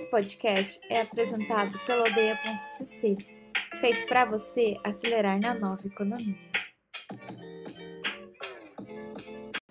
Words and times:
Esse 0.00 0.10
podcast 0.10 0.80
é 0.88 1.02
apresentado 1.02 1.78
pela 1.80 2.08
Aldeia.cc, 2.08 3.18
feito 3.78 4.06
para 4.06 4.24
você 4.24 4.78
acelerar 4.82 5.38
na 5.38 5.52
nova 5.52 5.86
economia. 5.86 6.38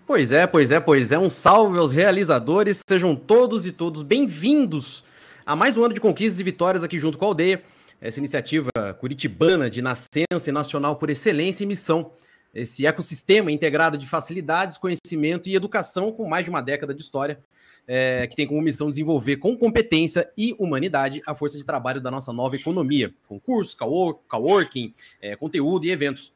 Pois 0.05 0.31
é, 0.31 0.45
pois 0.45 0.69
é, 0.69 0.79
pois 0.79 1.11
é. 1.11 1.18
Um 1.18 1.31
salve 1.31 1.79
aos 1.79 1.91
realizadores. 1.91 2.81
Sejam 2.87 3.15
todos 3.15 3.65
e 3.65 3.71
todos 3.71 4.04
bem-vindos 4.04 5.04
a 5.47 5.55
mais 5.55 5.75
um 5.77 5.83
ano 5.83 5.95
de 5.95 6.00
conquistas 6.00 6.39
e 6.39 6.43
vitórias 6.43 6.83
aqui 6.83 7.00
junto 7.00 7.18
com 7.18 7.25
a 7.25 7.29
Aldeia. 7.29 7.64
Essa 8.00 8.19
iniciativa 8.19 8.69
curitibana 9.00 9.68
de 9.68 9.82
nascença 9.82 10.47
e 10.47 10.51
nacional 10.51 10.97
por 10.97 11.09
excelência 11.09 11.64
e 11.64 11.68
missão. 11.68 12.11
Esse 12.54 12.86
ecossistema 12.86 13.52
integrado 13.52 13.97
de 13.97 14.07
facilidades, 14.07 14.78
conhecimento 14.78 15.50
e 15.50 15.55
educação 15.55 16.11
com 16.11 16.28
mais 16.28 16.46
de 16.46 16.50
uma 16.50 16.61
década 16.61 16.93
de 16.93 17.01
história 17.01 17.39
é, 17.92 18.28
que 18.28 18.36
tem 18.36 18.46
como 18.46 18.61
missão 18.61 18.87
desenvolver 18.87 19.37
com 19.37 19.57
competência 19.57 20.32
e 20.37 20.56
humanidade 20.59 21.20
a 21.25 21.33
força 21.33 21.57
de 21.57 21.65
trabalho 21.65 22.00
da 22.00 22.11
nossa 22.11 22.32
nova 22.32 22.56
economia, 22.56 23.11
com 23.28 23.39
cursos, 23.39 23.75
coworking, 24.28 24.93
é, 25.20 25.36
conteúdo 25.36 25.87
e 25.87 25.92
eventos. 25.92 26.32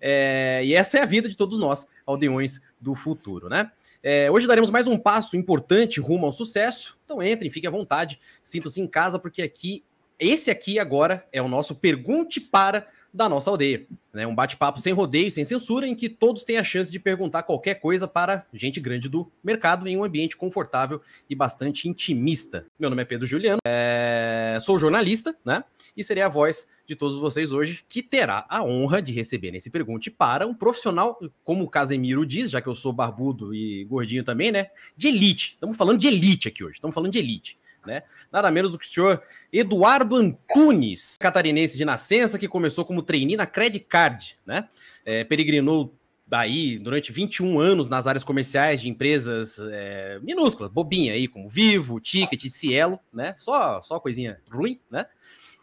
É, 0.00 0.62
e 0.64 0.74
essa 0.74 0.98
é 0.98 1.02
a 1.02 1.06
vida 1.06 1.28
de 1.28 1.36
todos 1.36 1.58
nós, 1.58 1.86
aldeões 2.06 2.60
do 2.80 2.94
futuro, 2.94 3.50
né? 3.50 3.70
É, 4.02 4.30
hoje 4.30 4.46
daremos 4.46 4.70
mais 4.70 4.86
um 4.86 4.98
passo 4.98 5.36
importante 5.36 6.00
rumo 6.00 6.24
ao 6.24 6.32
sucesso. 6.32 6.98
Então 7.04 7.22
entrem, 7.22 7.50
fiquem 7.50 7.68
à 7.68 7.70
vontade, 7.70 8.18
sintam-se 8.42 8.80
em 8.80 8.86
casa, 8.86 9.18
porque 9.18 9.42
aqui, 9.42 9.84
esse 10.18 10.50
aqui 10.50 10.78
agora 10.78 11.26
é 11.32 11.40
o 11.42 11.48
nosso 11.48 11.74
Pergunte 11.74 12.40
para 12.40 12.86
da 13.14 13.28
nossa 13.28 13.48
aldeia. 13.48 13.86
Né? 14.12 14.26
Um 14.26 14.34
bate-papo 14.34 14.80
sem 14.80 14.92
rodeio, 14.92 15.30
sem 15.30 15.44
censura, 15.44 15.86
em 15.86 15.94
que 15.94 16.08
todos 16.08 16.42
têm 16.42 16.58
a 16.58 16.64
chance 16.64 16.90
de 16.90 16.98
perguntar 16.98 17.44
qualquer 17.44 17.74
coisa 17.76 18.08
para 18.08 18.44
gente 18.52 18.80
grande 18.80 19.08
do 19.08 19.30
mercado 19.42 19.86
em 19.86 19.96
um 19.96 20.02
ambiente 20.02 20.36
confortável 20.36 21.00
e 21.30 21.34
bastante 21.34 21.88
intimista. 21.88 22.66
Meu 22.78 22.90
nome 22.90 23.02
é 23.02 23.04
Pedro 23.04 23.26
Juliano, 23.26 23.58
é... 23.64 24.58
sou 24.60 24.78
jornalista, 24.78 25.34
né? 25.44 25.62
E 25.96 26.02
serei 26.02 26.24
a 26.24 26.28
voz 26.28 26.68
de 26.86 26.96
todos 26.96 27.18
vocês 27.18 27.52
hoje, 27.52 27.84
que 27.88 28.02
terá 28.02 28.44
a 28.48 28.62
honra 28.62 29.00
de 29.00 29.12
receber 29.12 29.52
nesse 29.52 29.70
Pergunte 29.70 30.10
para 30.10 30.46
um 30.46 30.54
profissional, 30.54 31.18
como 31.42 31.64
o 31.64 31.68
Casemiro 31.68 32.26
diz, 32.26 32.50
já 32.50 32.60
que 32.60 32.68
eu 32.68 32.74
sou 32.74 32.92
barbudo 32.92 33.54
e 33.54 33.84
gordinho 33.84 34.24
também, 34.24 34.50
né? 34.50 34.68
De 34.96 35.08
elite. 35.08 35.52
Estamos 35.52 35.76
falando 35.76 35.98
de 35.98 36.08
elite 36.08 36.48
aqui 36.48 36.64
hoje, 36.64 36.74
estamos 36.74 36.94
falando 36.94 37.12
de 37.12 37.18
elite 37.18 37.58
né? 37.86 38.02
Nada 38.32 38.50
menos 38.50 38.72
do 38.72 38.78
que 38.78 38.86
o 38.86 38.88
senhor 38.88 39.22
Eduardo 39.52 40.16
Antunes, 40.16 41.16
catarinense 41.18 41.76
de 41.76 41.84
nascença, 41.84 42.38
que 42.38 42.48
começou 42.48 42.84
como 42.84 43.02
trainee 43.02 43.36
na 43.36 43.46
Credit 43.46 43.84
Card, 43.84 44.36
né? 44.46 44.68
É, 45.04 45.24
peregrinou 45.24 45.94
daí 46.26 46.78
durante 46.78 47.12
21 47.12 47.60
anos 47.60 47.88
nas 47.88 48.06
áreas 48.06 48.24
comerciais 48.24 48.80
de 48.80 48.88
empresas 48.88 49.58
é, 49.70 50.18
minúsculas, 50.22 50.72
bobinha 50.72 51.12
aí, 51.12 51.28
como 51.28 51.48
Vivo, 51.48 52.00
Ticket, 52.00 52.48
Cielo, 52.48 52.98
né? 53.12 53.34
Só, 53.38 53.80
só 53.82 54.00
coisinha 54.00 54.40
ruim, 54.50 54.80
né? 54.90 55.06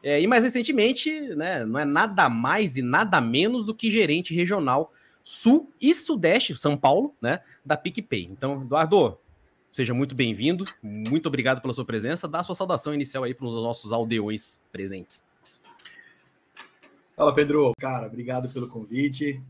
É, 0.04 0.20
e 0.20 0.26
mais 0.26 0.44
recentemente, 0.44 1.12
né, 1.36 1.64
não 1.64 1.80
é 1.80 1.86
nada 1.86 2.28
mais 2.28 2.76
e 2.76 2.82
nada 2.82 3.22
menos 3.22 3.68
do 3.68 3.76
que 3.76 3.92
gerente 3.92 4.34
regional 4.34 4.92
Sul 5.24 5.72
e 5.80 5.94
Sudeste, 5.94 6.58
São 6.58 6.76
Paulo, 6.76 7.16
né, 7.22 7.42
da 7.64 7.78
PicPay. 7.78 8.28
Então, 8.32 8.64
Eduardo, 8.64 9.20
Seja 9.72 9.94
muito 9.94 10.14
bem-vindo. 10.14 10.66
Muito 10.84 11.28
obrigado 11.28 11.62
pela 11.62 11.74
sua 11.74 11.86
presença. 11.86 12.28
Dá 12.28 12.40
a 12.40 12.44
sua 12.44 12.56
saudação 12.56 12.94
inicial 12.94 13.24
aí 13.24 13.34
para 13.34 13.46
os 13.46 13.54
nossos 13.54 13.94
aldeões 13.94 14.60
presentes. 14.70 15.24
Fala, 17.16 17.34
Pedro. 17.34 17.72
Cara, 17.80 18.08
obrigado 18.08 18.50
pelo 18.50 18.68
convite. 18.68 19.42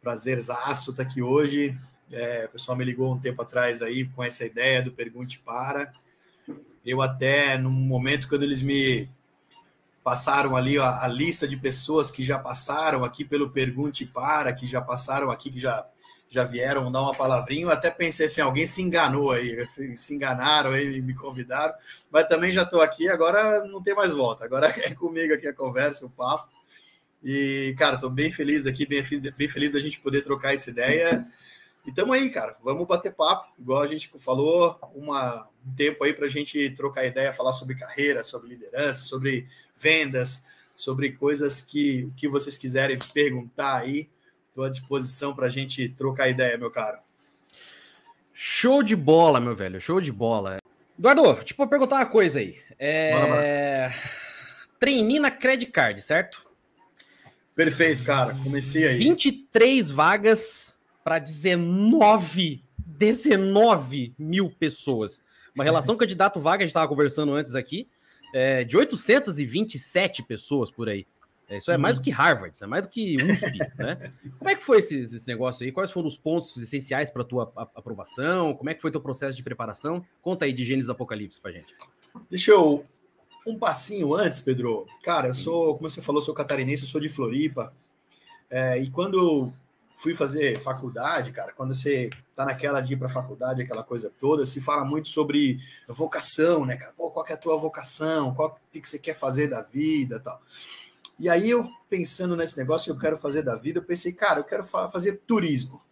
Prazerzaço 0.00 0.92
estar 0.92 1.02
aqui 1.02 1.20
hoje. 1.20 1.78
É, 2.10 2.46
o 2.46 2.48
pessoal 2.48 2.78
me 2.78 2.84
ligou 2.84 3.12
um 3.12 3.18
tempo 3.18 3.42
atrás 3.42 3.82
aí 3.82 4.06
com 4.06 4.24
essa 4.24 4.46
ideia 4.46 4.82
do 4.82 4.90
Pergunte 4.90 5.38
Para. 5.38 5.92
Eu 6.82 7.02
até, 7.02 7.58
no 7.58 7.70
momento 7.70 8.26
quando 8.26 8.44
eles 8.44 8.62
me 8.62 9.06
passaram 10.02 10.56
ali 10.56 10.78
a 10.78 11.06
lista 11.06 11.46
de 11.46 11.58
pessoas 11.58 12.10
que 12.10 12.22
já 12.24 12.38
passaram 12.38 13.04
aqui 13.04 13.22
pelo 13.22 13.50
Pergunte 13.50 14.06
Para, 14.06 14.50
que 14.54 14.66
já 14.66 14.80
passaram 14.80 15.30
aqui, 15.30 15.50
que 15.50 15.60
já 15.60 15.86
já 16.28 16.44
vieram 16.44 16.90
dar 16.92 17.02
uma 17.02 17.14
palavrinha. 17.14 17.64
Eu 17.64 17.70
até 17.70 17.90
pensei 17.90 18.26
assim, 18.26 18.40
alguém 18.40 18.66
se 18.66 18.82
enganou 18.82 19.32
aí, 19.32 19.66
se 19.96 20.14
enganaram 20.14 20.70
aí, 20.70 21.00
me 21.00 21.14
convidaram, 21.14 21.74
mas 22.10 22.28
também 22.28 22.52
já 22.52 22.62
estou 22.62 22.80
aqui, 22.80 23.08
agora 23.08 23.64
não 23.64 23.82
tem 23.82 23.94
mais 23.94 24.12
volta. 24.12 24.44
Agora 24.44 24.68
é 24.84 24.94
comigo 24.94 25.34
aqui 25.34 25.46
a 25.46 25.54
conversa, 25.54 26.06
o 26.06 26.10
papo. 26.10 26.48
E, 27.22 27.74
cara, 27.76 27.96
estou 27.96 28.10
bem 28.10 28.30
feliz 28.30 28.66
aqui, 28.66 28.86
bem, 28.86 29.02
bem 29.36 29.48
feliz 29.48 29.72
da 29.72 29.80
gente 29.80 30.00
poder 30.00 30.22
trocar 30.22 30.54
essa 30.54 30.70
ideia. 30.70 31.26
E 31.84 31.92
tamo 31.92 32.12
aí, 32.12 32.30
cara. 32.30 32.56
Vamos 32.62 32.86
bater 32.86 33.12
papo, 33.12 33.50
igual 33.58 33.82
a 33.82 33.86
gente 33.86 34.10
falou, 34.18 34.78
uma, 34.94 35.48
um 35.66 35.74
tempo 35.74 36.04
aí 36.04 36.12
para 36.12 36.26
a 36.26 36.28
gente 36.28 36.70
trocar 36.70 37.06
ideia, 37.06 37.32
falar 37.32 37.52
sobre 37.52 37.74
carreira, 37.74 38.22
sobre 38.22 38.50
liderança, 38.50 39.02
sobre 39.04 39.48
vendas, 39.74 40.44
sobre 40.76 41.12
coisas 41.12 41.60
que, 41.60 42.12
que 42.16 42.28
vocês 42.28 42.56
quiserem 42.56 42.98
perguntar 43.12 43.78
aí. 43.78 44.08
Estou 44.58 44.66
à 44.66 44.70
disposição 44.70 45.32
para 45.32 45.46
a 45.46 45.48
gente 45.48 45.88
trocar 45.90 46.28
ideia, 46.28 46.58
meu 46.58 46.68
caro. 46.68 46.98
Show 48.32 48.82
de 48.82 48.96
bola, 48.96 49.38
meu 49.38 49.54
velho. 49.54 49.80
Show 49.80 50.00
de 50.00 50.10
bola. 50.10 50.58
Eduardo, 50.98 51.44
tipo, 51.44 51.58
vou 51.58 51.68
perguntar 51.68 51.94
uma 51.94 52.06
coisa 52.06 52.40
aí. 52.40 52.56
É... 52.76 53.88
Trainee 54.76 55.20
na 55.20 55.30
Credit 55.30 55.70
Card, 55.70 56.02
certo? 56.02 56.44
Perfeito, 57.54 58.02
cara. 58.02 58.34
Comecei 58.42 58.84
aí. 58.84 58.98
23 58.98 59.90
vagas 59.90 60.76
para 61.04 61.20
19, 61.20 62.60
19 62.78 64.12
mil 64.18 64.50
pessoas. 64.50 65.22
Uma 65.54 65.62
relação 65.62 65.94
candidato-vaga, 65.96 66.64
a 66.64 66.66
gente 66.66 66.70
estava 66.70 66.88
conversando 66.88 67.32
antes 67.32 67.54
aqui, 67.54 67.86
é, 68.34 68.64
de 68.64 68.76
827 68.76 70.24
pessoas 70.24 70.68
por 70.68 70.88
aí. 70.88 71.06
É, 71.48 71.56
isso 71.56 71.70
é 71.70 71.78
mais 71.78 71.96
do 71.96 72.02
que 72.02 72.10
Harvard, 72.10 72.54
isso 72.54 72.62
é 72.62 72.66
mais 72.66 72.82
do 72.82 72.88
que 72.90 73.16
USP, 73.16 73.58
né? 73.78 74.12
Como 74.38 74.50
é 74.50 74.54
que 74.54 74.62
foi 74.62 74.78
esse, 74.78 75.00
esse 75.00 75.26
negócio 75.26 75.64
aí? 75.64 75.72
Quais 75.72 75.90
foram 75.90 76.06
os 76.06 76.16
pontos 76.16 76.54
essenciais 76.58 77.10
para 77.10 77.22
a 77.22 77.24
tua 77.24 77.52
aprovação? 77.74 78.54
Como 78.54 78.68
é 78.68 78.74
que 78.74 78.82
foi 78.82 78.90
teu 78.90 79.00
processo 79.00 79.36
de 79.36 79.42
preparação? 79.42 80.04
Conta 80.20 80.44
aí 80.44 80.52
de 80.52 80.64
Gênesis 80.64 80.90
Apocalipse 80.90 81.40
para 81.40 81.52
gente. 81.52 81.74
Deixa 82.30 82.50
eu 82.50 82.84
um 83.46 83.58
passinho 83.58 84.14
antes, 84.14 84.40
Pedro. 84.40 84.86
Cara, 85.02 85.28
eu 85.28 85.34
sou, 85.34 85.74
como 85.76 85.88
você 85.88 86.02
falou, 86.02 86.20
sou 86.20 86.34
catarinense, 86.34 86.86
sou 86.86 87.00
de 87.00 87.08
Floripa. 87.08 87.72
É, 88.50 88.78
e 88.78 88.90
quando 88.90 89.18
eu 89.18 89.52
fui 89.96 90.14
fazer 90.14 90.58
faculdade, 90.60 91.32
cara, 91.32 91.52
quando 91.52 91.74
você 91.74 92.10
tá 92.36 92.44
naquela 92.44 92.80
de 92.80 92.92
ir 92.92 92.96
para 92.96 93.08
faculdade, 93.08 93.62
aquela 93.62 93.82
coisa 93.82 94.12
toda, 94.20 94.44
se 94.44 94.60
fala 94.60 94.84
muito 94.84 95.08
sobre 95.08 95.58
vocação, 95.88 96.66
né, 96.66 96.76
cara? 96.76 96.92
Pô, 96.96 97.10
qual 97.10 97.26
é 97.26 97.32
a 97.32 97.38
tua 97.38 97.56
vocação? 97.56 98.34
Qual 98.34 98.60
que 98.70 98.86
você 98.86 98.98
quer 98.98 99.14
fazer 99.14 99.48
da 99.48 99.62
vida, 99.62 100.20
tal? 100.20 100.40
E 101.18 101.28
aí 101.28 101.50
eu 101.50 101.68
pensando 101.88 102.36
nesse 102.36 102.56
negócio 102.56 102.84
que 102.84 102.90
eu 102.90 103.00
quero 103.00 103.18
fazer 103.18 103.42
da 103.42 103.56
vida, 103.56 103.78
eu 103.78 103.84
pensei, 103.84 104.12
cara, 104.12 104.40
eu 104.40 104.44
quero 104.44 104.64
fazer 104.64 105.20
turismo. 105.26 105.82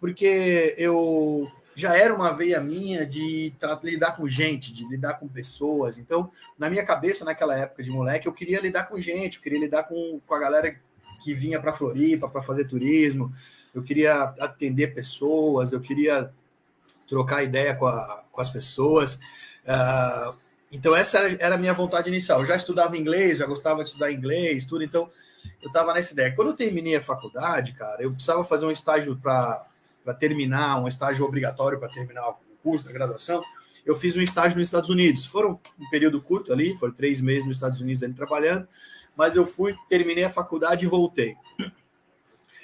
Porque 0.00 0.74
eu 0.76 1.48
já 1.74 1.96
era 1.96 2.14
uma 2.14 2.32
veia 2.32 2.60
minha 2.60 3.06
de 3.06 3.52
lidar 3.82 4.16
com 4.16 4.28
gente, 4.28 4.72
de 4.72 4.86
lidar 4.88 5.14
com 5.14 5.28
pessoas. 5.28 5.96
Então, 5.96 6.30
na 6.58 6.68
minha 6.68 6.84
cabeça, 6.84 7.24
naquela 7.24 7.56
época 7.56 7.82
de 7.82 7.90
moleque, 7.90 8.26
eu 8.26 8.32
queria 8.32 8.60
lidar 8.60 8.84
com 8.84 8.98
gente, 8.98 9.36
eu 9.36 9.42
queria 9.42 9.60
lidar 9.60 9.84
com, 9.84 10.20
com 10.26 10.34
a 10.34 10.38
galera 10.38 10.76
que 11.22 11.34
vinha 11.34 11.60
para 11.60 11.72
Floripa 11.72 12.28
para 12.28 12.42
fazer 12.42 12.64
turismo, 12.64 13.32
eu 13.72 13.82
queria 13.82 14.22
atender 14.40 14.92
pessoas, 14.92 15.72
eu 15.72 15.80
queria 15.80 16.32
trocar 17.08 17.42
ideia 17.42 17.74
com, 17.74 17.86
a, 17.86 18.24
com 18.30 18.40
as 18.40 18.50
pessoas. 18.50 19.14
Uh, 19.64 20.41
então, 20.72 20.96
essa 20.96 21.18
era, 21.18 21.36
era 21.38 21.54
a 21.56 21.58
minha 21.58 21.74
vontade 21.74 22.08
inicial. 22.08 22.40
Eu 22.40 22.46
já 22.46 22.56
estudava 22.56 22.96
inglês, 22.96 23.36
já 23.36 23.46
gostava 23.46 23.82
de 23.82 23.90
estudar 23.90 24.10
inglês, 24.10 24.64
tudo, 24.64 24.82
então 24.82 25.10
eu 25.60 25.68
estava 25.68 25.92
nessa 25.92 26.14
ideia. 26.14 26.34
Quando 26.34 26.48
eu 26.48 26.56
terminei 26.56 26.96
a 26.96 27.02
faculdade, 27.02 27.74
cara, 27.74 28.02
eu 28.02 28.10
precisava 28.10 28.42
fazer 28.42 28.64
um 28.64 28.70
estágio 28.70 29.14
para 29.16 29.66
terminar, 30.18 30.82
um 30.82 30.88
estágio 30.88 31.26
obrigatório 31.26 31.78
para 31.78 31.90
terminar 31.90 32.26
o 32.30 32.36
curso 32.62 32.86
da 32.86 32.92
graduação. 32.92 33.42
Eu 33.84 33.94
fiz 33.96 34.16
um 34.16 34.22
estágio 34.22 34.56
nos 34.56 34.66
Estados 34.66 34.88
Unidos. 34.88 35.26
Foram 35.26 35.60
um 35.78 35.90
período 35.90 36.22
curto 36.22 36.52
ali, 36.52 36.74
foram 36.78 36.94
três 36.94 37.20
meses 37.20 37.46
nos 37.46 37.56
Estados 37.56 37.80
Unidos 37.80 38.02
ali 38.02 38.14
trabalhando, 38.14 38.66
mas 39.14 39.36
eu 39.36 39.44
fui, 39.44 39.76
terminei 39.90 40.24
a 40.24 40.30
faculdade 40.30 40.86
e 40.86 40.88
voltei. 40.88 41.36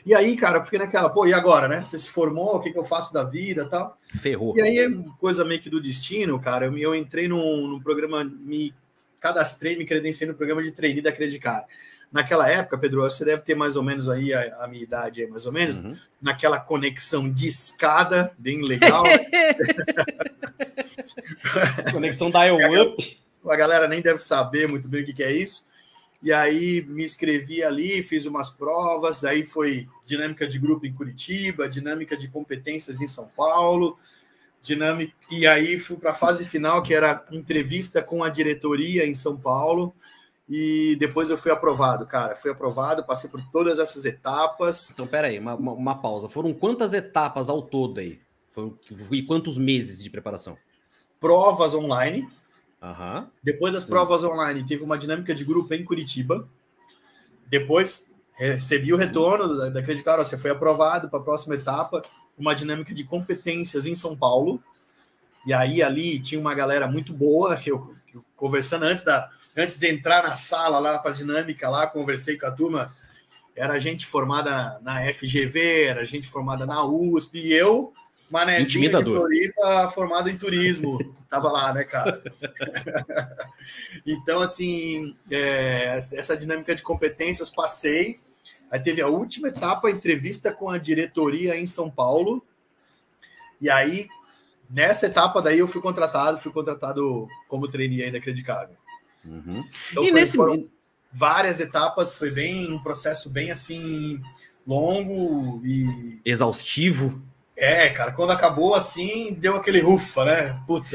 E 0.04 0.14
aí, 0.14 0.36
cara, 0.36 0.58
eu 0.58 0.64
fiquei 0.64 0.78
naquela, 0.78 1.10
pô, 1.10 1.26
e 1.26 1.32
agora, 1.32 1.68
né? 1.68 1.84
Você 1.84 1.98
se 1.98 2.10
formou, 2.10 2.56
o 2.56 2.60
que, 2.60 2.72
que 2.72 2.78
eu 2.78 2.84
faço 2.84 3.12
da 3.12 3.24
vida 3.24 3.68
tal? 3.68 3.98
Ferrou. 4.20 4.56
E 4.56 4.62
aí, 4.62 5.04
coisa 5.18 5.44
meio 5.44 5.60
que 5.60 5.70
do 5.70 5.80
destino, 5.80 6.40
cara, 6.40 6.66
eu, 6.66 6.78
eu 6.78 6.94
entrei 6.94 7.28
num, 7.28 7.66
num 7.66 7.80
programa, 7.80 8.24
me 8.24 8.74
cadastrei, 9.20 9.76
me 9.76 9.84
credenciei 9.84 10.28
no 10.28 10.34
programa 10.34 10.62
de 10.62 10.70
trainee 10.70 11.02
da 11.02 11.12
Credicar. 11.12 11.66
Naquela 12.10 12.48
época, 12.48 12.78
Pedro, 12.78 13.02
você 13.02 13.24
deve 13.24 13.42
ter 13.42 13.54
mais 13.54 13.76
ou 13.76 13.82
menos 13.82 14.08
aí 14.08 14.32
a, 14.32 14.64
a 14.64 14.68
minha 14.68 14.82
idade, 14.82 15.20
aí, 15.20 15.26
mais 15.26 15.44
ou 15.44 15.52
menos, 15.52 15.80
uhum. 15.80 15.94
naquela 16.22 16.58
conexão 16.58 17.30
de 17.30 17.46
escada, 17.46 18.32
bem 18.38 18.62
legal. 18.62 19.04
conexão 21.92 22.30
dial-up. 22.30 23.18
A 23.46 23.56
galera 23.56 23.88
nem 23.88 24.02
deve 24.02 24.18
saber 24.18 24.68
muito 24.68 24.88
bem 24.88 25.02
o 25.02 25.06
que, 25.06 25.14
que 25.14 25.22
é 25.22 25.32
isso. 25.32 25.64
E 26.22 26.32
aí 26.32 26.84
me 26.88 27.04
inscrevi 27.04 27.62
ali, 27.62 28.02
fiz 28.02 28.26
umas 28.26 28.50
provas, 28.50 29.22
aí 29.24 29.44
foi 29.44 29.88
dinâmica 30.04 30.48
de 30.48 30.58
grupo 30.58 30.84
em 30.84 30.92
Curitiba, 30.92 31.68
dinâmica 31.68 32.16
de 32.16 32.28
competências 32.28 33.00
em 33.00 33.06
São 33.06 33.28
Paulo. 33.36 33.96
dinâmica. 34.62 35.14
E 35.30 35.46
aí 35.46 35.78
fui 35.78 35.96
para 35.96 36.10
a 36.10 36.14
fase 36.14 36.44
final, 36.44 36.82
que 36.82 36.92
era 36.92 37.24
entrevista 37.30 38.02
com 38.02 38.24
a 38.24 38.28
diretoria 38.28 39.06
em 39.06 39.14
São 39.14 39.36
Paulo. 39.36 39.94
E 40.48 40.96
depois 40.98 41.28
eu 41.28 41.36
fui 41.36 41.52
aprovado, 41.52 42.06
cara. 42.06 42.34
Fui 42.34 42.50
aprovado, 42.50 43.04
passei 43.04 43.28
por 43.28 43.40
todas 43.52 43.78
essas 43.78 44.04
etapas. 44.04 44.90
Então, 44.90 45.06
peraí, 45.06 45.38
uma, 45.38 45.54
uma, 45.54 45.72
uma 45.72 45.94
pausa. 46.00 46.28
Foram 46.28 46.54
quantas 46.54 46.92
etapas 46.94 47.50
ao 47.50 47.62
todo 47.62 48.00
aí? 48.00 48.18
Foi, 48.50 48.72
e 49.12 49.22
quantos 49.22 49.58
meses 49.58 50.02
de 50.02 50.08
preparação? 50.08 50.56
Provas 51.20 51.74
online. 51.74 52.26
Uhum. 52.80 53.26
Depois 53.42 53.72
das 53.72 53.84
provas 53.84 54.22
online, 54.22 54.64
teve 54.64 54.82
uma 54.82 54.96
dinâmica 54.96 55.34
de 55.34 55.44
grupo 55.44 55.74
em 55.74 55.84
Curitiba. 55.84 56.48
Depois 57.46 58.10
recebi 58.34 58.92
o 58.92 58.96
retorno 58.96 59.56
da, 59.56 59.68
da 59.68 59.82
Credicar, 59.82 60.18
você 60.18 60.38
foi 60.38 60.50
aprovado 60.50 61.08
para 61.08 61.18
a 61.18 61.22
próxima 61.22 61.56
etapa, 61.56 62.02
uma 62.38 62.54
dinâmica 62.54 62.94
de 62.94 63.02
competências 63.02 63.84
em 63.84 63.94
São 63.94 64.16
Paulo. 64.16 64.62
E 65.44 65.52
aí 65.52 65.82
ali 65.82 66.20
tinha 66.20 66.40
uma 66.40 66.54
galera 66.54 66.86
muito 66.86 67.12
boa, 67.12 67.60
eu, 67.66 67.94
eu 68.14 68.24
conversando 68.36 68.84
antes 68.84 69.02
da 69.02 69.28
antes 69.56 69.76
de 69.76 69.88
entrar 69.88 70.22
na 70.22 70.36
sala 70.36 70.78
lá 70.78 70.98
para 70.98 71.10
a 71.10 71.14
dinâmica 71.14 71.68
lá, 71.68 71.86
conversei 71.88 72.38
com 72.38 72.46
a 72.46 72.50
turma, 72.50 72.94
era 73.56 73.76
gente 73.80 74.06
formada 74.06 74.78
na 74.82 75.00
FGV, 75.12 75.84
era 75.84 76.04
gente 76.04 76.28
formada 76.28 76.64
na 76.64 76.84
USP, 76.84 77.40
e 77.40 77.52
eu, 77.52 77.92
manézinho 78.30 78.90
de 78.90 79.04
Floripa, 79.04 79.90
formado 79.90 80.28
em 80.28 80.36
turismo, 80.36 80.98
tava 81.28 81.50
lá, 81.50 81.72
né, 81.72 81.84
cara? 81.84 82.22
então, 84.06 84.40
assim, 84.40 85.16
é, 85.30 85.96
essa 85.96 86.36
dinâmica 86.36 86.74
de 86.74 86.82
competências 86.82 87.50
passei, 87.50 88.20
Aí 88.70 88.80
teve 88.80 89.00
a 89.00 89.08
última 89.08 89.48
etapa, 89.48 89.88
a 89.88 89.90
entrevista 89.90 90.52
com 90.52 90.68
a 90.68 90.78
diretoria 90.78 91.56
em 91.56 91.66
São 91.66 91.90
Paulo. 91.90 92.44
E 93.60 93.70
aí, 93.70 94.08
nessa 94.68 95.06
etapa 95.06 95.40
daí, 95.40 95.58
eu 95.58 95.68
fui 95.68 95.80
contratado, 95.80 96.38
fui 96.38 96.52
contratado 96.52 97.26
como 97.48 97.68
trainee 97.68 98.04
ainda 98.04 98.18
acreditado. 98.18 98.76
Uhum. 99.24 99.64
Então, 99.90 100.04
e 100.04 100.10
foi, 100.10 100.20
nesse... 100.20 100.36
foram 100.36 100.68
várias 101.10 101.60
etapas, 101.60 102.16
foi 102.16 102.30
bem 102.30 102.70
um 102.70 102.78
processo 102.78 103.30
bem 103.30 103.50
assim 103.50 104.20
longo 104.66 105.62
e 105.64 106.20
exaustivo. 106.24 107.22
É, 107.60 107.90
cara, 107.90 108.12
quando 108.12 108.30
acabou 108.30 108.74
assim, 108.74 109.34
deu 109.34 109.56
aquele 109.56 109.82
ufa, 109.82 110.24
né? 110.24 110.62
Putz, 110.64 110.94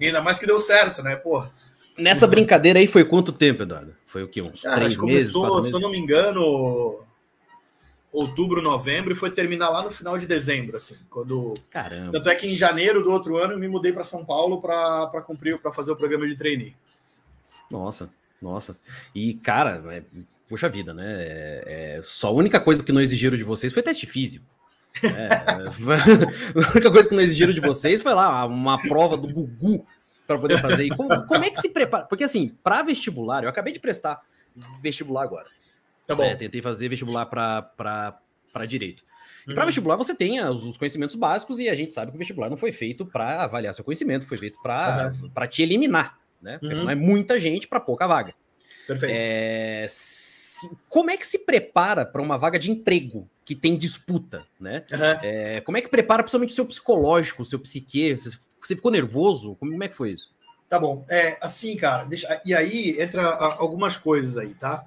ainda 0.00 0.22
mais 0.22 0.38
que 0.38 0.46
deu 0.46 0.58
certo, 0.58 1.02
né? 1.02 1.14
Porra. 1.16 1.52
Nessa 1.98 2.26
brincadeira 2.26 2.78
aí 2.78 2.86
foi 2.86 3.04
quanto 3.04 3.30
tempo, 3.30 3.62
Eduardo? 3.62 3.94
Foi 4.06 4.22
o 4.22 4.28
quê? 4.28 4.40
Uns 4.40 4.62
cara, 4.62 4.76
três 4.76 4.96
meses? 4.98 5.30
Começou, 5.30 5.62
se 5.62 5.72
eu 5.72 5.80
não 5.80 5.90
me 5.90 5.98
engano, 5.98 7.04
outubro, 8.10 8.62
novembro 8.62 9.12
e 9.12 9.14
foi 9.16 9.30
terminar 9.30 9.68
lá 9.68 9.82
no 9.82 9.90
final 9.90 10.16
de 10.16 10.26
dezembro, 10.26 10.78
assim, 10.78 10.96
quando. 11.10 11.52
Caramba. 11.68 12.12
Tanto 12.12 12.30
é 12.30 12.34
que 12.34 12.46
em 12.46 12.56
janeiro 12.56 13.02
do 13.02 13.10
outro 13.10 13.36
ano 13.36 13.52
eu 13.52 13.58
me 13.58 13.68
mudei 13.68 13.92
para 13.92 14.04
São 14.04 14.24
Paulo 14.24 14.62
para 14.62 15.22
cumprir, 15.26 15.58
para 15.58 15.72
fazer 15.72 15.90
o 15.90 15.96
programa 15.96 16.26
de 16.26 16.36
trainee. 16.36 16.74
Nossa, 17.70 18.10
nossa. 18.40 18.78
E, 19.14 19.34
cara, 19.34 19.82
é, 19.92 20.02
puxa 20.48 20.70
vida, 20.70 20.94
né? 20.94 21.04
É, 21.06 21.64
é, 21.66 22.00
só 22.02 22.28
a 22.28 22.32
única 22.32 22.58
coisa 22.58 22.82
que 22.82 22.92
não 22.92 23.00
exigiram 23.02 23.36
de 23.36 23.44
vocês 23.44 23.74
foi 23.74 23.82
teste 23.82 24.06
físico. 24.06 24.46
É, 25.04 25.28
a 26.58 26.70
única 26.72 26.90
coisa 26.90 27.08
que 27.08 27.14
não 27.14 27.22
exigiram 27.22 27.52
de 27.52 27.60
vocês 27.60 28.02
foi 28.02 28.14
lá 28.14 28.44
uma 28.46 28.80
prova 28.80 29.16
do 29.16 29.28
Gugu 29.28 29.86
para 30.26 30.38
poder 30.38 30.60
fazer. 30.60 30.84
E 30.84 30.90
como, 30.90 31.26
como 31.26 31.44
é 31.44 31.50
que 31.50 31.60
se 31.60 31.70
prepara? 31.70 32.04
Porque, 32.04 32.24
assim, 32.24 32.54
para 32.62 32.82
vestibular, 32.82 33.42
eu 33.42 33.48
acabei 33.48 33.72
de 33.72 33.80
prestar 33.80 34.20
vestibular 34.82 35.22
agora. 35.22 35.46
Tá 36.06 36.14
bom. 36.14 36.22
É, 36.22 36.34
tentei 36.34 36.60
fazer 36.60 36.88
vestibular 36.88 37.26
para 37.26 38.66
direito. 38.66 39.02
E 39.46 39.54
para 39.54 39.62
uhum. 39.62 39.66
vestibular 39.66 39.96
você 39.96 40.14
tem 40.14 40.44
os 40.44 40.76
conhecimentos 40.76 41.16
básicos 41.16 41.58
e 41.58 41.70
a 41.70 41.74
gente 41.74 41.94
sabe 41.94 42.10
que 42.10 42.16
o 42.16 42.18
vestibular 42.18 42.50
não 42.50 42.56
foi 42.56 42.70
feito 42.70 43.06
para 43.06 43.44
avaliar 43.44 43.72
seu 43.72 43.82
conhecimento, 43.82 44.26
foi 44.26 44.36
feito 44.36 44.60
para 44.62 45.12
uhum. 45.22 45.46
te 45.46 45.62
eliminar, 45.62 46.18
né? 46.42 46.58
Porque 46.58 46.74
uhum. 46.74 46.90
é 46.90 46.94
muita 46.94 47.38
gente 47.38 47.66
para 47.66 47.80
pouca 47.80 48.06
vaga. 48.06 48.34
Perfeito. 48.86 49.14
É, 49.16 49.86
como 50.88 51.10
é 51.10 51.16
que 51.16 51.26
se 51.26 51.40
prepara 51.40 52.04
para 52.04 52.20
uma 52.20 52.36
vaga 52.36 52.58
de 52.58 52.70
emprego 52.70 53.28
que 53.48 53.54
tem 53.54 53.78
disputa, 53.78 54.44
né? 54.60 54.84
Uhum. 54.92 55.20
É, 55.22 55.60
como 55.62 55.78
é 55.78 55.80
que 55.80 55.88
prepara 55.88 56.22
principalmente 56.22 56.50
o 56.50 56.54
seu 56.54 56.66
psicológico, 56.66 57.40
o 57.40 57.46
seu 57.46 57.58
psique? 57.58 58.14
Você, 58.14 58.76
ficou 58.76 58.90
nervoso? 58.90 59.54
Como, 59.54 59.82
é 59.82 59.88
que 59.88 59.96
foi 59.96 60.10
isso? 60.10 60.34
Tá 60.68 60.78
bom. 60.78 61.06
É, 61.08 61.38
assim, 61.40 61.74
cara, 61.74 62.04
deixa, 62.04 62.42
e 62.44 62.54
aí 62.54 63.00
entra 63.00 63.24
algumas 63.24 63.96
coisas 63.96 64.36
aí, 64.36 64.52
tá? 64.52 64.84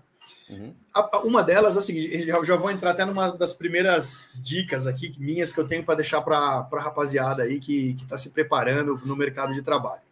Uhum. 0.47 0.75
A, 0.93 1.21
uma 1.21 1.41
delas 1.41 1.75
é 1.75 1.79
a 1.79 1.81
seguinte: 1.81 2.23
já, 2.23 2.43
já 2.43 2.55
vou 2.55 2.69
entrar 2.69 2.91
até 2.91 3.03
numa 3.03 3.35
das 3.35 3.51
primeiras 3.51 4.29
dicas 4.35 4.85
aqui 4.85 5.15
minhas 5.17 5.51
que 5.51 5.59
eu 5.59 5.67
tenho 5.67 5.83
para 5.83 5.95
deixar 5.95 6.21
para 6.21 6.37
a 6.37 6.79
rapaziada 6.79 7.41
aí 7.41 7.59
que 7.59 7.97
está 8.03 8.15
se 8.15 8.29
preparando 8.29 9.01
no 9.03 9.15
mercado 9.15 9.53
de 9.53 9.63
trabalho. 9.63 10.03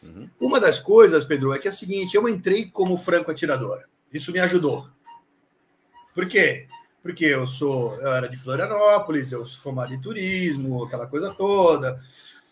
Uhum. 0.00 0.30
Uma 0.38 0.60
das 0.60 0.78
coisas, 0.78 1.24
Pedro, 1.24 1.52
é 1.52 1.58
que 1.58 1.66
é 1.66 1.70
o 1.72 1.74
seguinte: 1.74 2.14
eu 2.14 2.28
entrei 2.28 2.66
como 2.66 2.96
franco 2.96 3.32
atirador. 3.32 3.82
Isso 4.12 4.30
me 4.30 4.38
ajudou. 4.38 4.88
Por 6.14 6.28
quê? 6.28 6.68
Porque 7.02 7.24
eu 7.24 7.46
sou, 7.46 7.94
eu 7.96 8.12
era 8.12 8.28
de 8.28 8.36
Florianópolis, 8.36 9.32
eu 9.32 9.44
sou 9.46 9.60
formado 9.60 9.94
em 9.94 10.00
turismo, 10.00 10.84
aquela 10.84 11.06
coisa 11.06 11.32
toda. 11.32 12.00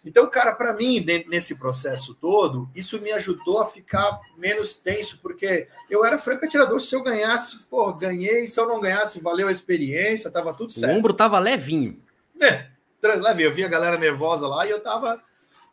Então, 0.06 0.31
cara, 0.31 0.54
para 0.54 0.72
mim, 0.72 1.04
nesse 1.26 1.56
processo 1.56 2.14
todo, 2.14 2.70
isso 2.76 3.00
me 3.00 3.10
ajudou 3.10 3.60
a 3.60 3.66
ficar 3.66 4.20
menos 4.38 4.76
tenso, 4.76 5.19
porque 5.20 5.66
eu 5.90 6.04
era 6.04 6.16
franco 6.16 6.44
atirador. 6.44 6.78
Se 6.78 6.94
eu 6.94 7.02
ganhasse, 7.02 7.58
pô, 7.69 7.93
ganhei. 7.93 8.46
Se 8.46 8.60
eu 8.60 8.69
não 8.69 8.81
ganhasse, 8.81 9.20
valeu 9.20 9.48
a 9.48 9.52
experiência, 9.52 10.31
tava 10.31 10.54
tudo 10.54 10.72
certo. 10.72 10.94
O 10.94 10.99
ombro 10.99 11.12
tava 11.12 11.40
levinho. 11.40 12.00
É, 12.40 12.66
levinho. 13.02 13.49
Eu 13.49 13.52
vi 13.52 13.64
a 13.64 13.69
galera 13.69 13.99
nervosa 13.99 14.46
lá 14.46 14.64
e 14.64 14.70
eu 14.70 14.81
tava 14.81 15.20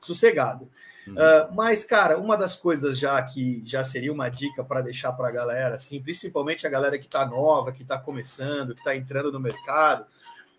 sossegado. 0.01 0.67
Uhum. 1.07 1.13
Uh, 1.13 1.53
mas, 1.53 1.83
cara, 1.83 2.17
uma 2.17 2.37
das 2.37 2.55
coisas 2.55 2.97
já 2.97 3.21
que 3.21 3.61
já 3.65 3.83
seria 3.83 4.11
uma 4.11 4.29
dica 4.29 4.63
para 4.63 4.81
deixar 4.81 5.11
para 5.13 5.27
a 5.27 5.31
galera, 5.31 5.75
assim, 5.75 6.01
principalmente 6.01 6.65
a 6.65 6.69
galera 6.69 6.97
que 6.97 7.05
está 7.05 7.25
nova, 7.25 7.71
que 7.71 7.83
está 7.83 7.97
começando, 7.97 8.73
que 8.73 8.79
está 8.79 8.95
entrando 8.95 9.31
no 9.31 9.39
mercado, 9.39 10.05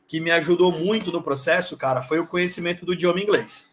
que 0.07 0.21
me 0.21 0.31
ajudou 0.31 0.71
muito 0.71 1.11
no 1.11 1.23
processo, 1.23 1.77
cara, 1.77 2.03
foi 2.03 2.19
o 2.19 2.27
conhecimento 2.27 2.85
do 2.85 2.93
idioma 2.93 3.21
inglês. 3.21 3.67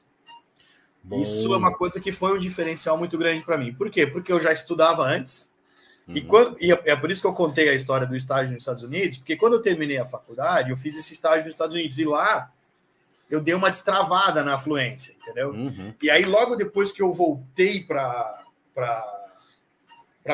Bom. 1.03 1.21
Isso 1.21 1.53
é 1.53 1.57
uma 1.57 1.73
coisa 1.73 1.99
que 1.99 2.11
foi 2.11 2.37
um 2.37 2.39
diferencial 2.39 2.97
muito 2.97 3.17
grande 3.17 3.43
para 3.43 3.57
mim. 3.57 3.73
Por 3.73 3.89
quê? 3.89 4.05
Porque 4.05 4.31
eu 4.31 4.39
já 4.39 4.53
estudava 4.53 5.03
antes. 5.03 5.51
Uhum. 6.07 6.15
E, 6.15 6.21
quando, 6.21 6.57
e 6.61 6.71
é, 6.71 6.81
é 6.85 6.95
por 6.95 7.11
isso 7.11 7.21
que 7.21 7.27
eu 7.27 7.33
contei 7.33 7.69
a 7.69 7.73
história 7.73 8.07
do 8.07 8.15
estágio 8.15 8.53
nos 8.53 8.61
Estados 8.61 8.83
Unidos, 8.83 9.17
porque 9.17 9.35
quando 9.35 9.53
eu 9.53 9.61
terminei 9.61 9.97
a 9.97 10.05
faculdade, 10.05 10.69
eu 10.69 10.77
fiz 10.77 10.95
esse 10.95 11.13
estágio 11.13 11.45
nos 11.45 11.55
Estados 11.55 11.75
Unidos. 11.75 11.97
E 11.97 12.05
lá 12.05 12.51
eu 13.31 13.39
dei 13.39 13.53
uma 13.53 13.69
destravada 13.69 14.43
na 14.43 14.59
fluência, 14.59 15.15
entendeu? 15.21 15.51
Uhum. 15.51 15.93
E 16.01 16.09
aí, 16.09 16.25
logo 16.25 16.57
depois 16.57 16.91
que 16.91 17.01
eu 17.01 17.13
voltei 17.13 17.81
para 17.81 18.43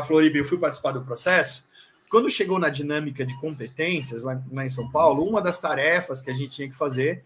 Floripa 0.06 0.38
e 0.38 0.40
eu 0.40 0.46
fui 0.46 0.58
participar 0.58 0.92
do 0.94 1.06
processo, 1.06 1.68
quando 2.10 2.30
chegou 2.30 2.58
na 2.58 2.70
dinâmica 2.70 3.24
de 3.24 3.40
competências 3.40 4.24
lá, 4.24 4.42
lá, 4.52 4.66
em 4.66 4.70
São 4.70 4.90
Paulo, 4.90 5.24
uma 5.24 5.42
das 5.42 5.60
tarefas 5.60 6.24
que 6.24 6.32
a 6.32 6.34
gente 6.34 6.56
tinha 6.56 6.68
que 6.68 6.76
fazer 6.76 7.24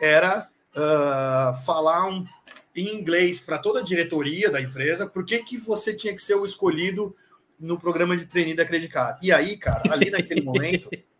era 0.00 0.48
uh, 0.74 1.64
falar 1.64 2.08
um, 2.08 2.26
em 2.74 2.94
inglês 2.94 3.38
para 3.38 3.58
toda 3.58 3.78
a 3.78 3.84
diretoria 3.84 4.50
da 4.50 4.60
empresa 4.60 5.06
por 5.06 5.24
que, 5.24 5.38
que 5.44 5.56
você 5.56 5.94
tinha 5.94 6.14
que 6.14 6.22
ser 6.22 6.34
o 6.34 6.44
escolhido 6.44 7.14
no 7.60 7.78
programa 7.78 8.16
de 8.16 8.26
treininho 8.26 8.56
da 8.56 8.64
Credicar. 8.64 9.18
E 9.22 9.30
aí, 9.30 9.56
cara, 9.56 9.92
ali 9.92 10.10
naquele 10.10 10.42
momento, 10.42 10.90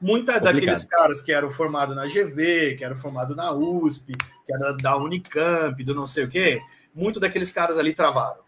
muitas 0.00 0.40
daqueles 0.40 0.84
caras 0.84 1.20
que 1.20 1.32
eram 1.32 1.50
formados 1.50 1.94
na 1.94 2.06
GV, 2.06 2.76
que 2.76 2.84
eram 2.84 2.96
formados 2.96 3.36
na 3.36 3.52
USP, 3.52 4.16
que 4.46 4.54
era 4.54 4.72
da 4.72 4.96
Unicamp, 4.96 5.82
do 5.84 5.94
não 5.94 6.06
sei 6.06 6.24
o 6.24 6.28
quê, 6.28 6.60
muitos 6.94 7.20
daqueles 7.20 7.52
caras 7.52 7.78
ali 7.78 7.92
travaram. 7.92 8.40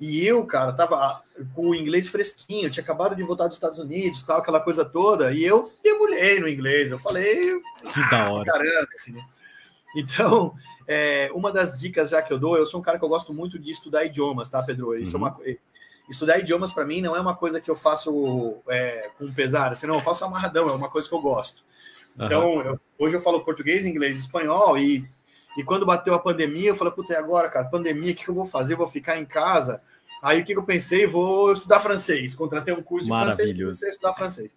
E 0.00 0.26
eu, 0.26 0.44
cara, 0.46 0.72
tava 0.72 1.22
com 1.54 1.68
o 1.68 1.74
inglês 1.74 2.08
fresquinho, 2.08 2.70
tinha 2.70 2.82
acabado 2.82 3.14
de 3.14 3.22
voltar 3.22 3.48
dos 3.48 3.56
Estados 3.56 3.78
Unidos, 3.78 4.22
tal, 4.22 4.38
aquela 4.38 4.60
coisa 4.60 4.82
toda, 4.82 5.32
e 5.32 5.44
eu 5.44 5.70
debulhei 5.84 6.40
no 6.40 6.48
inglês. 6.48 6.90
Eu 6.90 6.98
falei, 6.98 7.60
que 7.92 8.00
ah, 8.00 8.10
da 8.10 8.30
hora. 8.30 8.50
Caramba, 8.50 8.88
assim, 8.94 9.12
né? 9.12 9.22
Então, 9.94 10.54
é, 10.86 11.30
uma 11.34 11.52
das 11.52 11.76
dicas 11.76 12.10
já 12.10 12.22
que 12.22 12.32
eu 12.32 12.38
dou, 12.38 12.56
eu 12.56 12.64
sou 12.64 12.80
um 12.80 12.82
cara 12.82 12.98
que 12.98 13.04
eu 13.04 13.08
gosto 13.08 13.34
muito 13.34 13.58
de 13.58 13.70
estudar 13.70 14.04
idiomas, 14.04 14.48
tá, 14.48 14.62
Pedro? 14.62 14.94
Isso 14.94 15.18
uhum. 15.18 15.26
é 15.26 15.28
uma, 15.28 15.38
estudar 16.08 16.38
idiomas 16.38 16.72
para 16.72 16.84
mim 16.84 17.00
não 17.00 17.14
é 17.14 17.20
uma 17.20 17.36
coisa 17.36 17.60
que 17.60 17.70
eu 17.70 17.76
faço 17.76 18.56
é, 18.68 19.10
com 19.18 19.32
pesar, 19.32 19.72
assim, 19.72 19.86
não, 19.86 19.96
eu 19.96 20.00
faço 20.00 20.24
amarradão, 20.24 20.68
é 20.68 20.72
uma 20.72 20.88
coisa 20.88 21.08
que 21.08 21.14
eu 21.14 21.20
gosto. 21.20 21.64
Então, 22.18 22.56
uhum. 22.56 22.62
eu, 22.62 22.80
hoje 22.98 23.16
eu 23.16 23.20
falo 23.20 23.44
português, 23.44 23.84
inglês, 23.84 24.18
espanhol 24.18 24.76
e 24.76 25.08
e 25.56 25.64
quando 25.64 25.84
bateu 25.84 26.14
a 26.14 26.18
pandemia, 26.18 26.70
eu 26.70 26.76
falei, 26.76 26.92
puta, 26.92 27.12
e 27.12 27.16
agora, 27.16 27.48
cara? 27.48 27.66
Pandemia, 27.66 28.12
o 28.12 28.14
que, 28.14 28.24
que 28.24 28.30
eu 28.30 28.34
vou 28.34 28.46
fazer? 28.46 28.76
vou 28.76 28.86
ficar 28.86 29.18
em 29.18 29.24
casa. 29.24 29.82
Aí 30.22 30.40
o 30.40 30.44
que, 30.44 30.52
que 30.52 30.58
eu 30.58 30.64
pensei? 30.64 31.06
Vou 31.06 31.52
estudar 31.52 31.80
francês. 31.80 32.34
Contratei 32.34 32.72
um 32.72 32.82
curso 32.82 33.06
de 33.06 33.12
francês, 33.12 33.52
comecei 33.52 33.88
a 33.88 33.90
estudar 33.90 34.14
francês. 34.14 34.54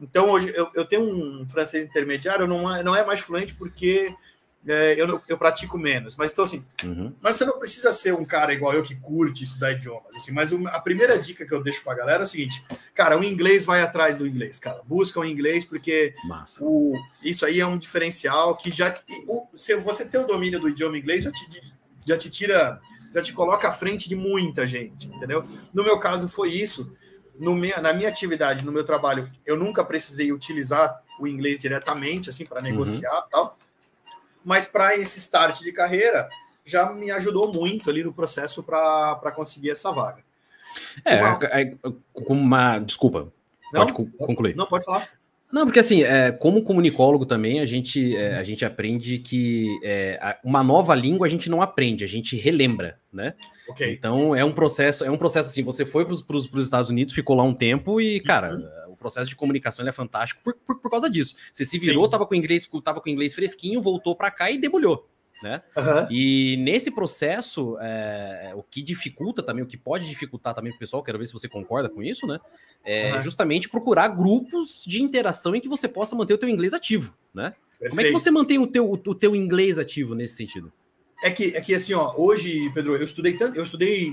Então, 0.00 0.30
hoje 0.30 0.52
eu, 0.54 0.70
eu 0.74 0.84
tenho 0.84 1.02
um 1.02 1.48
francês 1.48 1.84
intermediário, 1.86 2.46
não 2.46 2.74
é, 2.74 2.82
não 2.82 2.94
é 2.94 3.04
mais 3.04 3.20
fluente 3.20 3.54
porque 3.54 4.14
é, 4.66 4.94
eu, 5.00 5.22
eu 5.26 5.38
pratico 5.38 5.78
menos. 5.78 6.16
Mas 6.16 6.32
então, 6.32 6.44
assim, 6.44 6.64
uhum. 6.84 7.14
mas 7.20 7.36
você 7.36 7.44
não 7.44 7.58
precisa 7.58 7.92
ser 7.92 8.12
um 8.12 8.24
cara 8.24 8.52
igual 8.52 8.74
eu 8.74 8.82
que 8.82 8.94
curte 8.94 9.44
estudar 9.44 9.72
idiomas. 9.72 10.14
Assim, 10.16 10.32
mas 10.32 10.52
a 10.52 10.80
primeira 10.80 11.18
dica 11.18 11.46
que 11.46 11.52
eu 11.52 11.62
deixo 11.62 11.82
pra 11.82 11.94
galera 11.94 12.22
é 12.22 12.24
o 12.24 12.26
seguinte: 12.26 12.62
cara, 12.94 13.18
o 13.18 13.24
inglês 13.24 13.64
vai 13.64 13.80
atrás 13.80 14.18
do 14.18 14.26
inglês, 14.26 14.58
cara. 14.58 14.82
Busca 14.84 15.18
o 15.18 15.24
inglês, 15.24 15.64
porque 15.64 16.14
o, 16.60 16.94
isso 17.22 17.46
aí 17.46 17.60
é 17.60 17.66
um 17.66 17.78
diferencial 17.78 18.56
que 18.56 18.70
já. 18.70 18.94
O, 19.26 19.46
se 19.54 19.74
você 19.76 20.04
ter 20.04 20.18
o 20.18 20.26
domínio 20.26 20.60
do 20.60 20.68
idioma 20.68 20.98
inglês, 20.98 21.24
já 21.24 21.32
te, 21.32 21.74
já 22.06 22.18
te 22.18 22.28
tira, 22.28 22.80
já 23.14 23.22
te 23.22 23.32
coloca 23.32 23.68
à 23.68 23.72
frente 23.72 24.08
de 24.08 24.14
muita 24.14 24.66
gente, 24.66 25.08
entendeu? 25.08 25.42
No 25.72 25.82
meu 25.82 25.98
caso, 25.98 26.28
foi 26.28 26.50
isso. 26.50 26.92
Minha, 27.38 27.80
na 27.80 27.94
minha 27.94 28.10
atividade, 28.10 28.66
no 28.66 28.72
meu 28.72 28.84
trabalho, 28.84 29.30
eu 29.46 29.56
nunca 29.56 29.82
precisei 29.82 30.30
utilizar 30.30 31.02
o 31.18 31.26
inglês 31.26 31.58
diretamente, 31.58 32.28
assim, 32.28 32.44
para 32.44 32.60
negociar 32.60 33.14
uhum. 33.14 33.28
tal 33.30 33.58
mas 34.44 34.66
para 34.66 34.96
esse 34.96 35.18
start 35.18 35.60
de 35.60 35.72
carreira 35.72 36.28
já 36.64 36.90
me 36.90 37.10
ajudou 37.10 37.50
muito 37.52 37.90
ali 37.90 38.02
no 38.02 38.12
processo 38.12 38.62
para 38.62 39.32
conseguir 39.34 39.70
essa 39.70 39.90
vaga. 39.90 40.22
É, 41.04 41.20
uma... 41.20 41.38
É, 41.44 41.74
com 42.12 42.34
uma. 42.34 42.78
Desculpa, 42.78 43.32
não, 43.72 43.86
pode 43.86 43.92
concluir. 44.16 44.56
Não, 44.56 44.66
pode 44.66 44.84
falar. 44.84 45.08
Não, 45.52 45.64
porque 45.64 45.80
assim, 45.80 46.04
é, 46.04 46.30
como 46.30 46.62
comunicólogo 46.62 47.26
também, 47.26 47.58
a 47.58 47.66
gente, 47.66 48.16
é, 48.16 48.36
a 48.36 48.42
gente 48.44 48.64
aprende 48.64 49.18
que 49.18 49.66
é, 49.82 50.38
uma 50.44 50.62
nova 50.62 50.94
língua 50.94 51.26
a 51.26 51.30
gente 51.30 51.50
não 51.50 51.60
aprende, 51.60 52.04
a 52.04 52.06
gente 52.06 52.36
relembra, 52.36 53.00
né? 53.12 53.34
Okay. 53.68 53.92
Então 53.92 54.34
é 54.34 54.44
um 54.44 54.52
processo, 54.52 55.04
é 55.04 55.10
um 55.10 55.18
processo 55.18 55.48
assim, 55.48 55.64
você 55.64 55.84
foi 55.84 56.04
para 56.04 56.14
os 56.14 56.64
Estados 56.64 56.88
Unidos, 56.88 57.12
ficou 57.12 57.34
lá 57.34 57.42
um 57.42 57.52
tempo 57.52 58.00
e, 58.00 58.20
cara, 58.20 58.54
uhum 58.54 58.80
processo 59.00 59.28
de 59.28 59.34
comunicação 59.34 59.86
é 59.88 59.92
fantástico 59.92 60.40
por, 60.44 60.54
por, 60.54 60.78
por, 60.78 60.90
causa 60.90 61.10
disso. 61.10 61.34
Você 61.50 61.64
se 61.64 61.78
virou, 61.78 62.04
Sim. 62.04 62.10
tava 62.10 62.26
com 62.26 62.34
inglês, 62.34 62.68
tava 62.84 63.00
com 63.00 63.08
inglês 63.08 63.34
fresquinho, 63.34 63.80
voltou 63.80 64.14
para 64.14 64.30
cá 64.30 64.50
e 64.50 64.58
debulhou. 64.58 65.08
Né? 65.42 65.62
Uhum. 65.74 66.06
E 66.10 66.58
nesse 66.58 66.90
processo, 66.90 67.78
é, 67.80 68.52
o 68.54 68.62
que 68.62 68.82
dificulta 68.82 69.42
também, 69.42 69.64
o 69.64 69.66
que 69.66 69.76
pode 69.76 70.06
dificultar 70.06 70.54
também 70.54 70.70
o 70.70 70.78
pessoal, 70.78 71.02
quero 71.02 71.18
ver 71.18 71.26
se 71.26 71.32
você 71.32 71.48
concorda 71.48 71.88
com 71.88 72.02
isso, 72.02 72.26
né? 72.26 72.38
É 72.84 73.14
uhum. 73.14 73.22
justamente 73.22 73.66
procurar 73.66 74.08
grupos 74.08 74.84
de 74.86 75.02
interação 75.02 75.54
em 75.56 75.60
que 75.60 75.68
você 75.68 75.88
possa 75.88 76.14
manter 76.14 76.34
o 76.34 76.38
teu 76.38 76.48
inglês 76.48 76.74
ativo, 76.74 77.16
né? 77.32 77.54
Perfeito. 77.78 77.90
Como 77.90 78.00
é 78.02 78.04
que 78.04 78.12
você 78.12 78.30
mantém 78.30 78.58
o 78.58 78.66
teu, 78.66 78.90
o 78.90 79.14
teu 79.14 79.34
inglês 79.34 79.78
ativo 79.78 80.14
nesse 80.14 80.36
sentido? 80.36 80.70
É 81.22 81.30
que, 81.30 81.56
é 81.56 81.60
que 81.62 81.74
assim, 81.74 81.94
ó, 81.94 82.14
hoje, 82.16 82.70
Pedro, 82.74 82.96
eu 82.96 83.04
estudei 83.04 83.38
tanto, 83.38 83.56
eu 83.56 83.62
estudei 83.62 84.12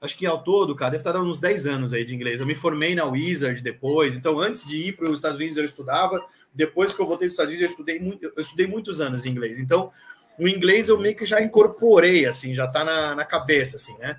acho 0.00 0.16
que 0.16 0.26
ao 0.26 0.42
todo, 0.42 0.74
cara, 0.74 0.92
deve 0.92 1.00
estar 1.00 1.12
dando 1.12 1.30
uns 1.30 1.40
10 1.40 1.66
anos 1.66 1.92
aí 1.92 2.04
de 2.04 2.14
inglês. 2.14 2.40
Eu 2.40 2.46
me 2.46 2.54
formei 2.54 2.94
na 2.94 3.04
Wizard 3.04 3.60
depois, 3.62 4.16
então 4.16 4.38
antes 4.38 4.66
de 4.66 4.76
ir 4.76 4.96
para 4.96 5.10
os 5.10 5.18
Estados 5.18 5.36
Unidos 5.36 5.56
eu 5.56 5.64
estudava, 5.64 6.24
depois 6.54 6.94
que 6.94 7.00
eu 7.00 7.06
voltei 7.06 7.28
para 7.28 7.32
os 7.32 7.34
Estados 7.34 7.52
Unidos 7.52 7.70
eu 7.70 7.72
estudei, 7.72 8.00
muito, 8.00 8.24
eu 8.24 8.40
estudei 8.40 8.66
muitos 8.66 9.00
anos 9.00 9.26
em 9.26 9.30
inglês. 9.30 9.58
Então, 9.58 9.90
o 10.38 10.48
inglês 10.48 10.88
eu 10.88 10.98
meio 10.98 11.14
que 11.14 11.26
já 11.26 11.40
incorporei, 11.42 12.26
assim, 12.26 12.54
já 12.54 12.64
está 12.64 12.84
na, 12.84 13.14
na 13.14 13.24
cabeça, 13.24 13.76
assim, 13.76 13.96
né? 13.98 14.18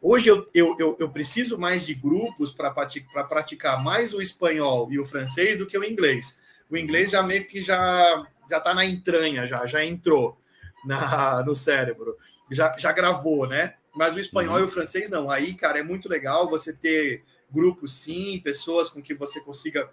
Hoje 0.00 0.28
eu, 0.28 0.48
eu, 0.54 0.76
eu, 0.78 0.96
eu 0.98 1.10
preciso 1.10 1.58
mais 1.58 1.84
de 1.84 1.92
grupos 1.92 2.52
para 2.52 2.70
praticar, 2.70 3.28
praticar 3.28 3.82
mais 3.82 4.14
o 4.14 4.22
espanhol 4.22 4.88
e 4.92 4.98
o 4.98 5.04
francês 5.04 5.58
do 5.58 5.66
que 5.66 5.76
o 5.76 5.84
inglês. 5.84 6.36
O 6.70 6.76
inglês 6.76 7.10
já 7.10 7.22
meio 7.22 7.44
que 7.46 7.60
já 7.60 8.24
já 8.50 8.58
está 8.58 8.74
na 8.74 8.84
entranha, 8.84 9.46
já, 9.46 9.66
já 9.66 9.84
entrou 9.84 10.38
na, 10.84 11.42
no 11.42 11.54
cérebro, 11.54 12.16
já, 12.50 12.74
já 12.78 12.92
gravou, 12.92 13.46
né? 13.46 13.74
Mas 13.98 14.14
o 14.14 14.20
espanhol 14.20 14.54
uhum. 14.54 14.60
e 14.60 14.64
o 14.64 14.68
francês 14.68 15.10
não. 15.10 15.28
Aí, 15.28 15.54
cara, 15.54 15.80
é 15.80 15.82
muito 15.82 16.08
legal 16.08 16.48
você 16.48 16.72
ter 16.72 17.24
grupos, 17.50 18.00
sim, 18.00 18.40
pessoas 18.44 18.88
com 18.88 19.02
que 19.02 19.12
você 19.12 19.40
consiga 19.40 19.90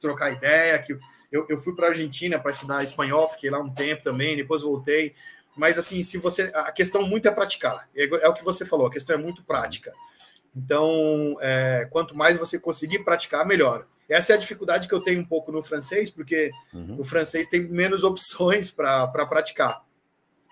trocar 0.00 0.32
ideia. 0.32 0.78
Que 0.78 0.98
eu, 1.30 1.44
eu 1.50 1.58
fui 1.58 1.76
para 1.76 1.88
a 1.88 1.90
Argentina 1.90 2.38
para 2.38 2.50
estudar 2.50 2.82
espanhol, 2.82 3.28
fiquei 3.28 3.50
lá 3.50 3.58
um 3.58 3.70
tempo 3.70 4.02
também, 4.02 4.36
depois 4.38 4.62
voltei. 4.62 5.14
Mas 5.54 5.78
assim, 5.78 6.02
se 6.02 6.16
você. 6.16 6.50
A 6.54 6.72
questão 6.72 7.06
muito 7.06 7.28
é 7.28 7.30
praticar. 7.30 7.90
É, 7.94 8.04
é 8.04 8.28
o 8.28 8.32
que 8.32 8.42
você 8.42 8.64
falou, 8.64 8.86
a 8.86 8.90
questão 8.90 9.14
é 9.16 9.18
muito 9.18 9.44
prática. 9.44 9.92
Então, 10.56 11.36
é, 11.38 11.86
quanto 11.90 12.16
mais 12.16 12.38
você 12.38 12.58
conseguir 12.58 13.00
praticar, 13.00 13.46
melhor. 13.46 13.86
Essa 14.08 14.32
é 14.32 14.36
a 14.36 14.38
dificuldade 14.38 14.88
que 14.88 14.94
eu 14.94 15.00
tenho 15.00 15.20
um 15.20 15.26
pouco 15.26 15.52
no 15.52 15.62
francês, 15.62 16.10
porque 16.10 16.50
uhum. 16.72 16.96
o 16.98 17.04
francês 17.04 17.48
tem 17.48 17.60
menos 17.60 18.02
opções 18.02 18.70
para 18.70 19.26
praticar. 19.26 19.84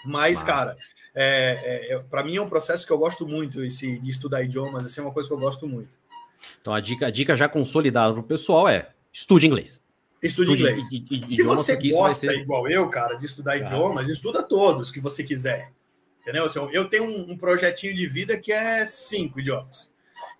Mas, 0.05 0.39
Mas, 0.39 0.43
cara, 0.43 0.77
é, 1.15 1.95
é, 1.95 1.99
para 1.99 2.23
mim 2.23 2.37
é 2.37 2.43
um 2.43 2.49
processo 2.49 2.87
que 2.87 2.93
eu 2.93 2.99
gosto 2.99 3.27
muito, 3.27 3.63
esse 3.63 3.99
de 3.99 4.11
estudar 4.11 4.43
idiomas, 4.43 4.85
assim, 4.85 5.01
é 5.01 5.05
uma 5.05 5.13
coisa 5.13 5.29
que 5.29 5.35
eu 5.35 5.39
gosto 5.39 5.67
muito. 5.67 5.99
Então 6.61 6.73
a 6.73 6.81
dica, 6.81 7.07
a 7.07 7.11
dica 7.11 7.37
já 7.37 7.49
consolidada 7.49 8.13
para 8.13 8.21
o 8.21 8.25
pessoal 8.25 8.69
é 8.69 8.91
estude 9.13 9.47
inglês. 9.47 9.81
Estude, 10.23 10.53
estude 10.53 10.71
inglês. 10.71 10.89
I, 10.93 11.05
I, 11.11 11.37
Se 11.37 11.43
você 11.43 11.77
gosta, 11.91 12.29
ser... 12.29 12.39
igual 12.39 12.69
eu, 12.69 12.89
cara, 12.89 13.15
de 13.15 13.27
estudar 13.27 13.57
idiomas, 13.57 14.09
estuda 14.09 14.43
todos 14.43 14.91
que 14.91 15.01
você 15.01 15.25
quiser. 15.25 15.73
Entendeu? 16.23 16.45
Assim, 16.45 16.61
eu 16.73 16.89
tenho 16.89 17.05
um, 17.05 17.33
um 17.33 17.37
projetinho 17.37 17.95
de 17.95 18.07
vida 18.07 18.39
que 18.39 18.53
é 18.53 18.85
cinco 18.85 19.41
idiomas. 19.41 19.91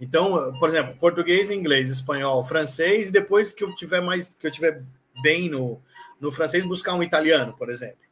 Então, 0.01 0.53
por 0.59 0.69
exemplo, 0.69 0.95
português, 0.97 1.51
inglês, 1.51 1.91
espanhol, 1.91 2.45
francês, 2.45 3.09
e 3.09 3.13
depois 3.13 3.53
que 3.53 3.65
eu 3.65 3.75
tiver 3.75 4.01
mais, 4.01 4.35
que 4.35 4.47
eu 4.47 4.51
tiver 4.51 4.83
bem 5.23 5.49
no, 5.49 5.81
no 6.21 6.31
francês, 6.31 6.65
buscar 6.65 6.95
um 6.95 7.03
italiano, 7.03 7.55
por 7.55 7.71
exemplo. 7.71 8.10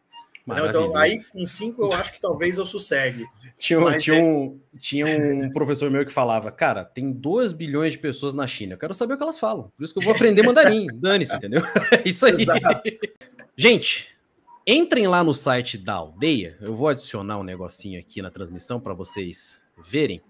Então, 0.48 0.96
aí 0.96 1.22
com 1.24 1.44
cinco 1.46 1.82
eu 1.82 1.92
acho 1.92 2.12
que 2.12 2.20
talvez 2.20 2.58
eu 2.58 2.66
sossegue. 2.66 3.24
Tinha, 3.58 3.98
tinha, 3.98 4.18
é... 4.18 4.22
um, 4.22 4.60
tinha 4.78 5.06
um 5.06 5.50
professor 5.52 5.90
meu 5.90 6.06
que 6.06 6.12
falava, 6.12 6.50
cara, 6.52 6.84
tem 6.84 7.10
2 7.10 7.52
bilhões 7.52 7.92
de 7.92 7.98
pessoas 7.98 8.34
na 8.34 8.46
China, 8.46 8.74
eu 8.74 8.78
quero 8.78 8.94
saber 8.94 9.14
o 9.14 9.16
que 9.16 9.22
elas 9.22 9.38
falam, 9.38 9.72
por 9.76 9.84
isso 9.84 9.92
que 9.92 9.98
eu 9.98 10.04
vou 10.04 10.14
aprender 10.14 10.42
mandarim, 10.42 10.86
dane-se, 10.94 11.34
entendeu? 11.34 11.62
É 11.90 12.02
isso 12.08 12.24
aí. 12.24 12.42
Exato. 12.42 12.82
Gente, 13.56 14.08
entrem 14.64 15.08
lá 15.08 15.24
no 15.24 15.34
site 15.34 15.76
da 15.76 15.94
aldeia, 15.94 16.56
eu 16.60 16.74
vou 16.74 16.86
adicionar 16.86 17.38
um 17.38 17.42
negocinho 17.42 17.98
aqui 17.98 18.22
na 18.22 18.30
transmissão 18.30 18.78
para 18.78 18.94
vocês 18.94 19.60
verem. 19.76 20.22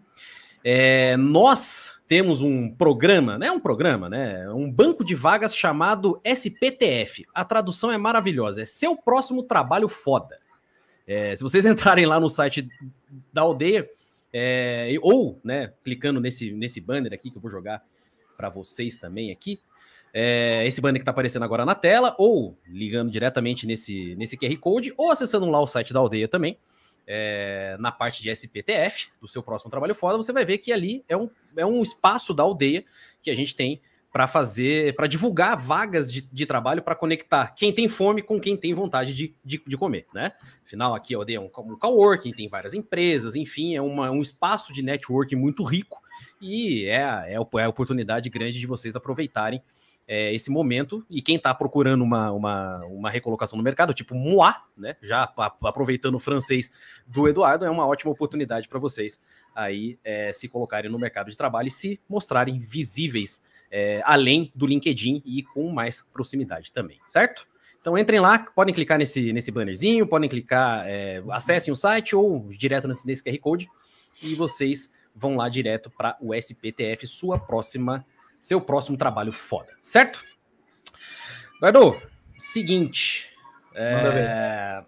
É, 0.64 1.16
nós 1.16 2.02
temos 2.06 2.42
um 2.42 2.70
programa, 2.70 3.38
né? 3.38 3.50
Um 3.50 3.60
programa, 3.60 4.08
né? 4.08 4.50
Um 4.50 4.70
banco 4.70 5.04
de 5.04 5.14
vagas 5.14 5.54
chamado 5.54 6.20
SPTF. 6.24 7.26
A 7.34 7.44
tradução 7.44 7.92
é 7.92 7.98
maravilhosa. 7.98 8.62
É 8.62 8.64
seu 8.64 8.96
próximo 8.96 9.42
trabalho 9.42 9.88
foda. 9.88 10.38
É, 11.06 11.34
se 11.36 11.42
vocês 11.42 11.64
entrarem 11.66 12.06
lá 12.06 12.18
no 12.18 12.28
site 12.28 12.68
da 13.32 13.42
aldeia, 13.42 13.88
é, 14.32 14.94
ou, 15.00 15.40
né, 15.42 15.72
clicando 15.82 16.20
nesse, 16.20 16.52
nesse 16.52 16.80
banner 16.80 17.12
aqui 17.12 17.30
que 17.30 17.36
eu 17.36 17.42
vou 17.42 17.50
jogar 17.50 17.82
para 18.36 18.48
vocês 18.48 18.98
também 18.98 19.30
aqui, 19.30 19.58
é, 20.12 20.66
esse 20.66 20.80
banner 20.80 21.00
que 21.00 21.02
está 21.02 21.10
aparecendo 21.10 21.44
agora 21.44 21.64
na 21.64 21.74
tela, 21.74 22.14
ou 22.18 22.56
ligando 22.66 23.10
diretamente 23.10 23.66
nesse, 23.66 24.14
nesse 24.16 24.36
QR 24.36 24.56
Code, 24.58 24.92
ou 24.96 25.10
acessando 25.10 25.46
lá 25.46 25.60
o 25.60 25.66
site 25.66 25.92
da 25.92 26.00
aldeia 26.00 26.28
também 26.28 26.58
é, 27.10 27.74
na 27.80 27.90
parte 27.90 28.22
de 28.22 28.28
SPTF, 28.28 29.08
do 29.18 29.26
seu 29.26 29.42
próximo 29.42 29.70
trabalho 29.70 29.94
foda, 29.94 30.18
você 30.18 30.30
vai 30.30 30.44
ver 30.44 30.58
que 30.58 30.70
ali 30.70 31.02
é 31.08 31.16
um, 31.16 31.30
é 31.56 31.64
um 31.64 31.82
espaço 31.82 32.34
da 32.34 32.42
aldeia 32.42 32.84
que 33.22 33.30
a 33.30 33.34
gente 33.34 33.56
tem 33.56 33.80
para 34.12 34.26
fazer, 34.26 34.94
para 34.94 35.06
divulgar 35.06 35.56
vagas 35.56 36.12
de, 36.12 36.20
de 36.20 36.44
trabalho 36.44 36.82
para 36.82 36.94
conectar 36.94 37.54
quem 37.54 37.72
tem 37.72 37.88
fome 37.88 38.20
com 38.22 38.38
quem 38.38 38.56
tem 38.56 38.74
vontade 38.74 39.14
de, 39.14 39.34
de, 39.42 39.62
de 39.66 39.76
comer, 39.76 40.06
né? 40.14 40.32
Afinal, 40.64 40.94
aqui 40.94 41.14
a 41.14 41.18
aldeia 41.18 41.38
é 41.38 41.40
um, 41.40 41.46
um 41.46 41.78
coworking, 41.78 42.32
tem 42.32 42.48
várias 42.48 42.74
empresas, 42.74 43.34
enfim, 43.34 43.74
é 43.74 43.80
uma, 43.80 44.10
um 44.10 44.20
espaço 44.20 44.72
de 44.72 44.82
networking 44.82 45.36
muito 45.36 45.62
rico 45.62 46.02
e 46.40 46.84
é, 46.86 47.00
é, 47.00 47.34
é 47.34 47.64
a 47.64 47.68
oportunidade 47.68 48.28
grande 48.28 48.58
de 48.58 48.66
vocês 48.66 48.94
aproveitarem 48.94 49.62
é, 50.08 50.34
esse 50.34 50.50
momento. 50.50 51.04
E 51.10 51.20
quem 51.20 51.36
está 51.36 51.54
procurando 51.54 52.02
uma, 52.02 52.32
uma, 52.32 52.84
uma 52.86 53.10
recolocação 53.10 53.58
no 53.58 53.62
mercado, 53.62 53.92
tipo 53.92 54.14
Moá, 54.14 54.64
né? 54.76 54.96
Já 55.02 55.30
aproveitando 55.62 56.14
o 56.14 56.18
francês 56.18 56.72
do 57.06 57.28
Eduardo, 57.28 57.66
é 57.66 57.70
uma 57.70 57.86
ótima 57.86 58.10
oportunidade 58.10 58.66
para 58.68 58.78
vocês 58.78 59.20
aí 59.54 59.98
é, 60.02 60.32
se 60.32 60.48
colocarem 60.48 60.90
no 60.90 60.98
mercado 60.98 61.30
de 61.30 61.36
trabalho 61.36 61.68
e 61.68 61.70
se 61.70 62.00
mostrarem 62.08 62.58
visíveis 62.58 63.42
é, 63.70 64.00
além 64.04 64.50
do 64.54 64.66
LinkedIn 64.66 65.22
e 65.26 65.42
com 65.42 65.70
mais 65.70 66.06
proximidade 66.12 66.72
também, 66.72 66.98
certo? 67.06 67.46
Então 67.80 67.96
entrem 67.96 68.20
lá, 68.20 68.38
podem 68.38 68.74
clicar 68.74 68.98
nesse, 68.98 69.32
nesse 69.32 69.50
bannerzinho, 69.50 70.06
podem 70.06 70.28
clicar, 70.28 70.84
é, 70.86 71.22
acessem 71.30 71.72
o 71.72 71.76
site 71.76 72.16
ou 72.16 72.48
direto 72.48 72.88
nesse, 72.88 73.06
nesse 73.06 73.22
QR 73.22 73.38
Code 73.38 73.68
e 74.22 74.34
vocês 74.34 74.90
vão 75.14 75.36
lá 75.36 75.48
direto 75.48 75.90
para 75.90 76.16
o 76.20 76.34
SPTF, 76.34 77.06
sua 77.06 77.38
próxima 77.38 78.06
seu 78.48 78.62
próximo 78.62 78.96
trabalho 78.96 79.30
foda, 79.30 79.68
certo? 79.78 80.24
Eduardo, 81.62 82.00
seguinte. 82.38 83.30
É... 83.74 84.82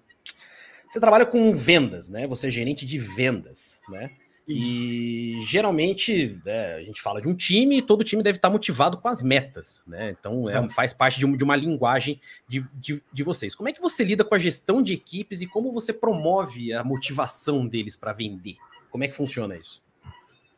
Você 0.88 0.98
trabalha 0.98 1.26
com 1.26 1.54
vendas, 1.54 2.08
né? 2.08 2.26
Você 2.26 2.46
é 2.46 2.50
gerente 2.50 2.86
de 2.86 2.98
vendas, 2.98 3.82
né? 3.90 4.12
Isso. 4.48 4.58
E 4.58 5.40
geralmente 5.42 6.40
é, 6.46 6.76
a 6.76 6.82
gente 6.82 7.02
fala 7.02 7.20
de 7.20 7.28
um 7.28 7.34
time 7.34 7.76
e 7.76 7.82
todo 7.82 8.02
time 8.02 8.22
deve 8.22 8.38
estar 8.38 8.48
motivado 8.48 8.96
com 8.96 9.08
as 9.08 9.20
metas, 9.20 9.82
né? 9.86 10.16
Então 10.18 10.48
é, 10.48 10.66
faz 10.70 10.94
parte 10.94 11.18
de, 11.18 11.26
um, 11.26 11.36
de 11.36 11.44
uma 11.44 11.54
linguagem 11.54 12.18
de, 12.48 12.64
de, 12.74 13.02
de, 13.12 13.22
vocês. 13.22 13.54
Como 13.54 13.68
é 13.68 13.74
que 13.74 13.80
você 13.80 14.02
lida 14.02 14.24
com 14.24 14.34
a 14.34 14.38
gestão 14.38 14.82
de 14.82 14.94
equipes 14.94 15.42
e 15.42 15.46
como 15.46 15.70
você 15.70 15.92
promove 15.92 16.72
a 16.72 16.82
motivação 16.82 17.66
deles 17.66 17.94
para 17.94 18.14
vender? 18.14 18.56
Como 18.90 19.04
é 19.04 19.08
que 19.08 19.14
funciona 19.14 19.54
isso? 19.54 19.82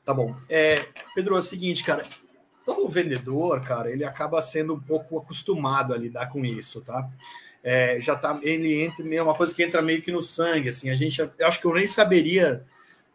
Tá 0.05 0.15
bom. 0.15 0.37
É, 0.49 0.87
Pedro, 1.17 1.35
é 1.35 1.41
o 1.41 1.43
seguinte, 1.43 1.83
cara 1.83 2.07
todo 2.65 2.89
vendedor, 2.89 3.61
cara, 3.63 3.91
ele 3.91 4.05
acaba 4.05 4.41
sendo 4.41 4.75
um 4.75 4.81
pouco 4.81 5.19
acostumado 5.19 5.93
a 5.93 5.99
lidar 5.99 6.27
com 6.27 6.45
isso, 6.45 6.81
tá? 6.81 7.09
é, 7.63 8.01
já 8.01 8.17
tá, 8.17 8.39
ele 8.43 8.83
entra, 8.83 9.15
é 9.15 9.23
uma 9.23 9.35
coisa 9.35 9.55
que 9.55 9.63
entra 9.63 9.81
meio 9.81 10.03
que 10.03 10.11
no 10.11 10.23
sangue, 10.23 10.69
assim, 10.69 10.91
a 10.91 10.97
gente, 10.97 11.21
eu 11.21 11.47
acho 11.47 11.61
que 11.61 11.67
eu 11.67 11.75
nem 11.75 11.87
saberia 11.87 12.65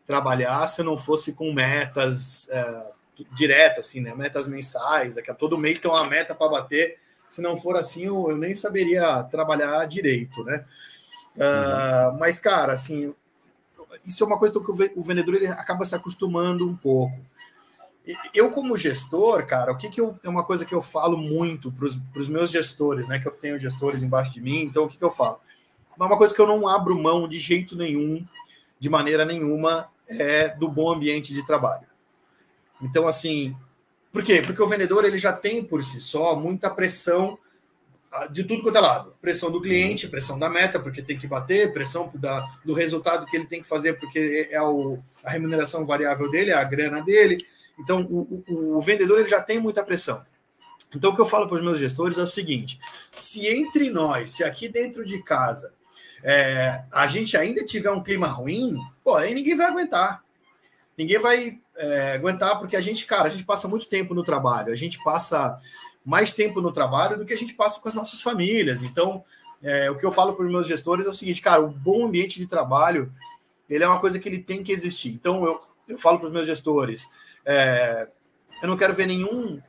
trabalhar 0.06 0.66
se 0.68 0.80
eu 0.80 0.86
não 0.86 0.98
fosse 0.98 1.34
com 1.34 1.52
metas 1.52 2.48
é, 2.50 2.92
diretas, 3.34 3.88
assim, 3.88 4.00
né, 4.00 4.16
metas 4.16 4.48
mensais, 4.48 5.16
daqui 5.16 5.30
a 5.30 5.36
todo 5.36 5.58
mês 5.58 5.80
tem 5.80 5.92
uma 5.92 6.06
meta 6.06 6.34
para 6.34 6.50
bater, 6.50 6.98
se 7.30 7.42
não 7.42 7.60
for 7.60 7.76
assim, 7.76 8.06
eu, 8.06 8.30
eu, 8.30 8.38
nem 8.38 8.56
saberia 8.56 9.22
trabalhar 9.24 9.86
direito, 9.86 10.44
né, 10.46 10.64
uh, 11.36 12.12
uhum. 12.12 12.20
mas, 12.20 12.40
cara, 12.40 12.72
assim, 12.72 13.14
isso 14.06 14.24
é 14.24 14.28
uma 14.28 14.40
coisa 14.40 14.58
que 14.58 14.72
o 14.96 15.04
vendedor 15.04 15.36
ele 15.36 15.48
acaba 15.48 15.84
se 15.84 15.94
acostumando 15.94 16.66
um 16.66 16.76
pouco, 16.76 17.20
eu, 18.34 18.52
como 18.52 18.78
gestor, 18.78 19.46
cara, 19.46 19.72
o 19.72 19.78
que, 19.78 19.90
que 19.90 20.00
eu, 20.00 20.18
é 20.24 20.30
uma 20.30 20.44
coisa 20.44 20.66
que 20.66 20.74
eu 20.74 20.82
falo 20.82 21.18
muito 21.18 21.72
para 21.72 22.22
os 22.22 22.30
meus 22.30 22.50
gestores, 22.50 23.08
né? 23.08 23.20
Que 23.20 23.28
eu 23.28 23.32
tenho 23.32 23.60
gestores 23.60 24.04
embaixo 24.04 24.34
de 24.34 24.42
mim, 24.42 24.62
então 24.62 24.86
o 24.86 24.88
que, 24.88 24.98
que 24.98 25.04
eu 25.04 25.12
falo? 25.12 25.40
Uma 25.98 26.18
coisa 26.18 26.34
que 26.34 26.40
eu 26.40 26.48
não 26.48 26.68
abro 26.68 26.98
mão 26.98 27.28
de 27.28 27.40
jeito 27.40 27.76
nenhum, 27.76 28.26
de 28.80 28.90
maneira 28.90 29.26
nenhuma, 29.26 29.90
é 30.08 30.48
do 30.48 30.70
bom 30.70 30.92
ambiente 30.92 31.34
de 31.34 31.46
trabalho. 31.46 31.88
Então, 32.82 33.08
assim, 33.08 33.56
por 34.12 34.24
quê? 34.24 34.42
Porque 34.46 34.62
o 34.62 34.68
vendedor 34.68 35.04
ele 35.04 35.18
já 35.18 35.34
tem 35.34 35.64
por 35.64 35.84
si 35.84 36.00
só 36.00 36.36
muita 36.36 36.70
pressão 36.70 37.38
ah, 38.12 38.28
de 38.28 38.44
tudo 38.44 38.62
quanto 38.62 38.78
é 38.78 38.82
lado. 38.82 39.16
Pressão 39.22 39.52
do 39.52 39.60
cliente, 39.60 40.08
pressão 40.08 40.40
da 40.40 40.50
meta, 40.50 40.80
porque 40.80 41.02
tem 41.02 41.18
que 41.18 41.28
bater, 41.28 41.74
pressão 41.74 42.12
da, 42.14 42.48
do 42.64 42.74
resultado 42.74 43.26
que 43.26 43.36
ele 43.36 43.46
tem 43.46 43.62
que 43.62 43.68
fazer, 43.68 44.00
porque 44.00 44.48
é 44.52 44.62
o, 44.62 45.00
a 45.24 45.32
remuneração 45.32 45.86
variável 45.86 46.30
dele, 46.30 46.52
é 46.52 46.54
a 46.54 46.64
grana 46.64 47.02
dele. 47.02 47.38
Então, 47.80 48.02
o, 48.02 48.44
o, 48.48 48.78
o 48.78 48.82
vendedor 48.82 49.20
ele 49.20 49.30
já 49.30 49.42
tem 49.42 49.60
muita 49.60 49.84
pressão. 49.84 50.26
Então, 50.96 51.12
o 51.12 51.16
que 51.16 51.22
eu 51.22 51.26
falo 51.26 51.48
para 51.48 51.58
os 51.58 51.64
meus 51.64 51.80
gestores 51.80 52.18
é 52.18 52.24
o 52.24 52.28
seguinte: 52.28 52.80
se 53.12 53.48
entre 53.48 53.90
nós, 53.90 54.32
se 54.32 54.44
aqui 54.44 54.68
dentro 54.68 55.06
de 55.06 55.22
casa, 55.22 55.74
é, 56.24 56.84
a 56.92 57.08
gente 57.08 57.36
ainda 57.36 57.66
tiver 57.66 57.92
um 57.92 58.04
clima 58.04 58.28
ruim, 58.28 58.78
pô, 59.04 59.16
aí 59.16 59.34
ninguém 59.34 59.56
vai 59.56 59.68
aguentar. 59.68 60.24
Ninguém 60.98 61.20
vai 61.20 61.60
é, 61.76 62.14
aguentar, 62.14 62.58
porque 62.60 62.76
a 62.76 62.82
gente, 62.82 63.06
cara, 63.06 63.28
a 63.28 63.30
gente 63.30 63.46
passa 63.46 63.68
muito 63.68 63.88
tempo 63.88 64.14
no 64.14 64.24
trabalho, 64.24 64.74
a 64.74 64.76
gente 64.76 65.02
passa 65.04 65.60
mais 66.04 66.34
tempo 66.34 66.62
no 66.62 66.72
trabalho 66.72 67.18
do 67.18 67.26
que 67.26 67.34
a 67.34 67.38
gente 67.38 67.54
passa 67.54 67.80
com 67.80 67.90
as 67.90 67.94
nossas 67.94 68.22
famílias. 68.22 68.82
Então, 68.82 69.24
é, 69.62 69.92
o 69.92 69.98
que 69.98 70.06
eu 70.06 70.12
falo 70.12 70.34
para 70.34 70.46
os 70.46 70.52
meus 70.52 70.68
gestores 70.68 71.06
é 71.06 71.10
o 71.10 71.14
seguinte, 71.14 71.42
cara, 71.42 71.62
o 71.62 71.68
bom 71.68 72.06
ambiente 72.06 72.40
de 72.40 72.48
trabalho 72.48 73.14
ele 73.70 73.84
é 73.84 73.88
uma 73.88 74.00
coisa 74.00 74.18
que 74.18 74.28
ele 74.28 74.40
tem 74.40 74.64
que 74.64 74.72
existir. 74.72 75.10
Então, 75.10 75.46
eu, 75.46 75.60
eu 75.88 76.00
falo 76.00 76.20
para 76.20 76.28
os 76.28 76.32
meus 76.32 76.48
gestores, 76.48 77.08
é, 77.48 78.10
eu 78.62 78.68
não 78.68 78.76
quero 78.76 78.94
ver 78.94 79.08
nenhum 79.08 79.62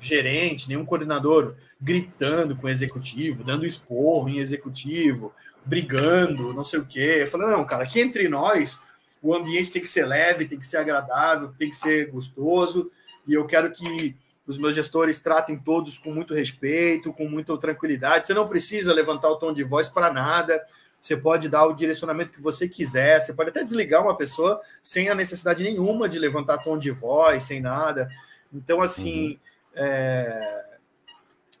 gerente, 0.00 0.68
nenhum 0.68 0.84
coordenador 0.84 1.54
gritando 1.80 2.56
com 2.56 2.66
o 2.66 2.70
executivo, 2.70 3.44
dando 3.44 3.64
esporro 3.64 4.28
em 4.28 4.38
executivo, 4.38 5.32
brigando, 5.64 6.52
não 6.52 6.64
sei 6.64 6.80
o 6.80 6.84
quê. 6.84 7.28
Falo, 7.30 7.46
não, 7.46 7.64
cara, 7.64 7.84
aqui 7.84 8.00
entre 8.00 8.28
nós, 8.28 8.82
o 9.22 9.32
ambiente 9.34 9.70
tem 9.70 9.80
que 9.80 9.88
ser 9.88 10.04
leve, 10.04 10.48
tem 10.48 10.58
que 10.58 10.66
ser 10.66 10.78
agradável, 10.78 11.54
tem 11.56 11.70
que 11.70 11.76
ser 11.76 12.10
gostoso, 12.10 12.90
e 13.26 13.34
eu 13.34 13.46
quero 13.46 13.70
que 13.70 14.16
os 14.46 14.58
meus 14.58 14.74
gestores 14.74 15.20
tratem 15.20 15.56
todos 15.56 15.96
com 15.96 16.12
muito 16.12 16.34
respeito, 16.34 17.12
com 17.12 17.28
muita 17.28 17.56
tranquilidade. 17.56 18.26
Você 18.26 18.34
não 18.34 18.48
precisa 18.48 18.92
levantar 18.92 19.28
o 19.28 19.36
tom 19.36 19.52
de 19.52 19.62
voz 19.62 19.88
para 19.88 20.12
nada 20.12 20.60
você 21.00 21.16
pode 21.16 21.48
dar 21.48 21.66
o 21.66 21.72
direcionamento 21.72 22.32
que 22.32 22.42
você 22.42 22.68
quiser, 22.68 23.20
você 23.20 23.32
pode 23.32 23.50
até 23.50 23.64
desligar 23.64 24.02
uma 24.02 24.16
pessoa 24.16 24.60
sem 24.82 25.08
a 25.08 25.14
necessidade 25.14 25.64
nenhuma 25.64 26.08
de 26.08 26.18
levantar 26.18 26.58
tom 26.58 26.78
de 26.78 26.90
voz, 26.90 27.44
sem 27.44 27.60
nada. 27.60 28.10
Então, 28.52 28.82
assim, 28.82 29.30
uhum. 29.30 29.38
é... 29.76 30.64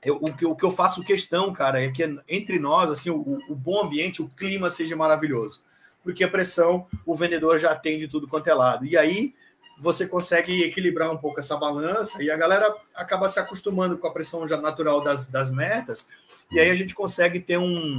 eu, 0.04 0.16
o, 0.16 0.32
que, 0.34 0.44
o 0.44 0.54
que 0.54 0.64
eu 0.64 0.70
faço 0.70 1.02
questão, 1.02 1.52
cara, 1.52 1.82
é 1.82 1.90
que 1.90 2.02
entre 2.28 2.58
nós, 2.58 2.90
assim, 2.90 3.08
o, 3.08 3.38
o 3.48 3.54
bom 3.54 3.82
ambiente, 3.82 4.20
o 4.20 4.28
clima 4.28 4.68
seja 4.68 4.94
maravilhoso. 4.94 5.62
Porque 6.02 6.24
a 6.24 6.28
pressão, 6.28 6.86
o 7.06 7.14
vendedor 7.14 7.58
já 7.58 7.74
tem 7.74 7.98
de 7.98 8.08
tudo 8.08 8.28
quanto 8.28 8.48
é 8.48 8.54
lado. 8.54 8.84
E 8.84 8.96
aí 8.96 9.34
você 9.78 10.06
consegue 10.06 10.62
equilibrar 10.62 11.10
um 11.10 11.16
pouco 11.16 11.40
essa 11.40 11.56
balança 11.56 12.22
e 12.22 12.30
a 12.30 12.36
galera 12.36 12.74
acaba 12.94 13.28
se 13.30 13.40
acostumando 13.40 13.96
com 13.96 14.06
a 14.06 14.12
pressão 14.12 14.46
já 14.46 14.58
natural 14.58 15.02
das, 15.02 15.26
das 15.28 15.48
metas. 15.48 16.06
E 16.52 16.60
aí 16.60 16.70
a 16.70 16.74
gente 16.74 16.94
consegue 16.94 17.40
ter 17.40 17.58
um, 17.58 17.98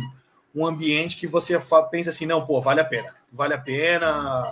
um 0.54 0.66
ambiente 0.66 1.18
que 1.18 1.28
você 1.28 1.60
pensa 1.90 2.10
assim, 2.10 2.26
não, 2.26 2.46
pô, 2.46 2.62
vale 2.62 2.82
a 2.82 2.86
pena, 2.86 3.14
vale 3.32 3.54
a 3.54 3.58
pena 3.58 4.08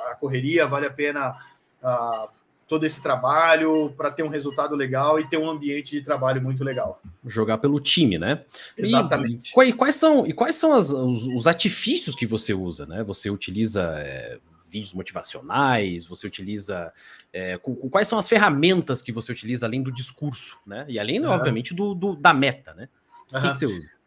a 0.10 0.16
correria, 0.20 0.66
vale 0.66 0.86
a 0.86 0.92
pena 0.92 1.36
a, 1.84 2.30
todo 2.68 2.86
esse 2.86 3.02
trabalho 3.02 3.92
para 3.98 4.12
ter 4.12 4.24
um 4.24 4.30
resultado 4.30 4.76
legal 4.76 5.20
e 5.20 5.28
ter 5.28 5.38
um 5.38 5.50
ambiente 5.50 5.92
de 5.92 6.02
trabalho 6.04 6.42
muito 6.42 6.64
legal. 6.64 7.02
Jogar 7.26 7.58
pelo 7.58 7.80
time, 7.80 8.18
né? 8.18 8.44
Exatamente. 8.78 9.52
E, 9.60 9.74
quais 9.74 9.96
são, 9.96 10.26
e 10.26 10.32
quais 10.32 10.56
são 10.56 10.74
as, 10.74 10.92
os, 10.92 11.28
os, 11.28 11.48
artifícios 11.48 12.16
que 12.16 12.28
você 12.28 12.54
usa, 12.54 12.86
né? 12.86 13.04
Você 13.04 13.30
utiliza 13.30 13.96
é, 13.98 14.38
vídeos 14.70 14.94
motivacionais, 14.94 16.06
você 16.06 16.28
utiliza. 16.28 16.94
É, 17.34 17.58
com, 17.58 17.76
com, 17.76 17.90
quais 17.90 18.08
são 18.08 18.18
as 18.18 18.30
ferramentas 18.30 19.02
que 19.02 19.12
você 19.12 19.32
utiliza 19.32 19.66
além 19.66 19.82
do 19.82 19.92
discurso, 19.92 20.60
né? 20.66 20.86
E 20.88 21.00
além, 21.00 21.20
uhum. 21.20 21.32
obviamente, 21.32 21.74
do, 21.74 21.94
do, 21.94 22.16
da 22.16 22.34
meta, 22.34 22.74
né? 22.76 22.88
O 23.32 23.36
uhum. 23.36 23.42
que, 23.42 23.52
que 23.52 23.58
você 23.58 23.66
usa? 23.66 23.99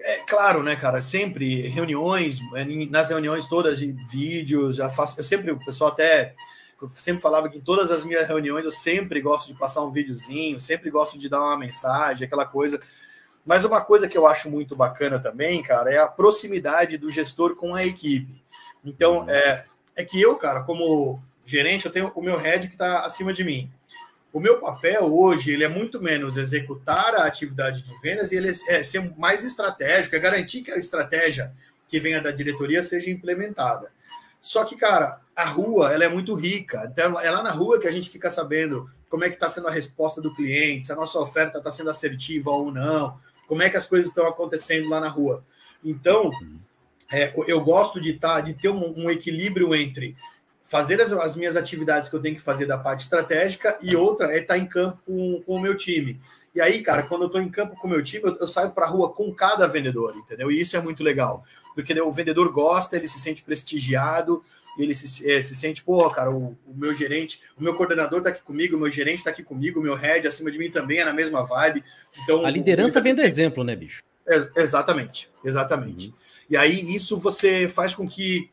É 0.00 0.18
claro, 0.20 0.62
né, 0.62 0.76
cara? 0.76 1.02
Sempre 1.02 1.62
reuniões, 1.68 2.40
é, 2.54 2.64
nas 2.86 3.10
reuniões 3.10 3.46
todas 3.46 3.78
de 3.78 3.92
vídeos, 3.92 4.76
já 4.76 4.88
faço. 4.88 5.18
Eu 5.18 5.24
sempre, 5.24 5.50
o 5.50 5.58
pessoal 5.58 5.90
até 5.90 6.34
sempre 6.90 7.20
falava 7.20 7.48
que 7.48 7.58
em 7.58 7.60
todas 7.60 7.90
as 7.90 8.04
minhas 8.04 8.28
reuniões 8.28 8.64
eu 8.64 8.70
sempre 8.70 9.20
gosto 9.20 9.48
de 9.48 9.58
passar 9.58 9.82
um 9.82 9.90
videozinho, 9.90 10.60
sempre 10.60 10.90
gosto 10.90 11.18
de 11.18 11.28
dar 11.28 11.40
uma 11.40 11.58
mensagem, 11.58 12.26
aquela 12.26 12.46
coisa. 12.46 12.80
Mas 13.44 13.64
uma 13.64 13.80
coisa 13.80 14.08
que 14.08 14.16
eu 14.16 14.26
acho 14.26 14.48
muito 14.48 14.76
bacana 14.76 15.18
também, 15.18 15.62
cara, 15.62 15.92
é 15.92 15.98
a 15.98 16.06
proximidade 16.06 16.98
do 16.98 17.10
gestor 17.10 17.56
com 17.56 17.74
a 17.74 17.84
equipe. 17.84 18.44
Então, 18.84 19.28
é, 19.28 19.64
é 19.96 20.04
que 20.04 20.20
eu, 20.20 20.36
cara, 20.36 20.62
como 20.62 21.20
gerente, 21.44 21.86
eu 21.86 21.92
tenho 21.92 22.12
o 22.14 22.22
meu 22.22 22.36
head 22.36 22.68
que 22.68 22.74
está 22.74 23.00
acima 23.00 23.32
de 23.32 23.42
mim. 23.42 23.72
O 24.32 24.40
meu 24.40 24.60
papel 24.60 25.04
hoje 25.12 25.52
ele 25.52 25.64
é 25.64 25.68
muito 25.68 26.00
menos 26.00 26.36
executar 26.36 27.14
a 27.14 27.24
atividade 27.24 27.82
de 27.82 27.98
vendas 28.00 28.30
e 28.30 28.36
ele 28.36 28.50
é 28.50 28.82
ser 28.82 29.16
mais 29.16 29.42
estratégico, 29.42 30.14
é 30.14 30.18
garantir 30.18 30.62
que 30.62 30.70
a 30.70 30.76
estratégia 30.76 31.52
que 31.88 31.98
venha 31.98 32.20
da 32.20 32.30
diretoria 32.30 32.82
seja 32.82 33.10
implementada. 33.10 33.90
Só 34.40 34.64
que, 34.64 34.76
cara, 34.76 35.20
a 35.34 35.44
rua 35.44 35.92
ela 35.92 36.04
é 36.04 36.08
muito 36.08 36.34
rica. 36.34 36.88
Então, 36.92 37.18
é 37.18 37.30
lá 37.30 37.42
na 37.42 37.50
rua 37.50 37.80
que 37.80 37.88
a 37.88 37.90
gente 37.90 38.10
fica 38.10 38.30
sabendo 38.30 38.88
como 39.08 39.24
é 39.24 39.28
que 39.28 39.34
está 39.34 39.48
sendo 39.48 39.68
a 39.68 39.72
resposta 39.72 40.20
do 40.20 40.34
cliente, 40.34 40.86
se 40.86 40.92
a 40.92 40.96
nossa 40.96 41.18
oferta 41.18 41.58
está 41.58 41.70
sendo 41.70 41.90
assertiva 41.90 42.50
ou 42.50 42.70
não, 42.70 43.18
como 43.46 43.62
é 43.62 43.70
que 43.70 43.76
as 43.76 43.86
coisas 43.86 44.08
estão 44.08 44.26
acontecendo 44.26 44.88
lá 44.88 45.00
na 45.00 45.08
rua. 45.08 45.42
Então, 45.82 46.30
é, 47.10 47.32
eu 47.46 47.62
gosto 47.62 48.00
de, 48.00 48.12
tá, 48.12 48.40
de 48.40 48.52
ter 48.54 48.68
um, 48.68 49.04
um 49.04 49.10
equilíbrio 49.10 49.74
entre 49.74 50.14
fazer 50.68 51.00
as, 51.00 51.12
as, 51.12 51.34
minhas 51.34 51.56
atividades 51.56 52.08
que 52.08 52.14
eu 52.14 52.20
tenho 52.20 52.36
que 52.36 52.42
fazer 52.42 52.66
da 52.66 52.78
parte 52.78 53.00
estratégica 53.00 53.78
e 53.82 53.96
outra 53.96 54.32
é 54.32 54.38
estar 54.38 54.58
em 54.58 54.66
campo 54.66 54.98
com, 55.04 55.42
com 55.42 55.54
o 55.54 55.60
meu 55.60 55.74
time. 55.74 56.20
E 56.54 56.60
aí, 56.60 56.82
cara, 56.82 57.02
quando 57.04 57.22
eu 57.22 57.26
estou 57.26 57.40
em 57.40 57.48
campo 57.48 57.74
com 57.76 57.86
o 57.86 57.90
meu 57.90 58.02
time, 58.02 58.24
eu, 58.24 58.36
eu 58.36 58.48
saio 58.48 58.70
para 58.70 58.84
a 58.84 58.88
rua 58.88 59.10
com 59.10 59.32
cada 59.34 59.66
vendedor, 59.66 60.14
entendeu? 60.16 60.50
E 60.50 60.60
isso 60.60 60.76
é 60.76 60.80
muito 60.80 61.02
legal, 61.02 61.42
porque 61.74 61.94
né, 61.94 62.02
o 62.02 62.12
vendedor 62.12 62.52
gosta, 62.52 62.96
ele 62.96 63.08
se 63.08 63.18
sente 63.18 63.42
prestigiado, 63.42 64.42
ele 64.78 64.94
se, 64.94 65.30
é, 65.30 65.40
se 65.40 65.54
sente, 65.54 65.82
pô, 65.82 66.08
cara, 66.10 66.30
o, 66.30 66.56
o, 66.66 66.74
meu 66.74 66.92
gerente, 66.92 67.40
o 67.56 67.62
meu 67.62 67.74
coordenador 67.74 68.18
está 68.18 68.30
aqui 68.30 68.42
comigo, 68.42 68.76
o 68.76 68.80
meu 68.80 68.90
gerente 68.90 69.18
está 69.18 69.30
aqui 69.30 69.42
comigo, 69.42 69.80
o 69.80 69.82
meu 69.82 69.94
head 69.94 70.26
acima 70.26 70.50
de 70.50 70.58
mim 70.58 70.70
também 70.70 70.98
é 70.98 71.04
na 71.04 71.12
mesma 71.12 71.44
vibe. 71.44 71.82
Então, 72.22 72.44
a 72.44 72.50
liderança 72.50 73.00
vem 73.00 73.14
do 73.14 73.22
exemplo, 73.22 73.64
né, 73.64 73.74
bicho? 73.74 74.02
É, 74.26 74.48
exatamente, 74.56 75.30
exatamente. 75.42 76.08
Uhum. 76.08 76.14
E 76.50 76.56
aí 76.56 76.94
isso 76.94 77.16
você 77.16 77.66
faz 77.66 77.94
com 77.94 78.08
que 78.08 78.50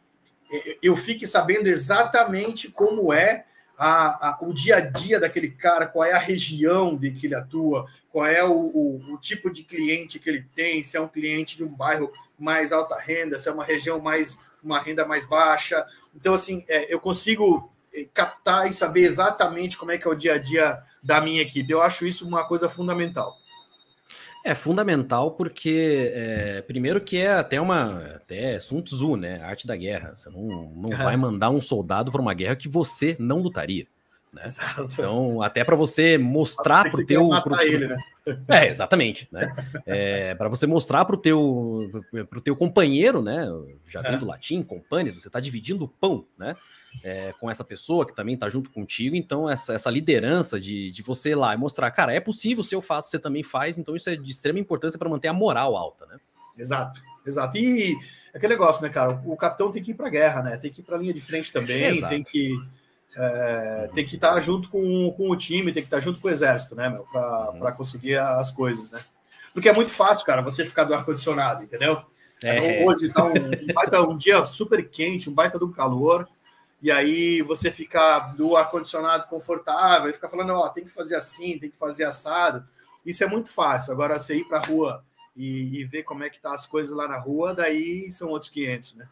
eu 0.82 0.96
fique 0.96 1.26
sabendo 1.26 1.68
exatamente 1.68 2.70
como 2.70 3.12
é 3.12 3.46
a, 3.78 4.30
a, 4.30 4.38
o 4.42 4.54
dia 4.54 4.78
a 4.78 4.80
dia 4.80 5.20
daquele 5.20 5.50
cara, 5.50 5.88
qual 5.88 6.06
é 6.06 6.14
a 6.14 6.20
região 6.20 6.96
de 6.96 7.12
que 7.12 7.28
ele 7.28 7.36
atua, 7.36 7.86
qual 8.12 8.26
é 8.26 8.44
o, 8.44 8.52
o, 8.52 9.14
o, 9.14 9.18
tipo 9.18 9.52
de 9.52 9.64
cliente 9.64 10.20
que 10.20 10.30
ele 10.30 10.46
tem, 10.56 10.82
se 10.84 10.96
é 10.96 11.02
um 11.02 11.08
cliente 11.08 11.58
de 11.58 11.64
um 11.64 11.70
bairro 11.70 12.12
mais 12.40 12.72
alta 12.72 12.98
renda, 12.98 13.38
se 13.38 13.50
é 13.50 13.52
uma 13.52 13.64
região 13.64 14.00
mais 14.00 14.40
uma 14.64 14.80
renda 14.80 15.06
mais 15.06 15.26
baixa. 15.26 15.86
Então, 16.16 16.34
assim, 16.34 16.66
é, 16.68 16.92
eu 16.92 17.00
consigo 17.00 17.72
é, 17.94 18.06
captar 18.14 18.68
e 18.68 18.74
saber 18.74 19.02
exatamente 19.02 19.78
como 19.78 19.92
é 19.92 19.98
que 19.98 20.08
é 20.08 20.10
o 20.10 20.16
dia 20.16 20.34
a 20.34 20.38
dia 20.38 20.82
da 21.04 21.22
minha 21.22 21.42
equipe. 21.42 21.72
Eu 21.72 21.82
acho 21.82 22.06
isso 22.06 22.28
uma 22.28 22.44
coisa 22.48 22.68
fundamental. 22.68 23.38
É 24.46 24.54
fundamental 24.54 25.32
porque, 25.32 26.12
é, 26.14 26.62
primeiro 26.62 27.02
que 27.02 27.18
é 27.18 27.34
até 27.34 27.60
uma, 27.60 27.98
até 28.16 28.60
Sun 28.60 28.80
Tzu, 28.80 29.18
né, 29.18 29.42
arte 29.42 29.66
da 29.66 29.76
guerra. 29.76 30.16
Você 30.16 30.30
não, 30.30 30.72
não 30.76 30.96
vai 30.96 31.18
mandar 31.18 31.50
um 31.50 31.60
soldado 31.60 32.12
para 32.12 32.22
uma 32.22 32.36
guerra 32.36 32.56
que 32.56 32.70
você 32.70 33.16
não 33.18 33.40
lutaria. 33.40 33.88
Né? 34.32 34.44
Então, 34.80 35.42
até 35.42 35.64
para 35.64 35.76
você 35.76 36.20
mostrar 36.20 36.88
para 36.92 37.02
o 37.02 37.06
teu... 37.08 37.28
Pro, 37.42 37.60
ele, 37.60 37.88
né? 37.88 37.98
É, 38.48 38.68
exatamente, 38.68 39.28
né? 39.32 39.56
É, 39.86 40.34
para 40.34 40.50
você 40.50 40.66
mostrar 40.66 41.06
para 41.06 41.16
o 41.16 41.20
teu, 41.20 41.92
pro 42.30 42.42
teu 42.42 42.56
companheiro, 42.56 43.22
né? 43.22 43.46
Já 43.88 44.02
vem 44.02 44.18
do 44.18 44.26
latim, 44.26 44.64
companhia, 44.64 45.14
você 45.14 45.28
está 45.28 45.40
dividindo 45.40 45.86
o 45.86 45.88
pão, 45.88 46.26
né? 46.38 46.56
É, 47.04 47.34
com 47.40 47.52
essa 47.52 47.64
pessoa 47.64 48.06
que 48.06 48.16
também 48.16 48.34
está 48.34 48.50
junto 48.50 48.72
contigo. 48.72 49.16
Então, 49.16 49.48
essa, 49.48 49.74
essa 49.74 49.92
liderança 49.92 50.60
de, 50.60 50.90
de 50.90 51.04
você 51.04 51.32
ir 51.32 51.36
lá 51.36 51.54
e 51.54 51.58
mostrar, 51.58 51.92
cara, 51.92 52.14
é 52.14 52.20
possível, 52.20 52.64
se 52.64 52.74
eu 52.74 52.82
faço, 52.82 53.12
você 53.12 53.20
também 53.20 53.44
faz. 53.44 53.78
Então, 53.78 53.96
isso 53.96 54.10
é 54.10 54.16
de 54.16 54.32
extrema 54.32 54.60
importância 54.60 54.98
para 54.98 55.10
manter 55.10 55.28
a 55.28 55.34
moral 55.34 55.78
alta, 55.78 56.06
né? 56.08 56.18
Exato, 56.58 57.00
exato. 57.26 57.58
E 57.58 57.96
aquele 58.34 58.54
negócio, 58.54 58.82
né, 58.82 58.90
cara? 58.90 59.22
O 59.26 59.38
capitão 59.38 59.72
tem 59.72 59.84
que 59.84 59.92
ir 59.92 59.96
para 59.96 60.08
a 60.08 60.12
guerra, 60.12 60.42
né? 60.42 60.58
Tem 60.58 60.72
que 60.72 60.82
ir 60.82 60.84
para 60.84 60.96
a 60.96 61.00
linha 61.00 61.14
de 61.14 61.22
frente 61.22 61.52
também, 61.52 62.02
tem 62.08 62.24
que 62.24 62.58
é, 63.16 63.90
tem 63.94 64.06
que 64.06 64.16
estar 64.16 64.34
tá 64.34 64.40
junto 64.40 64.70
com, 64.70 65.12
com 65.12 65.30
o 65.30 65.38
time, 65.38 65.72
tem 65.72 65.84
que 65.84 65.88
estar 65.88 65.98
tá 65.98 66.04
junto 66.04 66.20
com 66.20 66.28
o 66.28 66.32
exército, 66.32 66.76
né, 66.76 66.90
meu? 66.90 67.04
Para 67.12 67.52
uhum. 67.52 67.72
conseguir 67.72 68.18
as 68.18 68.52
coisas, 68.52 68.92
né? 68.92 69.00
Porque 69.54 69.70
é 69.70 69.74
muito 69.74 69.92
fácil, 69.92 70.26
cara, 70.26 70.42
você 70.42 70.66
ficar 70.66 70.84
do 70.84 70.94
ar-condicionado, 70.94 71.64
entendeu? 71.64 72.04
É. 72.44 72.86
Hoje 72.86 73.10
tá 73.10 73.24
um, 73.24 73.30
um, 73.30 73.74
baita, 73.74 74.02
um 74.02 74.18
dia 74.18 74.46
super 74.46 74.88
quente, 74.90 75.30
um 75.30 75.34
baita 75.34 75.58
do 75.58 75.72
calor, 75.72 76.28
e 76.82 76.92
aí 76.92 77.42
você 77.42 77.72
fica 77.72 78.20
do 78.38 78.56
ar-condicionado 78.58 79.28
confortável, 79.28 80.10
e 80.10 80.14
fica 80.14 80.28
falando, 80.28 80.52
ó, 80.54 80.68
tem 80.70 80.84
que 80.84 80.92
fazer 80.92 81.16
assim, 81.16 81.58
tem 81.58 81.70
que 81.70 81.78
fazer 81.78 82.04
assado. 82.04 82.68
Isso 83.06 83.24
é 83.24 83.28
muito 83.28 83.50
fácil. 83.50 83.94
Agora, 83.94 84.20
você 84.20 84.36
ir 84.36 84.46
para 84.46 84.58
a 84.58 84.68
rua 84.68 85.04
e, 85.36 85.80
e, 85.80 85.84
ver 85.86 86.04
como 86.04 86.24
é 86.24 86.30
que 86.30 86.40
tá 86.40 86.54
as 86.54 86.66
coisas 86.66 86.96
lá 86.96 87.08
na 87.08 87.18
rua, 87.18 87.54
daí 87.54 88.12
são 88.12 88.30
outros 88.30 88.50
500, 88.52 88.96
né? 88.96 89.08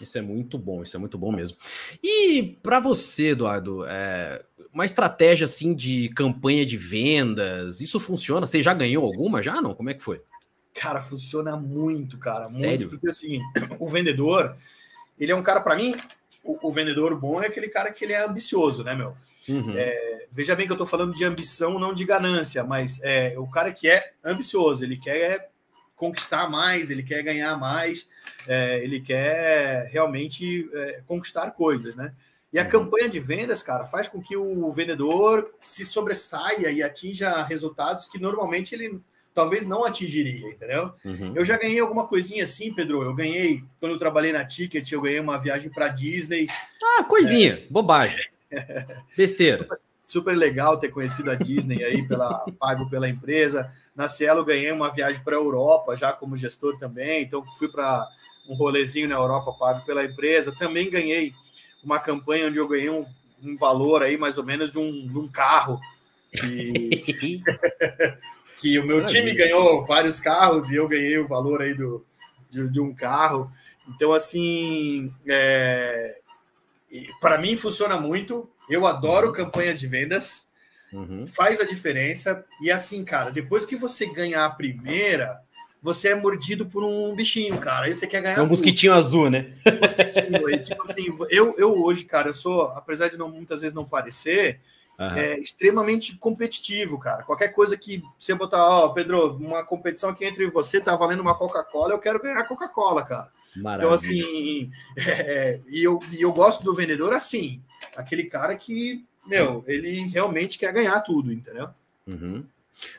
Isso 0.00 0.18
é 0.18 0.20
muito 0.20 0.58
bom, 0.58 0.82
isso 0.82 0.96
é 0.96 1.00
muito 1.00 1.16
bom 1.16 1.32
mesmo. 1.32 1.56
E 2.02 2.58
para 2.62 2.80
você, 2.80 3.28
Eduardo, 3.28 3.84
é, 3.86 4.44
uma 4.72 4.84
estratégia 4.84 5.46
assim 5.46 5.74
de 5.74 6.10
campanha 6.10 6.66
de 6.66 6.76
vendas, 6.76 7.80
isso 7.80 7.98
funciona? 7.98 8.46
Você 8.46 8.62
já 8.62 8.74
ganhou 8.74 9.04
alguma? 9.04 9.42
Já 9.42 9.60
não? 9.62 9.74
Como 9.74 9.88
é 9.88 9.94
que 9.94 10.02
foi? 10.02 10.20
Cara, 10.74 11.00
funciona 11.00 11.56
muito, 11.56 12.18
cara. 12.18 12.48
Muito, 12.48 12.60
Sério? 12.60 12.88
Porque 12.90 13.08
assim, 13.08 13.40
o 13.80 13.88
vendedor, 13.88 14.54
ele 15.18 15.32
é 15.32 15.36
um 15.36 15.42
cara, 15.42 15.62
para 15.62 15.74
mim, 15.74 15.96
o, 16.44 16.68
o, 16.68 16.70
vendedor 16.70 17.18
bom 17.18 17.40
é 17.40 17.46
aquele 17.46 17.68
cara 17.68 17.90
que 17.90 18.04
ele 18.04 18.12
é 18.12 18.22
ambicioso, 18.22 18.84
né, 18.84 18.94
meu? 18.94 19.16
Uhum. 19.48 19.72
É, 19.74 20.26
veja 20.30 20.54
bem 20.54 20.66
que 20.66 20.72
eu 20.72 20.76
tô 20.76 20.84
falando 20.84 21.14
de 21.14 21.24
ambição, 21.24 21.78
não 21.78 21.94
de 21.94 22.04
ganância, 22.04 22.62
mas 22.62 23.00
é 23.02 23.34
o 23.38 23.46
cara 23.46 23.72
que 23.72 23.88
é 23.88 24.12
ambicioso, 24.22 24.84
ele 24.84 24.98
quer 24.98 25.50
conquistar 25.96 26.48
mais, 26.48 26.90
ele 26.90 27.02
quer 27.02 27.22
ganhar 27.22 27.58
mais, 27.58 28.06
é, 28.46 28.84
ele 28.84 29.00
quer 29.00 29.88
realmente 29.90 30.68
é, 30.72 31.02
conquistar 31.06 31.50
coisas, 31.52 31.96
né? 31.96 32.12
E 32.52 32.58
a 32.58 32.62
uhum. 32.62 32.68
campanha 32.68 33.08
de 33.08 33.18
vendas, 33.18 33.62
cara, 33.62 33.84
faz 33.84 34.06
com 34.06 34.22
que 34.22 34.36
o 34.36 34.70
vendedor 34.70 35.52
se 35.60 35.84
sobressaia 35.84 36.70
e 36.70 36.82
atinja 36.82 37.42
resultados 37.42 38.06
que 38.08 38.18
normalmente 38.18 38.74
ele 38.74 39.00
talvez 39.34 39.66
não 39.66 39.84
atingiria, 39.84 40.48
entendeu? 40.48 40.92
Uhum. 41.04 41.32
Eu 41.34 41.44
já 41.44 41.58
ganhei 41.58 41.78
alguma 41.78 42.06
coisinha 42.06 42.44
assim, 42.44 42.72
Pedro. 42.72 43.02
Eu 43.02 43.14
ganhei, 43.14 43.62
quando 43.78 43.92
eu 43.92 43.98
trabalhei 43.98 44.32
na 44.32 44.42
Ticket, 44.46 44.90
eu 44.90 45.02
ganhei 45.02 45.20
uma 45.20 45.36
viagem 45.36 45.70
para 45.70 45.88
Disney. 45.88 46.46
Ah, 46.82 47.04
coisinha, 47.04 47.52
é... 47.52 47.66
bobagem. 47.68 48.26
Besteira. 49.14 49.58
Super, 49.58 49.78
super, 50.06 50.36
legal 50.36 50.78
ter 50.78 50.88
conhecido 50.88 51.30
a 51.30 51.34
Disney 51.34 51.84
aí, 51.84 52.08
pela, 52.08 52.46
pago 52.58 52.88
pela 52.88 53.06
empresa. 53.06 53.70
Na 53.96 54.08
Cielo, 54.08 54.44
ganhei 54.44 54.70
uma 54.70 54.90
viagem 54.90 55.22
para 55.24 55.34
a 55.34 55.40
Europa, 55.40 55.96
já 55.96 56.12
como 56.12 56.36
gestor 56.36 56.78
também. 56.78 57.22
Então, 57.22 57.44
fui 57.58 57.68
para 57.68 58.06
um 58.48 58.54
rolezinho 58.54 59.08
na 59.08 59.14
Europa 59.14 59.52
pago 59.52 59.84
pela 59.84 60.04
empresa. 60.04 60.54
Também 60.54 60.90
ganhei 60.90 61.32
uma 61.82 61.98
campanha 61.98 62.48
onde 62.48 62.58
eu 62.58 62.68
ganhei 62.68 62.90
um, 62.90 63.06
um 63.42 63.56
valor 63.56 64.02
aí, 64.02 64.18
mais 64.18 64.36
ou 64.36 64.44
menos, 64.44 64.70
de 64.70 64.78
um, 64.78 65.08
de 65.08 65.18
um 65.18 65.26
carro. 65.26 65.80
E... 66.44 67.42
que 68.60 68.78
o 68.78 68.86
meu 68.86 69.04
time 69.04 69.34
ganhou 69.34 69.84
vários 69.86 70.20
carros 70.20 70.70
e 70.70 70.76
eu 70.76 70.88
ganhei 70.88 71.18
o 71.18 71.28
valor 71.28 71.62
aí 71.62 71.74
do, 71.74 72.04
de, 72.50 72.68
de 72.68 72.80
um 72.80 72.94
carro. 72.94 73.50
Então, 73.88 74.12
assim, 74.12 75.12
é, 75.26 76.18
para 77.20 77.38
mim 77.38 77.56
funciona 77.56 77.98
muito. 77.98 78.48
Eu 78.68 78.86
adoro 78.86 79.32
campanha 79.32 79.72
de 79.74 79.86
vendas, 79.86 80.46
uhum. 80.92 81.26
faz 81.26 81.60
a 81.60 81.64
diferença. 81.64 82.44
E 82.60 82.70
assim, 82.70 83.04
cara, 83.04 83.30
depois 83.30 83.64
que 83.64 83.76
você 83.76 84.06
ganhar 84.06 84.44
a 84.44 84.50
primeira, 84.50 85.40
você 85.80 86.08
é 86.08 86.14
mordido 86.14 86.66
por 86.66 86.82
um 86.82 87.14
bichinho, 87.14 87.58
cara. 87.58 87.86
Aí 87.86 87.94
você 87.94 88.06
quer 88.06 88.22
ganhar. 88.22 88.38
É 88.38 88.42
um 88.42 88.46
mosquitinho 88.46 88.92
azul, 88.92 89.30
né? 89.30 89.52
Um 89.66 90.58
tipo 90.58 90.82
assim, 90.82 91.16
eu, 91.30 91.54
eu 91.56 91.82
hoje, 91.82 92.04
cara, 92.04 92.28
eu 92.28 92.34
sou, 92.34 92.62
apesar 92.72 93.08
de 93.08 93.16
não 93.16 93.30
muitas 93.30 93.60
vezes 93.60 93.74
não 93.74 93.84
parecer, 93.84 94.60
Uhum. 94.98 95.14
É 95.14 95.38
extremamente 95.38 96.16
competitivo, 96.16 96.98
cara. 96.98 97.22
Qualquer 97.22 97.48
coisa 97.48 97.76
que 97.76 98.02
você 98.18 98.34
botar, 98.34 98.66
ó, 98.66 98.88
Pedro, 98.88 99.36
uma 99.36 99.62
competição 99.62 100.08
aqui 100.10 100.24
entre 100.24 100.48
você 100.48 100.80
tá 100.80 100.96
valendo 100.96 101.20
uma 101.20 101.34
Coca-Cola, 101.34 101.92
eu 101.92 101.98
quero 101.98 102.20
ganhar 102.20 102.42
Coca-Cola, 102.44 103.04
cara. 103.04 103.30
Maravilha. 103.56 103.86
Então, 103.86 103.92
assim, 103.92 104.70
é, 104.96 105.60
e, 105.68 105.84
eu, 105.84 105.98
e 106.12 106.22
eu 106.22 106.32
gosto 106.32 106.64
do 106.64 106.74
vendedor 106.74 107.12
assim, 107.12 107.62
aquele 107.94 108.24
cara 108.24 108.56
que, 108.56 109.04
meu, 109.26 109.64
ele 109.66 110.08
realmente 110.08 110.58
quer 110.58 110.72
ganhar 110.72 111.00
tudo, 111.00 111.32
entendeu? 111.32 111.68
Uhum. 112.06 112.44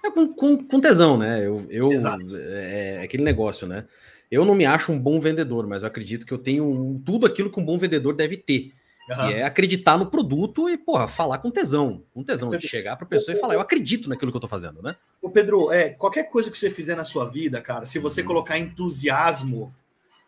É 0.03 0.11
com, 0.11 0.33
com, 0.33 0.57
com, 0.65 0.81
tesão, 0.81 1.17
né? 1.17 1.45
Eu, 1.45 1.65
eu 1.69 1.89
é, 2.37 2.95
é 2.95 3.01
aquele 3.03 3.23
negócio, 3.23 3.67
né? 3.67 3.85
Eu 4.29 4.43
não 4.43 4.55
me 4.55 4.65
acho 4.65 4.91
um 4.91 4.99
bom 4.99 5.19
vendedor, 5.19 5.67
mas 5.67 5.83
eu 5.83 5.87
acredito 5.87 6.25
que 6.25 6.33
eu 6.33 6.37
tenho 6.37 7.01
tudo 7.05 7.25
aquilo 7.25 7.49
que 7.49 7.59
um 7.59 7.65
bom 7.65 7.77
vendedor 7.77 8.15
deve 8.15 8.37
ter 8.37 8.73
Uhum. 9.09 9.15
Que 9.15 9.33
é 9.35 9.43
acreditar 9.43 9.97
no 9.97 10.07
produto 10.07 10.69
e, 10.69 10.77
porra, 10.77 11.07
falar 11.07 11.37
com 11.37 11.49
tesão. 11.49 12.03
Com 12.13 12.23
tesão, 12.23 12.49
de 12.49 12.67
chegar 12.67 12.97
para 12.97 13.05
a 13.05 13.09
pessoa 13.09 13.35
e 13.35 13.39
falar, 13.39 13.53
eu 13.53 13.61
acredito 13.61 14.09
naquilo 14.09 14.31
que 14.31 14.35
eu 14.35 14.39
estou 14.39 14.49
fazendo, 14.49 14.81
né? 14.81 14.97
Ô, 15.21 15.29
Pedro, 15.29 15.71
é, 15.71 15.91
qualquer 15.91 16.23
coisa 16.29 16.51
que 16.51 16.57
você 16.57 16.69
fizer 16.69 16.95
na 16.95 17.05
sua 17.05 17.29
vida, 17.29 17.61
cara, 17.61 17.85
se 17.85 17.99
você 17.99 18.21
uhum. 18.21 18.27
colocar 18.27 18.57
entusiasmo, 18.57 19.73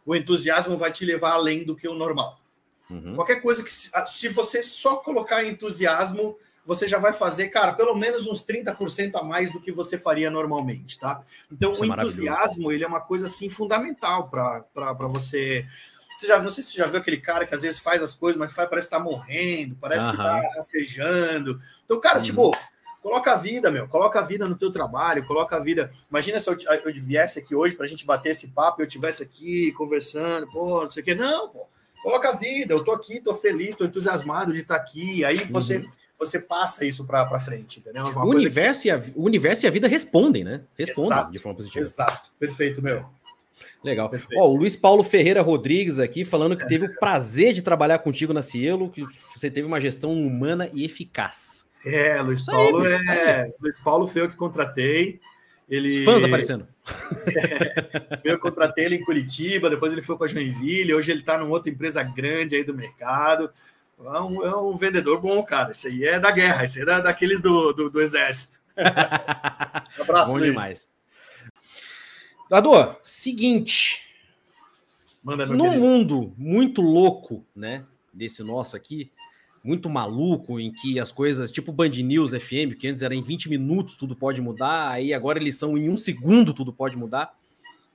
o 0.05 0.15
entusiasmo 0.15 0.77
vai 0.77 0.91
te 0.91 1.03
levar 1.03 1.33
além 1.33 1.65
do 1.65 1.75
que 1.75 1.87
o 1.89 1.93
normal. 1.93 2.39
Uhum. 2.89 3.15
Qualquer 3.15 3.41
coisa 3.41 3.63
que, 3.63 3.71
se 3.71 4.29
você 4.29 4.63
só 4.63 4.97
colocar 4.97 5.43
entusiasmo, 5.43 6.37
você 6.65 6.87
já 6.87 6.97
vai 6.97 7.13
fazer, 7.13 7.47
cara, 7.47 7.73
pelo 7.73 7.95
menos 7.95 8.27
uns 8.27 8.43
30% 8.43 9.15
a 9.15 9.23
mais 9.23 9.51
do 9.51 9.59
que 9.59 9.71
você 9.71 9.97
faria 9.97 10.29
normalmente, 10.29 10.99
tá? 10.99 11.21
Então, 11.51 11.71
Isso 11.71 11.81
o 11.81 11.85
é 11.85 11.87
entusiasmo, 11.87 12.71
ele 12.71 12.83
é 12.83 12.87
uma 12.87 13.01
coisa, 13.01 13.25
assim, 13.25 13.49
fundamental 13.49 14.29
para 14.29 14.93
você 15.07 15.65
você 16.19 16.27
já, 16.27 16.37
não 16.37 16.49
sei 16.49 16.63
se 16.63 16.71
você 16.71 16.77
já 16.77 16.85
viu 16.85 16.99
aquele 16.99 17.17
cara 17.17 17.47
que 17.47 17.55
às 17.55 17.61
vezes 17.61 17.79
faz 17.79 18.03
as 18.03 18.13
coisas, 18.13 18.37
mas 18.37 18.51
faz, 18.51 18.69
parece 18.69 18.87
que 18.87 18.93
tá 18.93 18.99
morrendo, 18.99 19.77
parece 19.77 20.05
uhum. 20.05 20.11
que 20.11 20.17
tá 20.17 20.41
rastejando. 20.53 21.61
Então, 21.85 21.97
cara, 21.97 22.17
uhum. 22.17 22.23
tipo, 22.23 22.51
coloca 23.01 23.31
a 23.31 23.37
vida, 23.37 23.71
meu, 23.71 23.87
coloca 23.87 24.19
a 24.19 24.23
vida 24.23 24.45
no 24.45 24.57
teu 24.57 24.69
trabalho, 24.69 25.25
coloca 25.25 25.55
a 25.55 25.59
vida. 25.59 25.93
Imagina 26.09 26.37
se 26.37 26.49
eu, 26.49 26.57
eu 26.83 26.93
viesse 27.01 27.39
aqui 27.39 27.55
hoje 27.55 27.73
para 27.73 27.85
a 27.85 27.87
gente 27.87 28.05
bater 28.05 28.31
esse 28.31 28.49
papo 28.49 28.81
e 28.81 28.83
eu 28.83 28.87
estivesse 28.87 29.23
aqui 29.23 29.71
conversando, 29.71 30.45
pô, 30.51 30.81
não 30.81 30.89
sei 30.89 31.01
o 31.01 31.05
quê. 31.05 31.15
Não, 31.15 31.47
pô, 31.47 31.67
coloca 32.01 32.29
a 32.29 32.35
vida, 32.35 32.73
eu 32.73 32.83
tô 32.83 32.91
aqui, 32.91 33.21
tô 33.21 33.35
feliz, 33.35 33.75
tô 33.75 33.85
entusiasmado 33.85 34.51
de 34.53 34.59
estar 34.59 34.77
tá 34.77 34.81
aqui. 34.81 35.23
Aí 35.23 35.37
você. 35.45 35.77
Uhum. 35.77 35.89
Você 36.19 36.37
passa 36.37 36.83
isso 36.83 37.05
para 37.05 37.39
frente, 37.39 37.79
entendeu? 37.79 38.07
o 38.07 38.27
universo, 38.27 38.81
que... 38.81 38.87
e 38.89 38.91
a, 38.91 39.01
o 39.15 39.23
universo 39.23 39.65
e 39.65 39.67
a 39.69 39.71
vida 39.71 39.87
respondem, 39.87 40.43
né? 40.43 40.63
Respondem 40.77 41.13
Exato. 41.13 41.31
de 41.31 41.39
forma 41.39 41.55
positiva. 41.55 41.85
Exato, 41.85 42.29
perfeito, 42.37 42.81
meu. 42.81 43.05
Legal. 43.81 44.11
Ó, 44.35 44.49
o 44.49 44.55
Luiz 44.55 44.75
Paulo 44.75 45.03
Ferreira 45.03 45.41
Rodrigues 45.41 45.97
aqui 45.97 46.25
falando 46.25 46.57
que 46.57 46.67
teve 46.67 46.85
o 46.85 46.93
prazer 46.99 47.53
de 47.53 47.61
trabalhar 47.61 47.99
contigo 47.99 48.33
na 48.33 48.41
Cielo, 48.41 48.89
que 48.89 49.05
você 49.33 49.49
teve 49.49 49.65
uma 49.65 49.79
gestão 49.79 50.11
humana 50.11 50.69
e 50.73 50.83
eficaz. 50.83 51.65
É, 51.85 52.21
Luiz 52.21 52.41
Paulo 52.41 52.83
aí, 52.83 52.93
é. 52.93 53.53
Luiz 53.61 53.79
Paulo 53.79 54.05
foi 54.05 54.23
eu 54.23 54.29
que 54.29 54.35
contratei. 54.35 55.21
Ele... 55.69 56.03
Fãs 56.03 56.23
aparecendo. 56.23 56.67
É, 57.27 58.19
eu 58.23 58.39
contratei 58.39 58.85
ele 58.85 58.95
em 58.95 59.03
Curitiba, 59.03 59.69
depois 59.69 59.91
ele 59.91 60.01
foi 60.01 60.17
para 60.17 60.27
Joinville, 60.27 60.95
hoje 60.95 61.11
ele 61.11 61.19
está 61.19 61.37
numa 61.37 61.51
outra 61.51 61.69
empresa 61.69 62.01
grande 62.01 62.55
aí 62.55 62.63
do 62.63 62.73
mercado. 62.73 63.51
É 63.99 64.19
um, 64.19 64.45
é 64.45 64.55
um, 64.55 64.75
vendedor 64.75 65.21
bom, 65.21 65.43
cara. 65.43 65.71
Esse 65.71 65.87
aí 65.87 66.05
é 66.05 66.19
da 66.19 66.31
guerra, 66.31 66.63
esse 66.63 66.79
aí 66.79 66.83
é 66.83 66.85
da, 66.85 67.01
daqueles 67.01 67.41
do, 67.41 67.71
do, 67.73 67.89
do 67.89 68.01
exército. 68.01 68.59
Um 68.77 68.81
abraço, 70.01 70.31
bom 70.31 70.37
Luiz. 70.37 70.49
demais. 70.49 70.87
Dado, 72.49 72.95
seguinte. 73.03 74.09
Manda, 75.23 75.45
no 75.45 75.63
querido. 75.63 75.79
mundo 75.79 76.33
muito 76.35 76.81
louco, 76.81 77.45
né? 77.55 77.83
Desse 78.11 78.41
nosso 78.41 78.75
aqui, 78.75 79.11
muito 79.63 79.89
maluco, 79.89 80.59
em 80.59 80.71
que 80.71 80.99
as 80.99 81.11
coisas, 81.11 81.51
tipo 81.51 81.71
Band 81.71 81.89
News 81.89 82.31
FM, 82.31 82.77
que 82.77 82.87
antes 82.87 83.01
era 83.01 83.13
em 83.13 83.21
20 83.21 83.49
minutos 83.49 83.95
tudo 83.95 84.15
pode 84.15 84.41
mudar, 84.41 84.89
aí 84.89 85.13
agora 85.13 85.39
eles 85.39 85.55
são 85.55 85.77
em 85.77 85.89
um 85.89 85.97
segundo 85.97 86.53
tudo 86.53 86.71
pode 86.71 86.97
mudar. 86.97 87.33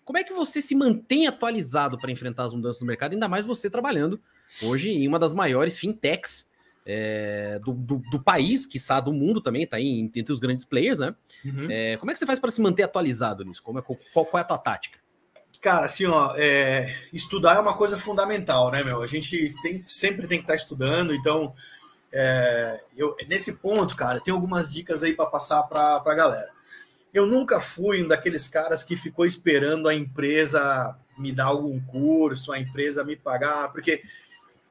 Como 0.04 0.18
é 0.18 0.24
que 0.24 0.32
você 0.32 0.60
se 0.60 0.74
mantém 0.74 1.26
atualizado 1.26 1.98
para 1.98 2.10
enfrentar 2.10 2.44
as 2.44 2.52
mudanças 2.52 2.80
no 2.80 2.86
mercado, 2.86 3.12
ainda 3.12 3.28
mais 3.28 3.44
você 3.44 3.70
trabalhando 3.70 4.20
hoje 4.62 4.90
em 4.90 5.08
uma 5.08 5.18
das 5.18 5.32
maiores 5.32 5.78
fintechs 5.78 6.48
é, 6.86 7.58
do, 7.64 7.72
do, 7.72 7.98
do, 8.10 8.20
país, 8.20 8.66
que 8.66 8.78
do 9.02 9.12
mundo 9.12 9.40
também, 9.40 9.62
está 9.62 9.78
aí 9.78 10.00
entre 10.00 10.32
os 10.32 10.38
grandes 10.38 10.64
players, 10.64 10.98
né? 10.98 11.14
Uhum. 11.44 11.70
É, 11.70 11.96
como 11.96 12.10
é 12.10 12.12
que 12.12 12.18
você 12.18 12.26
faz 12.26 12.38
para 12.38 12.50
se 12.50 12.60
manter 12.60 12.82
atualizado 12.82 13.44
nisso? 13.44 13.62
Como 13.62 13.78
é, 13.78 13.82
qual, 13.82 13.98
qual, 14.12 14.28
é 14.34 14.40
a 14.40 14.44
tua 14.44 14.58
tática? 14.58 14.98
Cara, 15.64 15.86
assim, 15.86 16.04
ó, 16.04 16.34
é, 16.36 16.94
estudar 17.10 17.56
é 17.56 17.58
uma 17.58 17.74
coisa 17.74 17.98
fundamental, 17.98 18.70
né, 18.70 18.84
meu? 18.84 19.00
A 19.00 19.06
gente 19.06 19.48
tem, 19.62 19.82
sempre 19.88 20.26
tem 20.26 20.36
que 20.36 20.44
estar 20.44 20.52
tá 20.52 20.58
estudando, 20.58 21.14
então, 21.14 21.54
é, 22.12 22.82
eu, 22.94 23.16
nesse 23.26 23.54
ponto, 23.54 23.96
cara, 23.96 24.20
tem 24.20 24.34
algumas 24.34 24.70
dicas 24.70 25.02
aí 25.02 25.14
para 25.14 25.24
passar 25.24 25.62
para 25.62 26.02
a 26.04 26.14
galera. 26.14 26.50
Eu 27.14 27.24
nunca 27.24 27.58
fui 27.60 28.04
um 28.04 28.08
daqueles 28.08 28.46
caras 28.46 28.84
que 28.84 28.94
ficou 28.94 29.24
esperando 29.24 29.88
a 29.88 29.94
empresa 29.94 30.94
me 31.16 31.32
dar 31.32 31.46
algum 31.46 31.80
curso, 31.80 32.52
a 32.52 32.58
empresa 32.58 33.02
me 33.02 33.16
pagar, 33.16 33.72
porque 33.72 34.02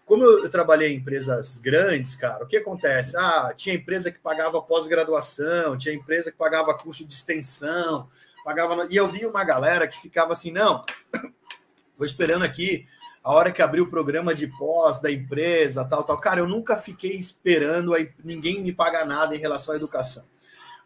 como 0.06 0.24
eu, 0.24 0.48
trabalhei 0.48 0.94
em 0.94 0.98
empresas 0.98 1.58
grandes, 1.58 2.16
cara, 2.16 2.44
o 2.44 2.48
que 2.48 2.58
acontece? 2.58 3.18
Ah, 3.18 3.52
tinha 3.58 3.74
empresa 3.74 4.12
que 4.12 4.20
pagava 4.20 4.62
pós-graduação, 4.62 5.76
tinha 5.76 5.96
empresa 5.96 6.32
que 6.32 6.38
pagava 6.38 6.78
curso 6.78 7.04
de 7.04 7.16
extensão, 7.16 8.08
pagava. 8.44 8.88
E 8.90 8.96
eu 8.96 9.08
vi 9.08 9.26
uma 9.26 9.44
galera 9.44 9.88
que 9.88 10.00
ficava 10.00 10.34
assim, 10.34 10.52
não, 10.52 10.84
vou 11.98 12.06
esperando 12.06 12.44
aqui 12.44 12.86
a 13.24 13.32
hora 13.32 13.52
que 13.52 13.62
abriu 13.62 13.86
o 13.86 13.90
programa 13.90 14.36
de 14.36 14.48
pós 14.48 15.00
da 15.00 15.10
empresa, 15.10 15.86
tal, 15.86 16.04
tal. 16.04 16.18
Cara, 16.18 16.42
eu 16.42 16.48
nunca 16.48 16.76
fiquei 16.76 17.14
esperando 17.14 17.94
aí 17.94 18.12
ninguém 18.24 18.62
me 18.62 18.74
pagar 18.74 19.06
nada 19.06 19.36
em 19.36 19.40
relação 19.40 19.74
à 19.74 19.78
educação. 19.78 20.26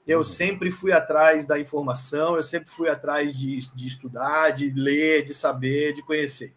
Eu 0.08 0.20
uhum. 0.20 0.24
sempre 0.24 0.72
fui 0.72 0.92
atrás 0.92 1.46
da 1.46 1.60
informação, 1.60 2.36
eu 2.36 2.44
sempre 2.44 2.70
fui 2.70 2.90
atrás 2.90 3.38
de, 3.38 3.58
de 3.74 3.88
estudar, 3.88 4.52
de 4.52 4.72
ler, 4.72 5.26
de 5.26 5.34
saber, 5.34 5.94
de 5.94 6.04
conhecer. 6.04 6.54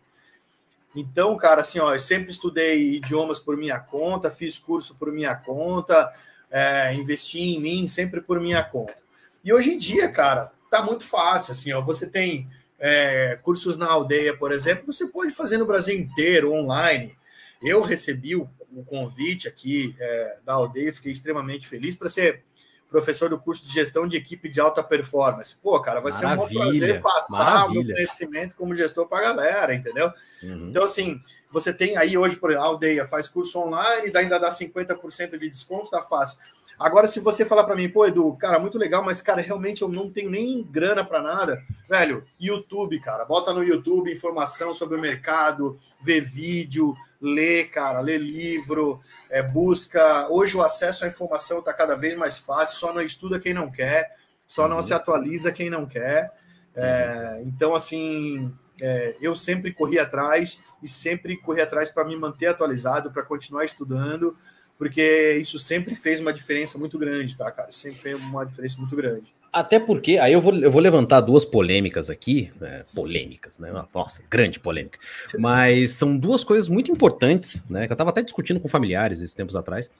Então, 0.94 1.36
cara, 1.36 1.62
assim, 1.62 1.78
ó, 1.78 1.92
eu 1.94 2.00
sempre 2.00 2.30
estudei 2.30 2.94
idiomas 2.94 3.38
por 3.38 3.56
minha 3.56 3.78
conta, 3.78 4.28
fiz 4.28 4.58
curso 4.58 4.94
por 4.96 5.10
minha 5.10 5.34
conta, 5.34 6.12
é, 6.50 6.94
investi 6.94 7.38
em 7.38 7.60
mim 7.60 7.86
sempre 7.86 8.20
por 8.20 8.38
minha 8.40 8.62
conta. 8.62 8.96
E 9.42 9.52
hoje 9.52 9.72
em 9.72 9.78
dia, 9.78 10.08
cara, 10.10 10.52
tá 10.70 10.82
muito 10.82 11.04
fácil, 11.04 11.52
assim, 11.52 11.72
ó, 11.72 11.80
você 11.80 12.06
tem 12.06 12.48
é, 12.78 13.38
cursos 13.42 13.76
na 13.76 13.86
aldeia, 13.86 14.36
por 14.36 14.52
exemplo, 14.52 14.92
você 14.92 15.06
pode 15.06 15.32
fazer 15.32 15.58
no 15.58 15.66
Brasil 15.66 15.98
inteiro, 15.98 16.52
online. 16.52 17.14
Eu 17.62 17.82
recebi 17.82 18.36
o, 18.36 18.48
o 18.72 18.84
convite 18.84 19.48
aqui 19.48 19.94
é, 19.98 20.38
da 20.44 20.54
aldeia, 20.54 20.92
fiquei 20.92 21.12
extremamente 21.12 21.68
feliz 21.68 21.94
para 21.94 22.08
ser 22.08 22.42
professor 22.90 23.30
do 23.30 23.38
curso 23.38 23.64
de 23.64 23.72
gestão 23.72 24.06
de 24.06 24.16
equipe 24.16 24.48
de 24.48 24.60
alta 24.60 24.82
performance. 24.82 25.56
Pô, 25.56 25.78
cara, 25.80 26.00
vai 26.00 26.12
maravilha, 26.12 26.48
ser 26.48 26.56
um 26.56 26.60
prazer 26.60 27.02
passar 27.02 27.66
o 27.66 27.72
meu 27.72 27.82
conhecimento 27.82 28.56
como 28.56 28.74
gestor 28.74 29.06
para 29.06 29.18
a 29.18 29.32
galera, 29.32 29.74
entendeu? 29.74 30.12
Uhum. 30.42 30.68
Então, 30.68 30.82
assim, 30.82 31.22
você 31.50 31.72
tem 31.72 31.96
aí 31.96 32.18
hoje, 32.18 32.36
por 32.36 32.50
exemplo, 32.50 32.66
a 32.66 32.68
aldeia 32.68 33.06
faz 33.06 33.28
curso 33.28 33.60
online, 33.60 34.10
ainda 34.14 34.38
dá 34.38 34.48
50% 34.48 35.38
de 35.38 35.48
desconto, 35.48 35.90
tá 35.90 36.02
fácil. 36.02 36.36
Agora, 36.80 37.06
se 37.06 37.20
você 37.20 37.44
falar 37.44 37.64
para 37.64 37.76
mim, 37.76 37.90
pô, 37.90 38.06
Edu, 38.06 38.34
cara, 38.36 38.58
muito 38.58 38.78
legal, 38.78 39.04
mas, 39.04 39.20
cara, 39.20 39.42
realmente 39.42 39.82
eu 39.82 39.88
não 39.88 40.10
tenho 40.10 40.30
nem 40.30 40.62
grana 40.62 41.04
para 41.04 41.20
nada, 41.20 41.62
velho, 41.86 42.24
YouTube, 42.40 42.98
cara, 43.00 43.22
bota 43.26 43.52
no 43.52 43.62
YouTube 43.62 44.10
informação 44.10 44.72
sobre 44.72 44.96
o 44.96 45.00
mercado, 45.00 45.78
vê 46.02 46.22
vídeo, 46.22 46.96
lê, 47.20 47.64
cara, 47.64 48.00
lê 48.00 48.16
livro, 48.16 48.98
é, 49.28 49.42
busca. 49.42 50.26
Hoje 50.30 50.56
o 50.56 50.62
acesso 50.62 51.04
à 51.04 51.08
informação 51.08 51.58
está 51.58 51.70
cada 51.74 51.94
vez 51.94 52.16
mais 52.16 52.38
fácil, 52.38 52.78
só 52.78 52.94
não 52.94 53.02
estuda 53.02 53.38
quem 53.38 53.52
não 53.52 53.70
quer, 53.70 54.16
só 54.46 54.66
não 54.66 54.76
uhum. 54.76 54.82
se 54.82 54.94
atualiza 54.94 55.52
quem 55.52 55.68
não 55.68 55.84
quer. 55.84 56.32
É, 56.74 57.42
então, 57.44 57.74
assim, 57.74 58.50
é, 58.80 59.16
eu 59.20 59.36
sempre 59.36 59.70
corri 59.70 59.98
atrás 59.98 60.58
e 60.82 60.88
sempre 60.88 61.36
corri 61.36 61.60
atrás 61.60 61.90
para 61.90 62.06
me 62.06 62.16
manter 62.16 62.46
atualizado, 62.46 63.10
para 63.10 63.22
continuar 63.22 63.66
estudando 63.66 64.34
porque 64.80 65.36
isso 65.38 65.58
sempre 65.58 65.94
fez 65.94 66.20
uma 66.20 66.32
diferença 66.32 66.78
muito 66.78 66.98
grande, 66.98 67.36
tá, 67.36 67.50
cara? 67.50 67.70
Sempre 67.70 68.00
fez 68.00 68.18
uma 68.18 68.46
diferença 68.46 68.78
muito 68.78 68.96
grande. 68.96 69.30
Até 69.52 69.78
porque, 69.78 70.16
aí 70.16 70.32
eu 70.32 70.40
vou, 70.40 70.54
eu 70.54 70.70
vou 70.70 70.80
levantar 70.80 71.20
duas 71.20 71.44
polêmicas 71.44 72.08
aqui, 72.08 72.50
né? 72.58 72.82
polêmicas, 72.94 73.58
né? 73.58 73.70
Nossa, 73.94 74.22
grande 74.30 74.58
polêmica. 74.58 74.98
Mas 75.38 75.90
são 75.90 76.16
duas 76.16 76.42
coisas 76.42 76.66
muito 76.66 76.90
importantes, 76.90 77.62
né? 77.68 77.86
Que 77.86 77.92
eu 77.92 77.94
estava 77.94 78.08
até 78.08 78.22
discutindo 78.22 78.58
com 78.58 78.68
familiares 78.68 79.18
esses 79.20 79.34
tempos 79.34 79.54
atrás, 79.54 79.90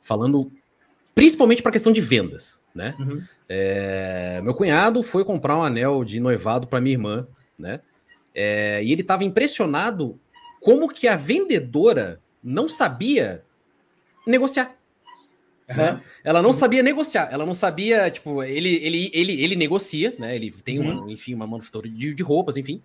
falando 0.00 0.48
principalmente 1.16 1.60
para 1.60 1.70
a 1.70 1.72
questão 1.72 1.90
de 1.90 2.00
vendas, 2.00 2.60
né? 2.72 2.94
Uhum. 2.96 3.20
É, 3.48 4.40
meu 4.44 4.54
cunhado 4.54 5.02
foi 5.02 5.24
comprar 5.24 5.58
um 5.58 5.64
anel 5.64 6.04
de 6.04 6.20
noivado 6.20 6.68
para 6.68 6.80
minha 6.80 6.94
irmã, 6.94 7.26
né? 7.58 7.80
É, 8.32 8.84
e 8.84 8.92
ele 8.92 9.02
estava 9.02 9.24
impressionado 9.24 10.16
como 10.60 10.88
que 10.88 11.08
a 11.08 11.16
vendedora 11.16 12.20
não 12.40 12.68
sabia 12.68 13.42
negociar. 14.30 14.76
Né? 15.68 16.00
Ela 16.24 16.40
não 16.40 16.52
sabia 16.52 16.82
negociar, 16.82 17.28
ela 17.30 17.44
não 17.44 17.52
sabia, 17.52 18.10
tipo, 18.10 18.42
ele, 18.42 18.76
ele, 18.76 19.10
ele, 19.12 19.42
ele 19.42 19.56
negocia, 19.56 20.14
né? 20.18 20.34
Ele 20.34 20.50
tem 20.50 20.78
uma, 20.78 20.94
uhum. 20.94 21.10
enfim, 21.10 21.34
uma 21.34 21.46
manufatura 21.46 21.86
de, 21.86 22.14
de 22.14 22.22
roupas, 22.22 22.56
enfim. 22.56 22.80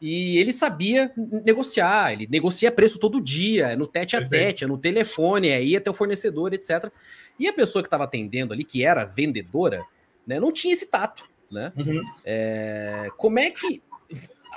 E 0.00 0.36
ele 0.38 0.52
sabia 0.52 1.12
negociar, 1.44 2.12
ele 2.12 2.28
negocia 2.30 2.70
preço 2.72 2.98
todo 2.98 3.20
dia, 3.20 3.68
é 3.68 3.76
no 3.76 3.86
tete 3.86 4.16
a 4.16 4.26
tete, 4.26 4.64
é 4.64 4.66
no 4.66 4.78
telefone, 4.78 5.48
é 5.48 5.62
ir 5.62 5.76
até 5.76 5.90
o 5.90 5.94
fornecedor, 5.94 6.52
etc. 6.52 6.90
E 7.38 7.48
a 7.48 7.52
pessoa 7.52 7.82
que 7.82 7.86
estava 7.86 8.04
atendendo 8.04 8.52
ali, 8.52 8.64
que 8.64 8.84
era 8.84 9.04
vendedora, 9.04 9.84
né, 10.26 10.38
não 10.38 10.52
tinha 10.52 10.72
esse 10.72 10.86
tato, 10.86 11.24
né? 11.50 11.72
Uhum. 11.76 12.02
É, 12.24 13.08
como 13.16 13.38
é 13.38 13.50
que, 13.50 13.82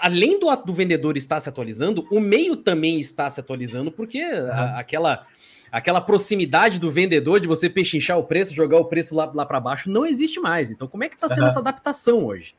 além 0.01 0.39
do, 0.39 0.55
do 0.57 0.73
vendedor 0.73 1.17
estar 1.17 1.39
se 1.39 1.49
atualizando, 1.49 2.07
o 2.11 2.19
meio 2.19 2.55
também 2.55 2.99
está 2.99 3.29
se 3.29 3.39
atualizando, 3.39 3.91
porque 3.91 4.23
uhum. 4.23 4.51
a, 4.51 4.79
aquela 4.79 5.27
aquela 5.75 5.99
proximidade 5.99 6.79
do 6.79 6.89
vendedor 6.89 7.41
de 7.41 7.49
você 7.49 7.69
pechinchar 7.69 8.17
o 8.17 8.23
preço, 8.23 8.53
jogar 8.53 8.77
o 8.77 8.85
preço 8.85 9.13
lá, 9.13 9.29
lá 9.35 9.45
para 9.45 9.59
baixo, 9.59 9.89
não 9.91 10.05
existe 10.05 10.39
mais. 10.39 10.71
Então, 10.71 10.87
como 10.87 11.03
é 11.03 11.09
que 11.09 11.15
está 11.15 11.27
sendo 11.27 11.41
uhum. 11.41 11.47
essa 11.47 11.59
adaptação 11.59 12.23
hoje? 12.23 12.55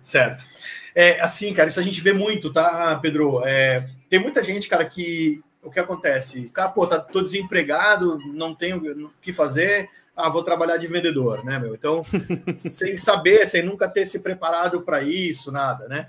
Certo. 0.00 0.46
É, 0.94 1.20
assim, 1.20 1.52
cara, 1.52 1.68
isso 1.68 1.78
a 1.78 1.82
gente 1.82 2.00
vê 2.00 2.14
muito, 2.14 2.50
tá, 2.50 2.98
Pedro? 3.02 3.42
É, 3.44 3.86
tem 4.08 4.18
muita 4.18 4.42
gente, 4.42 4.66
cara, 4.66 4.86
que 4.86 5.42
o 5.62 5.70
que 5.70 5.78
acontece? 5.78 6.48
Cara, 6.54 6.70
pô, 6.70 6.86
tá, 6.86 6.98
tô 6.98 7.20
desempregado, 7.20 8.18
não 8.32 8.54
tenho 8.54 8.78
o 8.78 9.10
que 9.20 9.30
fazer, 9.30 9.90
ah, 10.16 10.30
vou 10.30 10.42
trabalhar 10.42 10.78
de 10.78 10.86
vendedor, 10.86 11.44
né, 11.44 11.58
meu? 11.58 11.74
Então, 11.74 12.02
sem 12.56 12.96
saber, 12.96 13.44
sem 13.44 13.62
nunca 13.62 13.90
ter 13.90 14.06
se 14.06 14.20
preparado 14.20 14.80
para 14.80 15.02
isso, 15.02 15.52
nada, 15.52 15.86
né? 15.86 16.08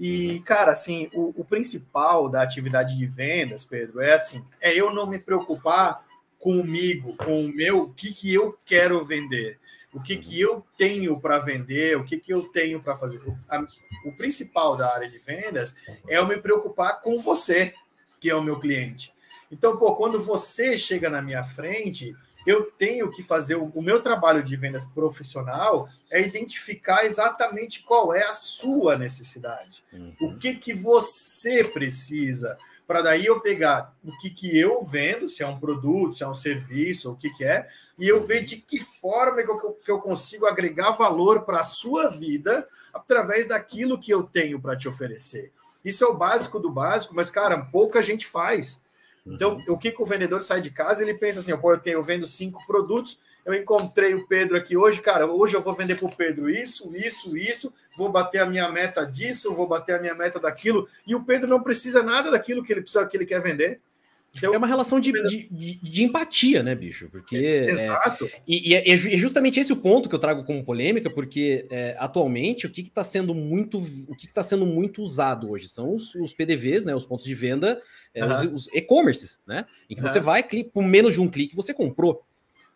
E, 0.00 0.40
cara, 0.46 0.72
assim, 0.72 1.10
o, 1.12 1.34
o, 1.38 1.44
principal 1.44 2.30
da 2.30 2.40
atividade 2.40 2.96
de 2.96 3.04
vendas, 3.04 3.66
Pedro, 3.66 4.00
é 4.00 4.14
assim, 4.14 4.42
é 4.58 4.72
eu 4.72 4.94
não 4.94 5.06
me 5.06 5.18
preocupar 5.18 6.02
comigo, 6.38 7.14
com 7.18 7.44
o 7.44 7.54
meu, 7.54 7.82
o 7.82 7.92
que, 7.92 8.14
que 8.14 8.32
eu 8.32 8.58
quero 8.64 9.04
vender, 9.04 9.58
o 9.92 10.00
que, 10.00 10.16
que 10.16 10.40
eu 10.40 10.64
tenho 10.78 11.20
para 11.20 11.38
vender, 11.38 11.98
o 11.98 12.04
que, 12.04 12.16
que 12.18 12.32
eu 12.32 12.44
tenho 12.44 12.80
para 12.80 12.96
fazer. 12.96 13.18
O, 13.18 13.36
a, 13.46 13.62
o 14.06 14.12
principal 14.12 14.74
da 14.74 14.90
área 14.90 15.10
de 15.10 15.18
vendas 15.18 15.76
é 16.08 16.16
eu 16.16 16.26
me 16.26 16.38
preocupar 16.38 17.02
com 17.02 17.18
você, 17.18 17.74
que 18.18 18.30
é 18.30 18.34
o 18.34 18.42
meu 18.42 18.58
cliente. 18.58 19.12
Então, 19.52 19.76
pô, 19.76 19.94
quando 19.96 20.18
você 20.22 20.78
chega 20.78 21.10
na 21.10 21.20
minha 21.20 21.44
frente, 21.44 22.16
eu 22.46 22.70
tenho 22.70 23.10
que 23.10 23.22
fazer 23.22 23.56
o, 23.56 23.82
meu 23.82 24.00
trabalho 24.00 24.42
de 24.42 24.56
vendas 24.56 24.86
profissional 24.86 25.88
é 26.10 26.20
identificar 26.20 27.04
exatamente 27.04 27.82
qual 27.82 28.14
é 28.14 28.24
a 28.24 28.34
sua 28.34 28.96
necessidade. 28.96 29.84
Uhum. 29.92 30.14
O 30.20 30.38
que 30.38 30.54
que 30.54 30.72
você 30.72 31.64
precisa 31.64 32.58
para 32.90 33.02
daí 33.02 33.26
eu 33.26 33.40
pegar 33.40 33.94
o 34.02 34.10
que 34.18 34.30
que 34.30 34.58
eu 34.58 34.84
vendo, 34.84 35.28
se 35.28 35.44
é 35.44 35.46
um 35.46 35.60
produto, 35.60 36.16
se 36.16 36.24
é 36.24 36.28
um 36.28 36.34
serviço, 36.34 37.12
o 37.12 37.16
que 37.16 37.30
que 37.30 37.44
é, 37.44 37.68
e 37.96 38.08
eu 38.08 38.20
ver 38.20 38.42
de 38.42 38.56
que 38.56 38.80
forma 38.80 39.44
que 39.44 39.48
eu, 39.48 39.72
que 39.74 39.90
eu 39.92 40.00
consigo 40.00 40.44
agregar 40.44 40.90
valor 40.90 41.42
para 41.42 41.60
a 41.60 41.64
sua 41.64 42.08
vida 42.10 42.66
através 42.92 43.46
daquilo 43.46 43.96
que 43.96 44.12
eu 44.12 44.24
tenho 44.24 44.60
para 44.60 44.76
te 44.76 44.88
oferecer. 44.88 45.52
Isso 45.84 46.02
é 46.02 46.08
o 46.08 46.16
básico 46.16 46.58
do 46.58 46.68
básico, 46.68 47.14
mas 47.14 47.30
cara, 47.30 47.58
pouca 47.58 48.02
gente 48.02 48.26
faz. 48.26 48.80
Então, 49.26 49.54
uhum. 49.54 49.74
o 49.74 49.78
que, 49.78 49.92
que 49.92 50.02
o 50.02 50.06
vendedor 50.06 50.42
sai 50.42 50.60
de 50.60 50.70
casa? 50.70 51.02
Ele 51.02 51.14
pensa 51.14 51.40
assim: 51.40 51.52
eu, 51.52 51.78
tenho, 51.78 51.94
eu 51.94 52.02
vendo 52.02 52.26
cinco 52.26 52.64
produtos, 52.66 53.18
eu 53.44 53.54
encontrei 53.54 54.14
o 54.14 54.26
Pedro 54.26 54.56
aqui 54.56 54.76
hoje, 54.76 55.00
cara. 55.00 55.26
Hoje 55.26 55.54
eu 55.54 55.62
vou 55.62 55.74
vender 55.74 55.96
para 55.96 56.06
o 56.06 56.14
Pedro 56.14 56.48
isso, 56.48 56.90
isso, 56.94 57.36
isso, 57.36 57.72
vou 57.96 58.10
bater 58.10 58.40
a 58.40 58.46
minha 58.46 58.68
meta 58.70 59.04
disso, 59.04 59.54
vou 59.54 59.68
bater 59.68 59.96
a 59.96 60.00
minha 60.00 60.14
meta 60.14 60.38
daquilo. 60.38 60.88
E 61.06 61.14
o 61.14 61.24
Pedro 61.24 61.48
não 61.48 61.62
precisa 61.62 62.02
nada 62.02 62.30
daquilo 62.30 62.62
que 62.62 62.72
ele 62.72 62.82
precisa, 62.82 63.06
que 63.06 63.16
ele 63.16 63.26
quer 63.26 63.40
vender. 63.40 63.80
Então, 64.36 64.54
é 64.54 64.58
uma 64.58 64.66
relação 64.66 65.00
de, 65.00 65.12
de, 65.12 65.74
de, 65.82 66.04
empatia, 66.04 66.62
né, 66.62 66.74
bicho? 66.74 67.08
Porque. 67.10 67.36
É, 67.36 67.64
Exato. 67.64 68.26
É, 68.26 68.40
e, 68.46 68.70
e 68.70 68.74
é, 68.74 68.90
é, 68.92 68.96
justamente 68.96 69.58
esse 69.58 69.72
o 69.72 69.76
ponto 69.76 70.08
que 70.08 70.14
eu 70.14 70.20
trago 70.20 70.44
como 70.44 70.64
polêmica, 70.64 71.10
porque 71.10 71.66
é, 71.68 71.96
atualmente 71.98 72.64
o 72.64 72.70
que 72.70 72.82
está 72.82 73.02
sendo 73.02 73.34
muito 73.34 73.78
o 74.08 74.14
que 74.14 74.26
está 74.26 74.42
sendo 74.42 74.64
muito 74.64 75.02
usado 75.02 75.50
hoje 75.50 75.66
são 75.66 75.94
os, 75.94 76.14
os 76.14 76.32
PDVs, 76.32 76.84
né? 76.84 76.94
Os 76.94 77.04
pontos 77.04 77.24
de 77.24 77.34
venda, 77.34 77.80
uhum. 78.16 78.54
os, 78.54 78.66
os 78.66 78.74
e-commerces, 78.74 79.40
né? 79.46 79.66
Em 79.88 79.96
que 79.96 80.00
uhum. 80.00 80.08
você 80.08 80.20
vai, 80.20 80.44
clica, 80.44 80.70
por 80.72 80.84
menos 80.84 81.14
de 81.14 81.20
um 81.20 81.28
clique, 81.28 81.56
você 81.56 81.74
comprou. 81.74 82.24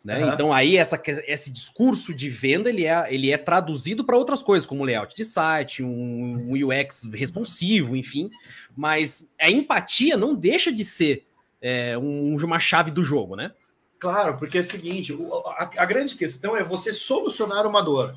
Né? 0.05 0.23
Uhum. 0.23 0.33
Então 0.35 0.53
aí 0.53 0.77
essa, 0.77 1.01
esse 1.27 1.51
discurso 1.51 2.13
de 2.13 2.29
venda 2.29 2.69
ele 2.69 2.85
é, 2.85 3.07
ele 3.15 3.31
é 3.31 3.39
traduzido 3.39 4.05
para 4.05 4.19
outras 4.19 4.43
coisas, 4.43 4.67
como 4.67 4.85
layout 4.85 5.15
de 5.15 5.25
site, 5.25 5.83
um, 5.83 6.53
um 6.53 6.53
UX 6.53 7.09
responsivo, 7.15 7.97
enfim. 7.97 8.29
Mas 8.77 9.31
a 9.41 9.51
empatia 9.51 10.17
não 10.17 10.35
deixa 10.35 10.71
de 10.71 10.85
ser 10.85 11.25
é, 11.67 11.97
um, 11.97 12.37
uma 12.37 12.61
chave 12.61 12.91
do 12.91 13.03
jogo, 13.03 13.35
né? 13.35 13.51
Claro, 13.99 14.37
porque 14.37 14.59
é 14.59 14.61
o 14.61 14.65
seguinte: 14.65 15.17
a, 15.57 15.71
a 15.79 15.87
grande 15.87 16.15
questão 16.15 16.55
é 16.55 16.63
você 16.63 16.93
solucionar 16.93 17.67
uma 17.67 17.83
dor, 17.83 18.15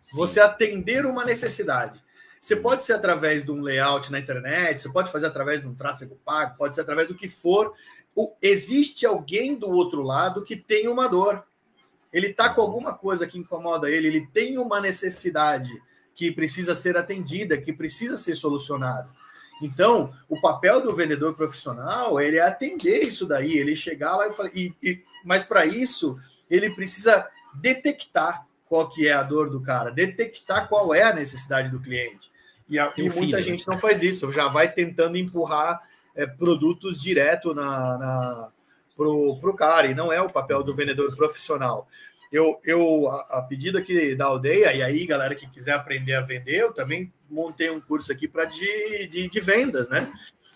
Sim. 0.00 0.16
você 0.16 0.40
atender 0.40 1.04
uma 1.04 1.22
necessidade. 1.22 2.02
Você 2.40 2.56
pode 2.56 2.82
ser 2.84 2.94
através 2.94 3.44
de 3.44 3.50
um 3.50 3.60
layout 3.60 4.10
na 4.10 4.18
internet, 4.18 4.80
você 4.80 4.90
pode 4.90 5.12
fazer 5.12 5.26
através 5.26 5.60
de 5.60 5.68
um 5.68 5.74
tráfego 5.74 6.18
pago, 6.24 6.56
pode 6.56 6.74
ser 6.74 6.80
através 6.80 7.06
do 7.06 7.14
que 7.14 7.28
for. 7.28 7.74
O, 8.16 8.34
existe 8.40 9.04
alguém 9.04 9.54
do 9.54 9.68
outro 9.70 10.00
lado 10.00 10.42
que 10.42 10.56
tem 10.56 10.88
uma 10.88 11.06
dor. 11.06 11.44
Ele 12.10 12.28
está 12.28 12.48
com 12.48 12.62
alguma 12.62 12.94
coisa 12.94 13.26
que 13.26 13.38
incomoda 13.38 13.90
ele, 13.90 14.06
ele 14.06 14.26
tem 14.28 14.56
uma 14.56 14.80
necessidade 14.80 15.70
que 16.14 16.32
precisa 16.32 16.74
ser 16.74 16.96
atendida, 16.96 17.60
que 17.60 17.74
precisa 17.74 18.16
ser 18.16 18.34
solucionada. 18.34 19.10
Então, 19.60 20.12
o 20.28 20.40
papel 20.40 20.82
do 20.82 20.94
vendedor 20.94 21.34
profissional 21.34 22.20
ele 22.20 22.38
é 22.38 22.42
atender 22.42 23.02
isso 23.02 23.26
daí, 23.26 23.58
ele 23.58 23.76
chegar 23.76 24.16
lá 24.16 24.28
e 24.28 24.32
falar. 24.32 24.50
E, 24.54 24.74
e 24.82 25.02
mas 25.24 25.44
para 25.44 25.66
isso, 25.66 26.18
ele 26.50 26.70
precisa 26.70 27.26
detectar 27.54 28.46
qual 28.66 28.88
que 28.88 29.06
é 29.06 29.12
a 29.12 29.22
dor 29.22 29.50
do 29.50 29.60
cara, 29.60 29.90
detectar 29.90 30.68
qual 30.68 30.94
é 30.94 31.02
a 31.02 31.12
necessidade 31.12 31.68
do 31.68 31.80
cliente. 31.80 32.30
E, 32.68 32.78
a, 32.78 32.92
e 32.96 33.10
muita 33.10 33.38
né? 33.38 33.42
gente 33.42 33.66
não 33.66 33.76
faz 33.76 34.02
isso, 34.02 34.30
já 34.30 34.46
vai 34.46 34.72
tentando 34.72 35.16
empurrar 35.16 35.82
é, 36.14 36.24
produtos 36.24 37.00
direto 37.00 37.52
na, 37.52 37.98
na, 37.98 38.52
pro, 38.96 39.36
pro 39.40 39.56
cara, 39.56 39.88
e 39.88 39.94
não 39.94 40.12
é 40.12 40.22
o 40.22 40.30
papel 40.30 40.62
do 40.62 40.74
vendedor 40.74 41.14
profissional. 41.16 41.88
Eu, 42.30 42.60
eu 42.64 43.08
a, 43.08 43.38
a 43.38 43.42
pedido 43.42 43.76
aqui 43.76 44.14
da 44.14 44.26
aldeia, 44.26 44.72
e 44.72 44.82
aí, 44.82 45.04
galera 45.04 45.34
que 45.34 45.50
quiser 45.50 45.72
aprender 45.72 46.14
a 46.14 46.20
vender, 46.20 46.60
eu 46.60 46.72
também 46.72 47.12
montei 47.30 47.70
um 47.70 47.80
curso 47.80 48.10
aqui 48.10 48.26
para 48.26 48.44
de, 48.44 49.06
de, 49.06 49.28
de 49.28 49.40
vendas, 49.40 49.88
né? 49.88 50.12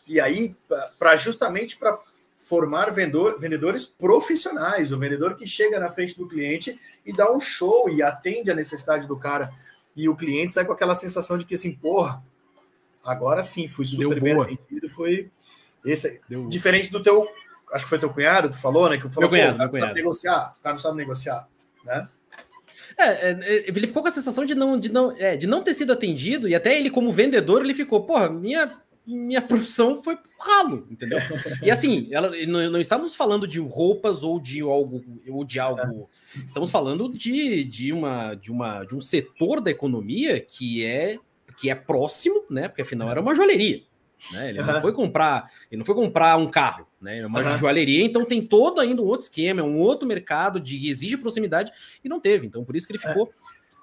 E 0.06 0.20
aí, 0.20 0.54
para 0.98 1.16
justamente 1.16 1.76
para 1.76 1.98
formar 2.36 2.90
vendedor, 2.90 3.38
vendedores 3.40 3.86
profissionais, 3.86 4.92
o 4.92 4.98
vendedor 4.98 5.34
que 5.34 5.46
chega 5.46 5.78
na 5.78 5.90
frente 5.90 6.16
do 6.16 6.28
cliente 6.28 6.78
e 7.06 7.12
dá 7.12 7.32
um 7.32 7.40
show 7.40 7.88
e 7.88 8.02
atende 8.02 8.50
a 8.50 8.54
necessidade 8.54 9.06
do 9.06 9.16
cara. 9.16 9.50
E 9.96 10.08
o 10.08 10.16
cliente 10.16 10.52
sai 10.52 10.64
com 10.64 10.72
aquela 10.72 10.94
sensação 10.94 11.38
de 11.38 11.44
que 11.44 11.54
assim, 11.54 11.72
porra, 11.74 12.22
agora 13.04 13.42
sim, 13.42 13.66
fui 13.68 13.86
super 13.86 14.20
bem 14.20 14.38
atendido, 14.38 14.88
foi 14.90 15.30
esse 15.84 16.20
Deu... 16.28 16.46
diferente 16.48 16.90
do 16.90 17.02
teu, 17.02 17.26
acho 17.72 17.84
que 17.84 17.90
foi 17.90 17.98
teu 17.98 18.10
cunhado, 18.10 18.50
tu 18.50 18.58
falou, 18.58 18.90
né, 18.90 18.96
que 18.96 19.08
falou, 19.08 19.20
meu 19.20 19.28
cunhado, 19.30 19.58
meu 19.58 19.70
cunhado. 19.70 19.94
negociar, 19.94 20.54
o 20.58 20.62
cara 20.62 20.74
não 20.74 20.80
sabe 20.80 20.96
negociar, 20.96 21.48
né? 21.84 22.08
É, 22.96 23.30
é, 23.30 23.64
ele 23.68 23.86
ficou 23.86 24.02
com 24.02 24.08
a 24.08 24.12
sensação 24.12 24.44
de 24.44 24.54
não, 24.54 24.78
de, 24.78 24.90
não, 24.90 25.12
é, 25.16 25.36
de 25.36 25.46
não 25.46 25.62
ter 25.62 25.74
sido 25.74 25.92
atendido, 25.92 26.48
e 26.48 26.54
até 26.54 26.78
ele, 26.78 26.90
como 26.90 27.10
vendedor, 27.10 27.64
ele 27.64 27.74
ficou, 27.74 28.04
porra, 28.04 28.28
minha 28.28 28.70
minha 29.06 29.42
profissão 29.42 30.02
foi 30.02 30.16
pro 30.16 30.30
ralo, 30.40 30.86
entendeu? 30.90 31.18
E 31.62 31.70
assim, 31.70 32.08
ela, 32.10 32.32
não, 32.46 32.70
não, 32.70 32.80
estamos 32.80 33.14
falando 33.14 33.46
de 33.46 33.60
roupas 33.60 34.24
ou 34.24 34.40
de 34.40 34.62
algo 34.62 35.04
ou 35.28 35.44
de 35.44 35.60
algo. 35.60 36.08
Estamos 36.34 36.70
falando 36.70 37.10
de, 37.10 37.64
de, 37.64 37.92
uma, 37.92 38.34
de, 38.34 38.50
uma, 38.50 38.82
de 38.84 38.94
um 38.94 39.02
setor 39.02 39.60
da 39.60 39.70
economia 39.70 40.40
que 40.40 40.84
é 40.84 41.18
que 41.56 41.70
é 41.70 41.74
próximo, 41.74 42.44
né? 42.50 42.66
Porque 42.66 42.82
afinal 42.82 43.08
era 43.08 43.20
uma 43.20 43.34
joalheria. 43.34 43.82
Né? 44.32 44.50
Ele 44.50 44.62
não 44.62 44.80
foi 44.80 44.92
comprar, 44.92 45.50
ele 45.70 45.78
não 45.78 45.84
foi 45.84 45.94
comprar 45.94 46.36
um 46.36 46.48
carro, 46.48 46.86
né? 47.04 47.20
É 47.20 47.26
uma 47.26 47.40
uhum. 47.40 47.58
joalheria, 47.58 48.04
então 48.04 48.24
tem 48.24 48.44
todo 48.44 48.80
ainda 48.80 49.02
um 49.02 49.06
outro 49.06 49.26
esquema, 49.26 49.60
é 49.60 49.64
um 49.64 49.78
outro 49.78 50.08
mercado 50.08 50.58
de 50.58 50.88
exige 50.88 51.16
proximidade 51.16 51.70
e 52.02 52.08
não 52.08 52.18
teve. 52.18 52.46
Então 52.46 52.64
por 52.64 52.74
isso 52.74 52.86
que 52.86 52.94
ele 52.94 52.98
ficou 52.98 53.30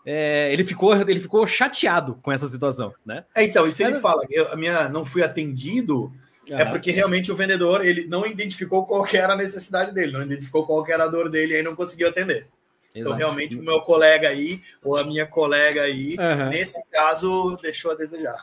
é, 0.06 0.52
ele, 0.52 0.64
ficou, 0.64 0.96
ele 0.96 1.20
ficou 1.20 1.46
chateado 1.46 2.16
com 2.24 2.32
essa 2.32 2.48
situação, 2.48 2.94
né? 3.06 3.24
É, 3.36 3.44
então, 3.44 3.68
e 3.68 3.72
se 3.72 3.84
Mas, 3.84 3.94
ele 3.94 4.02
fala 4.02 4.26
que 4.26 4.36
a 4.36 4.56
minha 4.56 4.90
não 4.90 5.06
fui 5.06 5.22
atendido, 5.22 6.12
é 6.50 6.66
porque 6.66 6.90
realmente 6.90 7.32
o 7.32 7.36
vendedor 7.36 7.86
ele 7.86 8.08
não 8.08 8.26
identificou 8.26 8.86
qual 8.86 9.06
era 9.14 9.34
a 9.34 9.38
necessidade 9.38 9.94
dele, 9.94 10.14
não 10.14 10.24
identificou 10.24 10.66
qual 10.66 10.84
era 10.88 11.04
a 11.04 11.08
dor 11.08 11.30
dele 11.30 11.54
e 11.54 11.58
aí 11.58 11.64
não 11.64 11.76
conseguiu 11.76 12.10
atender. 12.10 12.48
Então, 12.94 13.14
realmente, 13.14 13.58
o 13.58 13.64
meu 13.64 13.80
colega 13.80 14.28
aí, 14.28 14.62
ou 14.84 14.98
a 14.98 15.04
minha 15.06 15.26
colega 15.26 15.84
aí, 15.84 16.18
uhum. 16.20 16.50
nesse 16.50 16.84
caso, 16.92 17.58
deixou 17.62 17.92
a 17.92 17.96
desejar. 17.96 18.36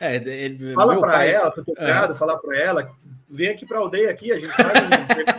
É, 0.00 0.16
ele, 0.16 0.72
Fala 0.74 0.98
para 0.98 1.12
pai... 1.12 1.32
ela, 1.32 1.50
tô 1.50 1.62
tocado, 1.62 2.12
uhum. 2.12 2.18
falar 2.18 2.38
para 2.38 2.58
ela, 2.58 2.96
vem 3.28 3.48
aqui 3.48 3.66
para 3.66 3.78
a 3.78 3.80
aldeia 3.80 4.10
aqui, 4.10 4.32
a 4.32 4.38
gente 4.38 4.52
faz 4.52 4.80
um... 4.80 5.34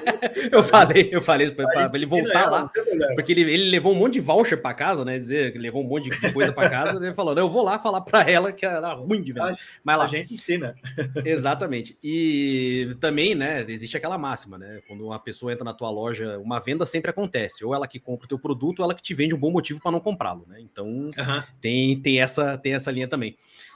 eu 0.52 0.64
falei, 0.64 1.10
eu 1.12 1.22
falei 1.22 1.52
para 1.52 1.90
ele 1.94 2.06
voltar 2.06 2.44
ela, 2.44 2.60
lá, 2.62 2.72
porque 3.16 3.32
ele, 3.32 3.42
ele 3.42 3.70
levou 3.70 3.94
um 3.94 3.96
monte 3.96 4.14
de 4.14 4.22
voucher 4.22 4.62
para 4.62 4.74
casa, 4.74 5.06
né, 5.06 5.18
dizer 5.18 5.52
que 5.52 5.58
levou 5.58 5.84
um 5.84 5.88
monte 5.88 6.10
de 6.10 6.34
coisa 6.34 6.52
para 6.52 6.70
casa, 6.70 7.04
ele 7.04 7.14
falou, 7.14 7.38
eu 7.38 7.50
vou 7.50 7.64
lá 7.64 7.80
falar 7.80 8.02
para 8.02 8.30
ela 8.30 8.52
que 8.52 8.66
ela 8.66 8.92
é 8.92 8.96
ruim 8.96 9.22
de. 9.22 9.34
Mas 9.34 9.98
lá. 9.98 10.06
A 10.06 10.08
gente 10.08 10.34
ensina. 10.34 10.76
Exatamente. 11.24 11.98
E 12.04 12.96
também, 13.00 13.36
né, 13.36 13.66
existe 13.68 13.98
aquela 13.98 14.18
máxima, 14.18 14.58
né, 14.58 14.82
quando 14.88 15.06
uma 15.06 15.20
pessoa 15.20 15.52
entra 15.52 15.64
na 15.64 15.74
tua 15.74 15.90
loja, 15.90 16.38
uma 16.40 16.60
venda 16.60 16.86
sempre 16.86 17.12
acontece, 17.12 17.64
ou 17.64 17.74
ela 17.74 17.88
que 17.88 18.00
compra 18.00 18.26
o 18.26 18.30
teu 18.30 18.40
produto, 18.40 18.80
ou 18.80 18.86
ela 18.86 18.96
que 18.96 19.02
te 19.02 19.14
vende 19.14 19.36
um 19.36 19.40
bom 19.40 19.52
motivo 19.52 19.82
para 19.82 19.92
não 19.92 20.00
comprá-lo, 20.00 20.46
né, 20.48 20.58
então 20.60 20.86
uhum. 20.88 21.44
tem, 21.62 22.00
tem, 22.00 22.20
essa, 22.20 22.58
tem 22.58 22.74
essa 22.74 22.92
linha 22.92 23.08
também. 23.08 23.36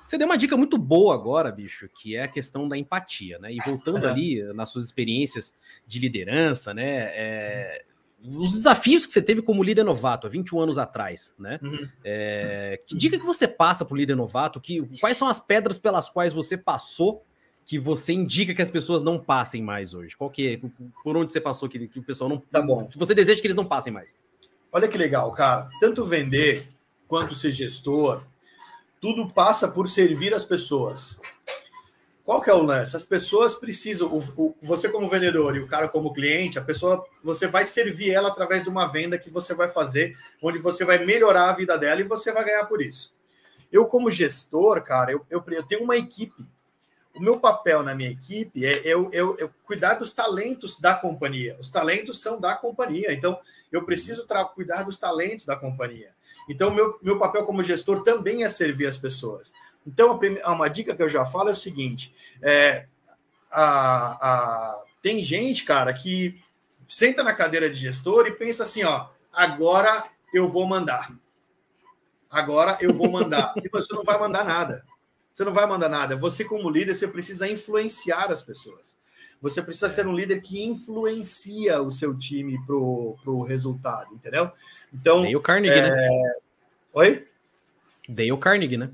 Você 0.09 0.17
deu 0.17 0.25
uma 0.25 0.39
dica 0.39 0.57
muito 0.57 0.75
boa 0.75 1.13
agora, 1.13 1.51
bicho, 1.51 1.87
que 1.87 2.15
é 2.15 2.23
a 2.23 2.27
questão 2.27 2.67
da 2.67 2.75
empatia, 2.75 3.37
né? 3.37 3.53
E 3.53 3.59
voltando 3.63 4.07
ali 4.07 4.41
nas 4.53 4.71
suas 4.71 4.85
experiências 4.85 5.53
de 5.85 5.99
liderança, 5.99 6.73
né? 6.73 7.11
É, 7.13 7.85
os 8.25 8.53
desafios 8.53 9.05
que 9.05 9.13
você 9.13 9.21
teve 9.21 9.43
como 9.43 9.61
líder 9.61 9.83
novato 9.83 10.25
há 10.25 10.29
21 10.31 10.61
anos 10.61 10.79
atrás, 10.79 11.31
né? 11.37 11.59
Uhum. 11.61 11.87
É, 12.03 12.81
que 12.87 12.97
dica 12.97 13.19
que 13.19 13.25
você 13.25 13.47
passa 13.47 13.85
para 13.85 13.93
o 13.93 13.97
líder 13.97 14.15
novato? 14.15 14.59
Que, 14.59 14.81
quais 14.99 15.15
são 15.15 15.27
as 15.27 15.39
pedras 15.39 15.77
pelas 15.77 16.09
quais 16.09 16.33
você 16.33 16.57
passou 16.57 17.23
que 17.63 17.77
você 17.77 18.11
indica 18.11 18.55
que 18.55 18.63
as 18.63 18.71
pessoas 18.71 19.03
não 19.03 19.19
passem 19.19 19.61
mais 19.61 19.93
hoje? 19.93 20.17
Qual 20.17 20.31
que 20.31 20.53
é? 20.53 20.59
Por 21.03 21.17
onde 21.17 21.31
você 21.31 21.39
passou 21.39 21.69
que, 21.69 21.87
que 21.87 21.99
o 21.99 22.03
pessoal 22.03 22.31
não. 22.31 22.39
Tá 22.39 22.63
bom. 22.63 22.87
Que 22.87 22.97
você 22.97 23.13
deseja 23.13 23.39
que 23.39 23.45
eles 23.45 23.55
não 23.55 23.65
passem 23.65 23.93
mais? 23.93 24.15
Olha 24.71 24.87
que 24.87 24.97
legal, 24.97 25.31
cara. 25.33 25.69
Tanto 25.79 26.03
vender 26.03 26.67
quanto 27.07 27.35
ser 27.35 27.51
gestor, 27.51 28.23
tudo 28.99 29.29
passa 29.31 29.67
por 29.67 29.89
servir 29.89 30.33
as 30.33 30.43
pessoas. 30.43 31.19
Qual 32.29 32.41
que 32.41 32.49
é 32.49 32.53
o 32.53 32.61
lance? 32.61 32.95
As 32.95 33.05
pessoas 33.05 33.55
precisam, 33.55 34.07
o, 34.07 34.19
o, 34.37 34.55
você 34.61 34.87
como 34.87 35.09
vendedor 35.09 35.55
e 35.55 35.61
o 35.61 35.67
cara 35.67 35.87
como 35.87 36.13
cliente, 36.13 36.59
a 36.59 36.61
pessoa, 36.61 37.03
você 37.23 37.47
vai 37.47 37.65
servir 37.65 38.11
ela 38.11 38.29
através 38.29 38.61
de 38.61 38.69
uma 38.69 38.85
venda 38.85 39.17
que 39.17 39.31
você 39.31 39.55
vai 39.55 39.67
fazer, 39.67 40.15
onde 40.39 40.59
você 40.59 40.85
vai 40.85 41.03
melhorar 41.03 41.49
a 41.49 41.53
vida 41.53 41.75
dela 41.75 42.01
e 42.01 42.03
você 42.03 42.31
vai 42.31 42.45
ganhar 42.45 42.65
por 42.65 42.83
isso. 42.83 43.15
Eu 43.71 43.87
como 43.87 44.11
gestor, 44.11 44.83
cara, 44.83 45.11
eu, 45.11 45.25
eu, 45.27 45.43
eu 45.47 45.63
tenho 45.63 45.83
uma 45.83 45.97
equipe. 45.97 46.47
O 47.15 47.19
meu 47.19 47.39
papel 47.39 47.81
na 47.81 47.95
minha 47.95 48.11
equipe 48.11 48.63
é 48.63 48.81
eu, 48.85 49.09
eu, 49.11 49.35
eu 49.39 49.49
cuidar 49.65 49.95
dos 49.95 50.13
talentos 50.13 50.79
da 50.79 50.93
companhia. 50.93 51.57
Os 51.59 51.71
talentos 51.71 52.21
são 52.21 52.39
da 52.39 52.55
companhia, 52.55 53.11
então 53.11 53.39
eu 53.71 53.83
preciso 53.83 54.27
cuidar 54.53 54.83
dos 54.83 54.99
talentos 54.99 55.47
da 55.47 55.55
companhia. 55.55 56.13
Então, 56.49 56.73
meu, 56.73 56.97
meu 57.01 57.19
papel 57.19 57.45
como 57.45 57.61
gestor 57.61 58.01
também 58.01 58.43
é 58.43 58.49
servir 58.49 58.87
as 58.87 58.97
pessoas. 58.97 59.53
Então, 59.85 60.11
a 60.11 60.17
primeira, 60.17 60.49
uma 60.49 60.67
dica 60.67 60.95
que 60.95 61.03
eu 61.03 61.07
já 61.07 61.23
falo 61.23 61.49
é 61.49 61.53
o 61.53 61.55
seguinte: 61.55 62.13
é, 62.41 62.87
a, 63.51 64.17
a, 64.19 64.83
tem 65.01 65.21
gente, 65.21 65.63
cara, 65.63 65.93
que 65.93 66.41
senta 66.89 67.23
na 67.23 67.33
cadeira 67.33 67.69
de 67.69 67.75
gestor 67.75 68.27
e 68.27 68.31
pensa 68.31 68.63
assim: 68.63 68.83
ó, 68.83 69.07
agora 69.31 70.05
eu 70.33 70.49
vou 70.49 70.67
mandar. 70.67 71.11
Agora 72.29 72.77
eu 72.81 72.93
vou 72.93 73.09
mandar. 73.09 73.53
e 73.63 73.69
você 73.69 73.93
não 73.93 74.03
vai 74.03 74.19
mandar 74.19 74.43
nada. 74.43 74.83
Você 75.33 75.45
não 75.45 75.53
vai 75.53 75.65
mandar 75.65 75.87
nada. 75.87 76.17
Você, 76.17 76.43
como 76.43 76.69
líder, 76.69 76.93
você 76.93 77.07
precisa 77.07 77.47
influenciar 77.47 78.31
as 78.31 78.43
pessoas. 78.43 78.98
Você 79.41 79.61
precisa 79.61 79.87
ser 79.87 80.05
um 80.05 80.13
líder 80.13 80.41
que 80.41 80.61
influencia 80.61 81.81
o 81.81 81.89
seu 81.89 82.17
time 82.17 82.59
para 82.65 82.75
o 82.75 83.43
resultado, 83.43 84.13
entendeu? 84.13 84.51
Então. 84.93 85.21
Dale 85.21 85.39
Carnegie, 85.39 85.79
é... 85.79 85.89
né? 85.89 86.33
Oi? 86.93 87.27
Dale 88.07 88.37
Carnegie, 88.37 88.77
né? 88.77 88.91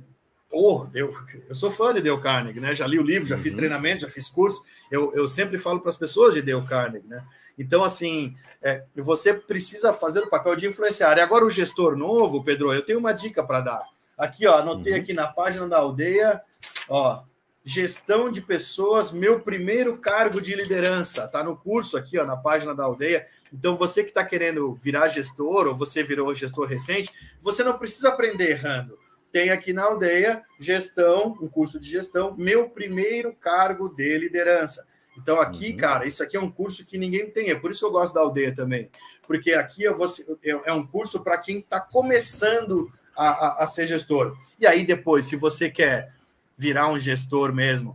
Oh, 0.52 0.88
eu, 0.94 1.14
eu 1.50 1.56
sou 1.56 1.70
fã 1.70 1.94
de 1.94 2.02
Dale 2.02 2.22
Carnegie, 2.22 2.60
né? 2.60 2.74
Já 2.76 2.88
li 2.88 3.00
o 3.00 3.04
livro, 3.04 3.28
já 3.28 3.36
uhum. 3.36 3.42
fiz 3.42 3.54
treinamento, 3.54 4.02
já 4.04 4.08
fiz 4.08 4.30
curso. 4.30 4.64
Eu, 4.92 5.12
eu 5.14 5.28
sempre 5.28 5.58
falo 5.58 5.80
para 5.80 5.90
as 5.90 5.98
pessoas 5.98 6.34
de 6.34 6.42
Dale 6.42 6.66
Carnegie, 6.66 7.08
né? 7.08 7.26
Então, 7.58 7.84
assim, 7.84 8.36
é, 8.62 8.84
você 8.96 9.34
precisa 9.34 9.92
fazer 9.92 10.20
o 10.20 10.30
papel 10.30 10.56
de 10.56 10.68
influenciar. 10.68 11.18
E 11.18 11.22
agora 11.22 11.46
o 11.46 11.50
gestor 11.50 11.98
novo, 11.98 12.44
Pedro, 12.44 12.72
eu 12.72 12.82
tenho 12.82 13.00
uma 13.00 13.14
dica 13.14 13.44
para 13.44 13.62
dar. 13.62 13.84
Aqui, 14.18 14.48
ó, 14.48 14.60
anotei 14.60 14.94
uhum. 14.94 15.00
aqui 15.00 15.14
na 15.14 15.28
página 15.28 15.68
da 15.68 15.78
aldeia, 15.78 16.42
ó, 16.88 17.24
gestão 17.66 18.30
de 18.30 18.42
pessoas, 18.42 19.12
meu 19.12 19.40
primeiro 19.40 19.98
cargo 19.98 20.40
de 20.40 20.54
liderança. 20.54 21.28
Tá 21.28 21.44
no 21.44 21.58
curso 21.58 21.98
aqui, 21.98 22.20
ó, 22.20 22.24
na 22.24 22.38
página 22.38 22.76
da 22.76 22.84
aldeia. 22.84 23.26
Então, 23.52 23.76
você 23.76 24.04
que 24.04 24.10
está 24.10 24.24
querendo 24.24 24.76
virar 24.76 25.08
gestor, 25.08 25.66
ou 25.66 25.76
você 25.76 26.04
virou 26.04 26.34
gestor 26.36 26.68
recente, 26.68 27.12
você 27.42 27.64
não 27.64 27.76
precisa 27.76 28.10
aprender 28.10 28.52
errando. 28.52 29.00
Tem 29.32 29.50
aqui 29.50 29.74
na 29.74 29.86
aldeia 29.86 30.44
gestão, 30.60 31.36
um 31.42 31.48
curso 31.48 31.80
de 31.80 31.90
gestão, 31.90 32.36
meu 32.38 32.70
primeiro 32.70 33.34
cargo 33.34 33.90
de 33.90 34.16
liderança. 34.16 34.88
Então, 35.18 35.42
aqui, 35.42 35.72
uhum. 35.72 35.78
cara, 35.78 36.06
isso 36.06 36.22
aqui 36.22 36.38
é 36.38 36.40
um 36.40 36.52
curso 36.52 36.86
que 36.86 37.00
ninguém 37.00 37.32
tem. 37.32 37.50
É 37.50 37.56
por 37.56 37.72
isso 37.72 37.80
que 37.80 37.86
eu 37.88 37.92
gosto 37.92 38.14
da 38.14 38.22
aldeia 38.22 38.54
também. 38.54 38.92
Porque 39.26 39.54
aqui 39.54 39.84
eu 39.84 39.98
vou, 39.98 40.08
é 40.44 40.72
um 40.72 40.86
curso 40.86 41.24
para 41.24 41.40
quem 41.40 41.60
está 41.60 41.80
começando 41.80 42.88
a, 43.16 43.30
a, 43.30 43.64
a 43.64 43.68
ser 43.68 43.88
gestor. 43.88 44.38
E 44.60 44.68
aí, 44.68 44.84
depois, 44.84 45.26
se 45.26 45.36
você 45.36 45.70
quer 45.70 46.15
virar 46.58 46.88
um 46.88 47.00
gestor 47.00 47.54
mesmo 47.54 47.94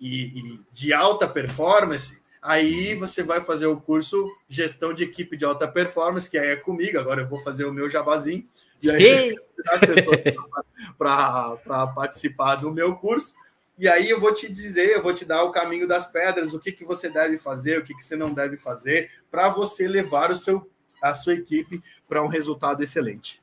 e, 0.00 0.38
e, 0.38 0.60
de 0.72 0.92
alta 0.92 1.26
performance, 1.26 2.22
aí 2.40 2.94
você 2.94 3.22
vai 3.22 3.40
fazer 3.40 3.66
o 3.66 3.80
curso 3.80 4.30
Gestão 4.48 4.92
de 4.92 5.04
Equipe 5.04 5.36
de 5.36 5.44
Alta 5.44 5.66
Performance, 5.66 6.30
que 6.30 6.38
aí 6.38 6.50
é 6.50 6.56
comigo, 6.56 6.98
agora 6.98 7.22
eu 7.22 7.28
vou 7.28 7.40
fazer 7.40 7.64
o 7.64 7.72
meu 7.72 7.90
jabazinho, 7.90 8.46
e 8.80 8.90
aí 8.90 9.36
as 9.68 9.80
pessoas 9.80 10.22
para 10.96 11.86
participar 11.88 12.56
do 12.56 12.70
meu 12.70 12.94
curso. 12.96 13.34
E 13.76 13.88
aí 13.88 14.10
eu 14.10 14.18
vou 14.18 14.34
te 14.34 14.52
dizer, 14.52 14.90
eu 14.90 15.02
vou 15.02 15.14
te 15.14 15.24
dar 15.24 15.44
o 15.44 15.52
caminho 15.52 15.86
das 15.86 16.10
pedras, 16.10 16.52
o 16.52 16.58
que, 16.58 16.72
que 16.72 16.84
você 16.84 17.08
deve 17.08 17.38
fazer, 17.38 17.78
o 17.78 17.84
que, 17.84 17.94
que 17.94 18.04
você 18.04 18.16
não 18.16 18.32
deve 18.32 18.56
fazer, 18.56 19.10
para 19.30 19.48
você 19.48 19.86
levar 19.86 20.32
o 20.32 20.36
seu, 20.36 20.68
a 21.00 21.14
sua 21.14 21.34
equipe 21.34 21.82
para 22.08 22.22
um 22.22 22.26
resultado 22.26 22.82
excelente. 22.82 23.40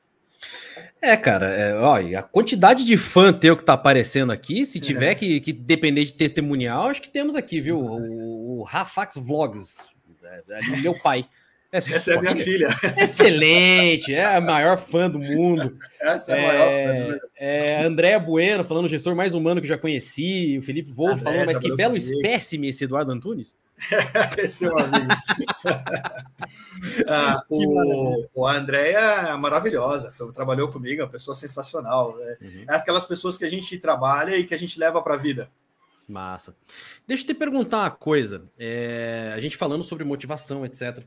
É, 1.02 1.16
cara, 1.16 1.48
é, 1.48 1.76
ó, 1.78 1.98
a 1.98 2.24
quantidade 2.24 2.84
de 2.84 2.98
fã 2.98 3.32
teu 3.32 3.56
que 3.56 3.64
tá 3.64 3.74
aparecendo 3.74 4.32
aqui, 4.32 4.66
se 4.66 4.80
tiver 4.80 5.12
é. 5.12 5.16
que, 5.16 5.39
que, 5.39 5.54
depender 5.54 6.04
de 6.04 6.14
testemunial, 6.14 6.89
acho 6.89 7.02
que 7.02 7.10
temos 7.10 7.36
aqui, 7.36 7.62
viu? 7.62 7.80
O, 7.80 8.60
o 8.60 8.64
Rafax 8.64 9.16
Vlogs, 9.16 9.78
é, 10.24 10.74
é 10.74 10.78
meu 10.78 11.00
pai. 11.02 11.28
É 11.72 11.78
Essa 11.78 12.13
é 12.13 12.18
a 12.18 12.22
minha 12.22 12.36
filha. 12.36 12.68
Excelente, 12.97 14.13
é 14.13 14.24
a 14.24 14.39
maior 14.39 14.78
fã 14.78 15.09
do 15.09 15.20
mundo. 15.20 15.78
Essa 15.99 16.34
é 16.34 16.39
a 16.39 16.47
maior 16.47 16.72
fã 16.72 16.93
do 16.93 17.11
mundo. 17.11 17.22
É, 17.36 17.84
André 17.84 18.18
Bueno, 18.20 18.63
falando 18.63 18.88
gestor 18.88 19.16
mais 19.16 19.34
humano 19.34 19.61
que 19.61 19.68
já 19.68 19.78
conheci. 19.78 20.57
O 20.57 20.61
Felipe 20.61 20.91
Wolff 20.91 21.24
falando, 21.24 21.45
mas 21.45 21.59
que 21.59 21.76
belo 21.76 21.97
espécime 21.97 22.70
esse 22.70 22.84
Eduardo 22.84 23.11
Antunes. 23.11 23.57
esse 24.38 24.66
é 24.66 24.70
o 24.70 24.80
amigo. 24.80 25.07
ah, 27.07 27.43
o, 27.49 28.26
o 28.34 28.47
André 28.47 28.93
é 28.93 29.36
maravilhosa, 29.36 30.13
trabalhou 30.34 30.70
comigo, 30.70 31.01
é 31.01 31.03
uma 31.03 31.11
pessoa 31.11 31.36
sensacional. 31.36 32.16
É, 32.20 32.38
uhum. 32.41 32.66
é 32.70 32.76
aquelas 32.76 33.05
pessoas 33.05 33.36
que 33.36 33.43
a 33.43 33.49
gente 33.49 33.78
trabalha 33.78 34.38
e 34.38 34.45
que 34.45 34.53
a 34.53 34.59
gente 34.59 34.80
leva 34.80 35.01
para 35.01 35.16
a 35.16 35.18
vida. 35.18 35.49
Massa. 36.07 36.55
Deixa 37.07 37.24
eu 37.24 37.28
te 37.28 37.34
perguntar 37.34 37.80
uma 37.80 37.91
coisa. 37.91 38.43
É, 38.57 39.34
a 39.36 39.39
gente 39.39 39.57
falando 39.57 39.84
sobre 39.84 40.03
motivação, 40.03 40.66
etc. 40.66 41.03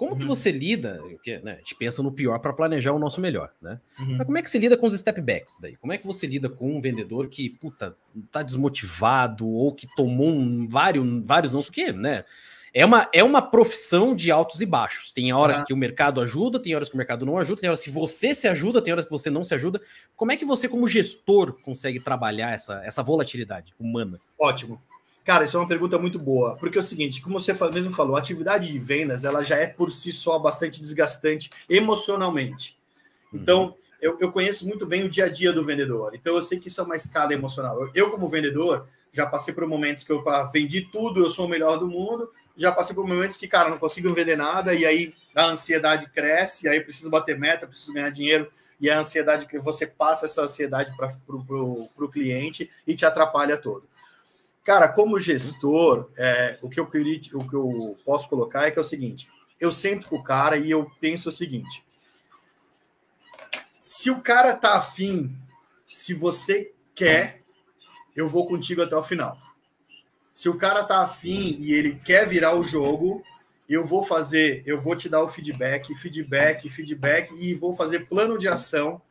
Como 0.00 0.16
que 0.16 0.22
uhum. 0.22 0.28
você 0.28 0.50
lida? 0.50 0.98
Porque, 1.10 1.40
né, 1.40 1.52
a 1.52 1.56
gente 1.56 1.74
pensa 1.74 2.02
no 2.02 2.10
pior 2.10 2.38
para 2.38 2.54
planejar 2.54 2.92
o 2.92 2.98
nosso 2.98 3.20
melhor, 3.20 3.52
né? 3.60 3.78
Uhum. 3.98 4.16
Mas 4.16 4.24
como 4.24 4.38
é 4.38 4.40
que 4.40 4.48
você 4.48 4.58
lida 4.58 4.74
com 4.74 4.86
os 4.86 4.98
step 4.98 5.20
backs 5.20 5.58
daí? 5.60 5.76
Como 5.76 5.92
é 5.92 5.98
que 5.98 6.06
você 6.06 6.26
lida 6.26 6.48
com 6.48 6.74
um 6.74 6.80
vendedor 6.80 7.28
que, 7.28 7.50
puta, 7.50 7.94
tá 8.32 8.42
desmotivado 8.42 9.46
ou 9.46 9.74
que 9.74 9.86
tomou 9.94 10.30
um, 10.30 10.66
vários, 10.66 11.06
vários 11.22 11.52
não 11.52 11.60
sei 11.60 11.68
o 11.68 11.72
quê, 11.74 11.92
né? 11.92 12.24
É 12.72 12.82
uma, 12.82 13.10
é 13.12 13.22
uma 13.22 13.42
profissão 13.42 14.16
de 14.16 14.30
altos 14.30 14.62
e 14.62 14.64
baixos. 14.64 15.12
Tem 15.12 15.34
horas 15.34 15.58
uhum. 15.58 15.64
que 15.66 15.74
o 15.74 15.76
mercado 15.76 16.22
ajuda, 16.22 16.58
tem 16.58 16.74
horas 16.74 16.88
que 16.88 16.94
o 16.94 16.96
mercado 16.96 17.26
não 17.26 17.36
ajuda, 17.36 17.60
tem 17.60 17.68
horas 17.68 17.82
que 17.82 17.90
você 17.90 18.34
se 18.34 18.48
ajuda, 18.48 18.80
tem 18.80 18.94
horas 18.94 19.04
que 19.04 19.10
você 19.10 19.28
não 19.28 19.44
se 19.44 19.54
ajuda. 19.54 19.82
Como 20.16 20.32
é 20.32 20.36
que 20.38 20.46
você, 20.46 20.66
como 20.66 20.88
gestor, 20.88 21.60
consegue 21.60 22.00
trabalhar 22.00 22.54
essa, 22.54 22.82
essa 22.86 23.02
volatilidade 23.02 23.74
humana? 23.78 24.18
Ótimo. 24.40 24.80
Cara, 25.24 25.44
isso 25.44 25.56
é 25.56 25.60
uma 25.60 25.68
pergunta 25.68 25.98
muito 25.98 26.18
boa, 26.18 26.56
porque 26.56 26.78
é 26.78 26.80
o 26.80 26.84
seguinte, 26.84 27.20
como 27.20 27.38
você 27.38 27.54
mesmo 27.72 27.92
falou, 27.92 28.16
a 28.16 28.18
atividade 28.18 28.72
de 28.72 28.78
vendas 28.78 29.22
ela 29.22 29.42
já 29.42 29.56
é 29.56 29.66
por 29.66 29.90
si 29.90 30.12
só 30.12 30.38
bastante 30.38 30.80
desgastante 30.80 31.50
emocionalmente. 31.68 32.76
Então, 33.32 33.64
uhum. 33.64 33.74
eu, 34.00 34.16
eu 34.18 34.32
conheço 34.32 34.66
muito 34.66 34.86
bem 34.86 35.04
o 35.04 35.10
dia 35.10 35.26
a 35.26 35.28
dia 35.28 35.52
do 35.52 35.64
vendedor, 35.64 36.14
então 36.14 36.34
eu 36.34 36.42
sei 36.42 36.58
que 36.58 36.68
isso 36.68 36.80
é 36.80 36.84
uma 36.84 36.96
escala 36.96 37.34
emocional. 37.34 37.80
Eu, 37.80 37.90
eu 37.94 38.10
como 38.10 38.28
vendedor, 38.28 38.88
já 39.12 39.26
passei 39.26 39.52
por 39.52 39.66
momentos 39.66 40.04
que 40.04 40.12
eu 40.12 40.24
vendi 40.52 40.82
tudo, 40.90 41.22
eu 41.22 41.30
sou 41.30 41.46
o 41.46 41.48
melhor 41.48 41.78
do 41.78 41.86
mundo, 41.86 42.30
já 42.56 42.72
passei 42.72 42.94
por 42.94 43.06
momentos 43.06 43.36
que, 43.36 43.46
cara, 43.46 43.68
não 43.68 43.78
consigo 43.78 44.12
vender 44.14 44.36
nada, 44.36 44.74
e 44.74 44.84
aí 44.84 45.14
a 45.34 45.46
ansiedade 45.46 46.08
cresce, 46.10 46.66
e 46.66 46.68
aí 46.68 46.80
preciso 46.80 47.10
bater 47.10 47.38
meta, 47.38 47.66
preciso 47.66 47.92
ganhar 47.92 48.10
dinheiro, 48.10 48.50
e 48.80 48.88
a 48.88 48.98
ansiedade 48.98 49.46
que 49.46 49.58
você 49.58 49.86
passa 49.86 50.24
essa 50.24 50.42
ansiedade 50.42 50.96
para 50.96 51.12
o 51.28 52.08
cliente 52.10 52.70
e 52.86 52.94
te 52.94 53.04
atrapalha 53.04 53.56
todo. 53.56 53.89
Cara, 54.70 54.86
como 54.86 55.18
gestor, 55.18 56.08
é, 56.16 56.56
o, 56.62 56.68
que 56.68 56.78
eu 56.78 56.86
queria, 56.86 57.20
o 57.34 57.44
que 57.44 57.56
eu 57.56 57.98
posso 58.04 58.28
colocar 58.28 58.68
é 58.68 58.70
que 58.70 58.78
é 58.78 58.80
o 58.80 58.84
seguinte: 58.84 59.28
eu 59.58 59.72
sento 59.72 60.08
com 60.08 60.14
o 60.14 60.22
cara 60.22 60.56
e 60.56 60.70
eu 60.70 60.88
penso 61.00 61.28
o 61.28 61.32
seguinte: 61.32 61.84
se 63.80 64.12
o 64.12 64.20
cara 64.20 64.54
tá 64.54 64.76
afim, 64.76 65.36
se 65.92 66.14
você 66.14 66.72
quer, 66.94 67.42
eu 68.14 68.28
vou 68.28 68.46
contigo 68.46 68.80
até 68.80 68.94
o 68.94 69.02
final. 69.02 69.36
Se 70.32 70.48
o 70.48 70.56
cara 70.56 70.84
tá 70.84 71.02
afim 71.02 71.56
e 71.58 71.72
ele 71.72 71.96
quer 71.96 72.28
virar 72.28 72.54
o 72.54 72.62
jogo, 72.62 73.24
eu 73.68 73.84
vou 73.84 74.04
fazer, 74.04 74.62
eu 74.64 74.80
vou 74.80 74.94
te 74.94 75.08
dar 75.08 75.20
o 75.20 75.26
feedback, 75.26 75.92
feedback, 75.96 76.68
feedback 76.68 77.34
e 77.40 77.56
vou 77.56 77.74
fazer 77.74 78.06
plano 78.06 78.38
de 78.38 78.46
ação 78.46 79.02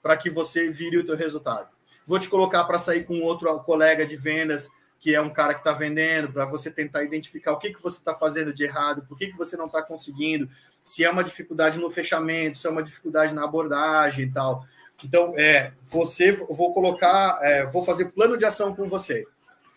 para 0.00 0.16
que 0.16 0.30
você 0.30 0.70
vire 0.70 0.96
o 0.96 1.04
teu 1.04 1.16
resultado. 1.16 1.70
Vou 2.06 2.20
te 2.20 2.28
colocar 2.28 2.62
para 2.62 2.78
sair 2.78 3.04
com 3.04 3.20
outro 3.20 3.52
colega 3.64 4.06
de 4.06 4.14
vendas 4.14 4.70
que 5.00 5.14
é 5.14 5.20
um 5.20 5.30
cara 5.30 5.54
que 5.54 5.60
está 5.60 5.72
vendendo, 5.72 6.32
para 6.32 6.44
você 6.44 6.70
tentar 6.70 7.04
identificar 7.04 7.52
o 7.52 7.58
que, 7.58 7.72
que 7.72 7.82
você 7.82 7.98
está 7.98 8.14
fazendo 8.14 8.52
de 8.52 8.64
errado, 8.64 9.04
por 9.08 9.16
que, 9.16 9.28
que 9.28 9.36
você 9.36 9.56
não 9.56 9.66
está 9.66 9.80
conseguindo, 9.80 10.48
se 10.82 11.04
é 11.04 11.10
uma 11.10 11.22
dificuldade 11.22 11.78
no 11.78 11.90
fechamento, 11.90 12.58
se 12.58 12.66
é 12.66 12.70
uma 12.70 12.82
dificuldade 12.82 13.34
na 13.34 13.44
abordagem 13.44 14.24
e 14.24 14.30
tal. 14.30 14.64
Então, 15.04 15.32
é, 15.36 15.72
você, 15.82 16.32
vou 16.32 16.74
colocar, 16.74 17.38
é, 17.42 17.64
vou 17.66 17.84
fazer 17.84 18.06
plano 18.06 18.36
de 18.36 18.44
ação 18.44 18.74
com 18.74 18.88
você. 18.88 19.24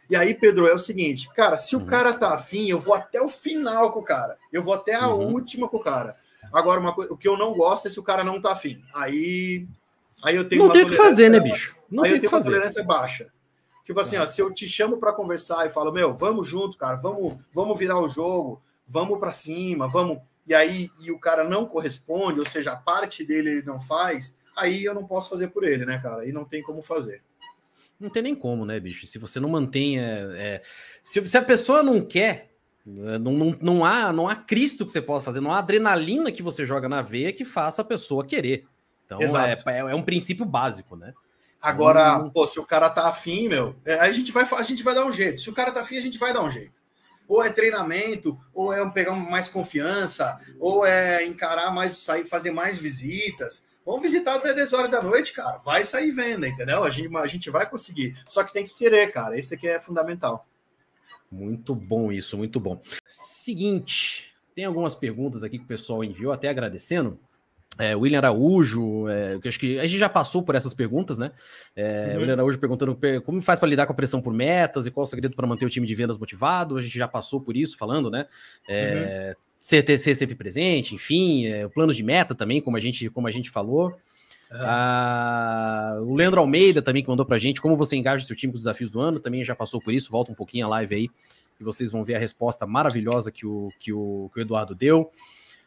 E 0.09 0.15
aí, 0.15 0.33
Pedro, 0.33 0.67
é 0.67 0.73
o 0.73 0.79
seguinte, 0.79 1.29
cara, 1.33 1.55
se 1.55 1.75
o 1.75 1.79
uhum. 1.79 1.85
cara 1.85 2.13
tá 2.13 2.33
afim, 2.33 2.69
eu 2.69 2.79
vou 2.79 2.93
até 2.93 3.21
o 3.21 3.29
final 3.29 3.93
com 3.93 3.99
o 3.99 4.03
cara. 4.03 4.37
Eu 4.51 4.63
vou 4.63 4.73
até 4.73 4.95
a 4.95 5.07
uhum. 5.07 5.33
última 5.33 5.69
com 5.69 5.77
o 5.77 5.83
cara. 5.83 6.17
Agora, 6.51 6.79
uma 6.79 6.93
coisa, 6.93 7.13
o 7.13 7.17
que 7.17 7.27
eu 7.27 7.37
não 7.37 7.53
gosto 7.53 7.87
é 7.87 7.91
se 7.91 7.99
o 7.99 8.03
cara 8.03 8.23
não 8.23 8.41
tá 8.41 8.51
afim. 8.51 8.83
Aí, 8.93 9.65
aí 10.23 10.35
eu 10.35 10.49
tenho 10.49 10.65
Não 10.65 10.71
tem 10.71 10.83
o 10.83 10.89
que 10.89 10.95
fazer, 10.95 11.29
né, 11.29 11.39
bicho? 11.39 11.77
Não 11.89 12.03
aí 12.03 12.09
tem 12.09 12.17
eu 12.17 12.21
tenho 12.21 12.33
uma 12.33 12.43
tolerância 12.43 12.83
baixa. 12.83 13.27
Tipo 13.83 13.99
assim, 13.99 14.17
ó, 14.17 14.25
se 14.25 14.41
eu 14.41 14.53
te 14.53 14.67
chamo 14.67 14.97
para 14.97 15.13
conversar 15.13 15.65
e 15.65 15.69
falo, 15.69 15.91
meu, 15.91 16.13
vamos 16.13 16.47
junto, 16.47 16.77
cara, 16.77 16.97
vamos, 16.97 17.37
vamos 17.51 17.77
virar 17.77 17.99
o 17.99 18.07
jogo, 18.07 18.61
vamos 18.87 19.19
para 19.19 19.31
cima, 19.31 19.87
vamos. 19.87 20.19
E 20.47 20.53
aí 20.53 20.89
e 21.01 21.11
o 21.11 21.19
cara 21.19 21.43
não 21.43 21.65
corresponde, 21.65 22.39
ou 22.39 22.45
seja, 22.45 22.73
a 22.73 22.75
parte 22.75 23.23
dele 23.23 23.49
ele 23.49 23.65
não 23.65 23.79
faz, 23.79 24.37
aí 24.55 24.83
eu 24.83 24.93
não 24.93 25.05
posso 25.05 25.29
fazer 25.29 25.49
por 25.49 25.63
ele, 25.63 25.85
né, 25.85 25.99
cara? 25.99 26.21
Aí 26.21 26.31
não 26.31 26.45
tem 26.45 26.61
como 26.61 26.81
fazer. 26.81 27.23
Não 27.99 28.09
tem 28.09 28.23
nem 28.23 28.35
como, 28.35 28.65
né, 28.65 28.79
bicho? 28.79 29.05
Se 29.05 29.19
você 29.19 29.39
não 29.39 29.49
mantém. 29.49 29.99
É, 29.99 30.27
é... 30.35 30.63
Se, 31.03 31.27
se, 31.27 31.37
a 31.37 31.41
pessoa 31.41 31.83
não 31.83 32.03
quer, 32.03 32.51
é, 32.85 33.19
não, 33.19 33.31
não, 33.31 33.57
não, 33.61 33.85
há, 33.85 34.11
não 34.11 34.27
há 34.27 34.35
Cristo 34.35 34.85
que 34.85 34.91
você 34.91 35.01
possa 35.01 35.23
fazer, 35.23 35.39
não 35.39 35.51
há 35.51 35.59
adrenalina 35.59 36.31
que 36.31 36.41
você 36.41 36.65
joga 36.65 36.89
na 36.89 37.03
veia 37.03 37.31
que 37.31 37.45
faça 37.45 37.83
a 37.83 37.85
pessoa 37.85 38.25
querer. 38.25 38.65
Então 39.05 39.19
é, 39.19 39.55
é, 39.67 39.79
é 39.79 39.95
um 39.95 40.01
princípio 40.03 40.45
básico, 40.45 40.95
né? 40.95 41.13
Agora, 41.61 42.17
uhum. 42.17 42.29
pô, 42.29 42.47
se 42.47 42.59
o 42.59 42.65
cara 42.65 42.89
tá 42.89 43.07
afim, 43.07 43.47
meu, 43.47 43.75
é, 43.85 43.93
a 43.95 44.11
gente, 44.11 44.31
vai, 44.31 44.47
a 44.51 44.63
gente 44.63 44.81
vai 44.81 44.95
dar 44.95 45.05
um 45.05 45.11
jeito. 45.11 45.41
Se 45.41 45.49
o 45.49 45.53
cara 45.53 45.71
tá 45.71 45.81
afim, 45.81 45.97
a 45.97 46.01
gente 46.01 46.17
vai 46.17 46.33
dar 46.33 46.41
um 46.41 46.49
jeito. 46.49 46.73
Ou 47.27 47.43
é 47.43 47.49
treinamento, 47.51 48.37
ou 48.53 48.73
é 48.73 48.89
pegar 48.89 49.13
mais 49.13 49.47
confiança, 49.47 50.39
ou 50.59 50.85
é 50.85 51.25
encarar 51.25 51.71
mais, 51.71 51.99
sair, 51.99 52.25
fazer 52.25 52.51
mais 52.51 52.77
visitas. 52.77 53.65
Vamos 53.85 54.01
visitar 54.01 54.35
até 54.35 54.53
10 54.53 54.73
horas 54.73 54.91
da 54.91 55.01
noite, 55.01 55.33
cara. 55.33 55.59
Vai 55.59 55.83
sair 55.83 56.11
venda, 56.11 56.47
entendeu? 56.47 56.83
A 56.83 56.89
gente, 56.89 57.15
a 57.15 57.27
gente 57.27 57.49
vai 57.49 57.69
conseguir. 57.69 58.17
Só 58.27 58.43
que 58.43 58.53
tem 58.53 58.65
que 58.65 58.75
querer, 58.75 59.11
cara. 59.11 59.37
Esse 59.37 59.53
aqui 59.53 59.67
é 59.67 59.79
fundamental. 59.79 60.47
Muito 61.31 61.73
bom 61.73 62.11
isso, 62.11 62.37
muito 62.37 62.59
bom. 62.59 62.81
Seguinte, 63.07 64.35
tem 64.53 64.65
algumas 64.65 64.93
perguntas 64.93 65.43
aqui 65.43 65.57
que 65.57 65.63
o 65.63 65.67
pessoal 65.67 66.03
enviou, 66.03 66.33
até 66.33 66.49
agradecendo. 66.49 67.17
É, 67.79 67.95
William 67.95 68.19
Araújo, 68.19 69.07
é, 69.07 69.39
que 69.39 69.47
acho 69.47 69.59
que 69.59 69.79
a 69.79 69.87
gente 69.87 69.97
já 69.97 70.09
passou 70.09 70.43
por 70.43 70.55
essas 70.55 70.73
perguntas, 70.73 71.17
né? 71.17 71.31
É, 71.75 72.11
uhum. 72.13 72.19
William 72.19 72.33
Araújo 72.33 72.59
perguntando 72.59 72.97
como 73.23 73.41
faz 73.41 73.59
para 73.59 73.69
lidar 73.69 73.85
com 73.85 73.93
a 73.93 73.95
pressão 73.95 74.21
por 74.21 74.33
metas 74.33 74.85
e 74.85 74.91
qual 74.91 75.03
o 75.03 75.07
segredo 75.07 75.35
para 75.35 75.47
manter 75.47 75.65
o 75.65 75.69
time 75.69 75.87
de 75.87 75.95
vendas 75.95 76.17
motivado. 76.17 76.77
A 76.77 76.81
gente 76.81 76.97
já 76.97 77.07
passou 77.07 77.41
por 77.41 77.55
isso, 77.55 77.77
falando, 77.77 78.11
né? 78.11 78.25
É, 78.67 79.35
uhum. 79.35 79.43
Ser, 79.57 79.99
ser 79.99 80.15
sempre 80.15 80.35
presente, 80.35 80.95
enfim, 80.95 81.45
é, 81.45 81.67
planos 81.67 81.95
de 81.95 82.03
meta 82.03 82.33
também, 82.33 82.59
como 82.59 82.77
a 82.77 82.79
gente, 82.79 83.09
como 83.09 83.27
a 83.27 83.31
gente 83.31 83.49
falou. 83.49 83.89
Uhum. 84.51 84.57
Ah, 84.59 85.97
o 86.01 86.13
Leandro 86.13 86.41
Almeida 86.41 86.81
também 86.81 87.01
que 87.01 87.09
mandou 87.09 87.25
para 87.25 87.37
a 87.37 87.39
gente 87.39 87.61
como 87.61 87.77
você 87.77 87.95
engaja 87.95 88.25
seu 88.25 88.35
time 88.35 88.51
com 88.51 88.57
os 88.57 88.63
desafios 88.63 88.91
do 88.91 88.99
ano, 88.99 89.19
também 89.19 89.43
já 89.43 89.55
passou 89.55 89.79
por 89.79 89.93
isso. 89.93 90.11
Volta 90.11 90.31
um 90.31 90.35
pouquinho 90.35 90.65
a 90.65 90.69
live 90.69 90.95
aí 90.95 91.09
e 91.59 91.63
vocês 91.63 91.91
vão 91.91 92.03
ver 92.03 92.15
a 92.15 92.19
resposta 92.19 92.65
maravilhosa 92.65 93.31
que 93.31 93.45
o, 93.45 93.71
que 93.79 93.93
o, 93.93 94.29
que 94.33 94.39
o 94.39 94.41
Eduardo 94.41 94.75
deu. 94.75 95.09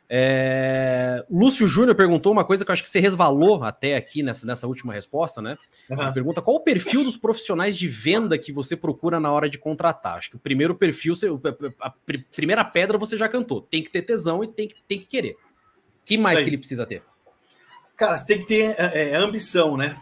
É... 0.09 1.25
Lúcio 1.31 1.67
Júnior 1.67 1.95
perguntou 1.95 2.33
uma 2.33 2.45
coisa 2.45 2.65
que 2.65 2.71
eu 2.71 2.73
acho 2.73 2.83
que 2.83 2.91
você 2.91 3.01
resvalou 3.01 3.65
até 3.65 3.97
aqui 3.97 4.23
nessa, 4.23 4.47
nessa 4.47 4.67
última 4.67 4.93
resposta, 4.93 5.41
né? 5.41 5.57
Uhum. 5.91 6.03
Ele 6.03 6.13
pergunta 6.13 6.43
qual 6.43 6.57
o 6.57 6.61
perfil 6.61 7.05
dos 7.05 7.17
profissionais 7.17 7.77
de 7.77 7.89
venda 7.89 8.39
que 8.39 8.53
você 8.53 8.77
procura 8.77 9.19
na 9.19 9.33
hora 9.33 9.49
de 9.49 9.59
contratar. 9.59 10.19
Acho 10.19 10.31
que 10.31 10.37
o 10.37 10.41
primeiro 10.41 10.75
perfil, 10.75 11.15
a 11.81 11.91
primeira 12.35 12.65
pedra 12.65 12.99
você 12.99 13.17
já 13.17 13.29
cantou. 13.29 13.63
Tem 13.63 13.83
que 13.83 13.91
ter 13.91 14.03
tesão 14.03 14.45
e 14.45 14.49
tem 14.49 14.69
que, 14.69 14.77
tem 14.87 14.99
que 14.99 15.07
querer. 15.07 15.35
que 16.05 16.19
mais 16.19 16.39
que 16.41 16.47
ele 16.47 16.59
precisa 16.59 16.85
ter? 16.87 17.03
Cara, 17.97 18.19
você 18.19 18.27
tem 18.27 18.39
que 18.41 18.47
ter 18.47 18.75
é, 18.77 19.11
é 19.11 19.17
ambição, 19.17 19.77
né? 19.77 19.97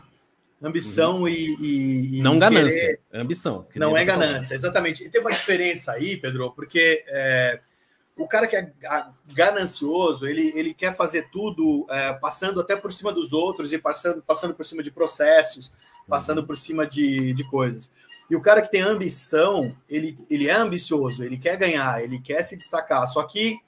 Ambição 0.63 1.23
uhum. 1.23 1.29
e, 1.29 2.19
e, 2.19 2.23
Não 2.23 2.39
ganância, 2.39 2.81
querer... 2.81 3.01
é 3.13 3.21
ambição. 3.21 3.67
Não 3.75 3.97
é 3.97 4.05
ganância, 4.05 4.55
exatamente. 4.55 5.05
E 5.05 5.11
tem 5.11 5.21
uma 5.21 5.33
diferença 5.33 5.91
aí, 5.93 6.17
Pedro, 6.17 6.53
porque 6.53 7.03
é, 7.09 7.61
o 8.17 8.27
cara 8.27 8.47
que 8.47 8.57
é 8.57 8.73
ganancioso, 9.33 10.27
ele, 10.27 10.53
ele 10.55 10.75
quer 10.75 10.95
fazer 10.95 11.29
tudo 11.31 11.87
é, 11.89 12.13
passando 12.15 12.61
até 12.61 12.77
por 12.77 12.93
cima 12.93 13.13
dos 13.13 13.33
outros 13.33 13.73
e 13.73 13.79
passando, 13.79 14.23
passando 14.23 14.55
por 14.55 14.67
cima 14.67 14.83
de 14.83 14.91
processos, 14.91 15.75
passando 16.09 16.39
uhum. 16.39 16.47
por 16.47 16.57
cima 16.57 16.87
de, 16.87 17.33
de 17.33 17.45
coisas. 17.45 17.91
E 18.29 18.37
o 18.37 18.41
cara 18.41 18.63
que 18.63 18.71
tem 18.71 18.81
ambição, 18.81 19.75
ele, 19.89 20.17
ele 20.31 20.49
é 20.49 20.55
ambicioso, 20.55 21.25
ele 21.25 21.39
quer 21.39 21.57
ganhar, 21.57 22.03
ele 22.03 22.19
quer 22.19 22.43
se 22.43 22.57
destacar, 22.57 23.07
só 23.09 23.23
que 23.25 23.59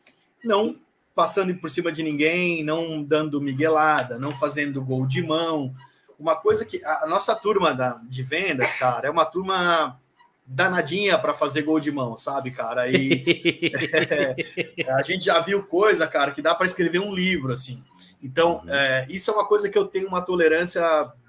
não 0.43 0.79
passando 1.15 1.55
por 1.57 1.71
cima 1.71 1.93
de 1.93 2.03
ninguém, 2.03 2.65
não 2.65 3.03
dando 3.03 3.41
miguelada, 3.41 4.19
não 4.19 4.33
fazendo 4.33 4.83
gol 4.83 5.07
de 5.07 5.23
mão. 5.23 5.75
Uma 6.19 6.37
coisa 6.37 6.65
que 6.65 6.85
a 6.85 7.07
nossa 7.07 7.35
turma 7.35 7.73
da, 7.73 8.01
de 8.09 8.23
vendas, 8.23 8.73
cara, 8.75 9.07
é 9.07 9.11
uma 9.11 9.25
turma 9.25 10.01
danadinha 10.47 11.19
para 11.19 11.33
fazer 11.33 11.63
gol 11.63 11.81
de 11.81 11.91
mão, 11.91 12.17
sabe, 12.17 12.51
cara? 12.51 12.89
E 12.89 13.25
é, 14.77 14.93
a 14.93 15.03
gente 15.03 15.25
já 15.25 15.41
viu 15.41 15.63
coisa, 15.63 16.07
cara, 16.07 16.33
que 16.33 16.43
dá 16.43 16.55
para 16.55 16.67
escrever 16.67 16.99
um 16.99 17.15
livro, 17.15 17.53
assim. 17.53 17.83
Então, 18.23 18.61
uhum. 18.65 18.71
é, 18.75 19.07
isso 19.09 19.31
é 19.31 19.35
uma 19.35 19.47
coisa 19.47 19.69
que 19.69 19.79
eu 19.79 19.87
tenho 19.87 20.09
uma 20.09 20.23
tolerância 20.23 20.83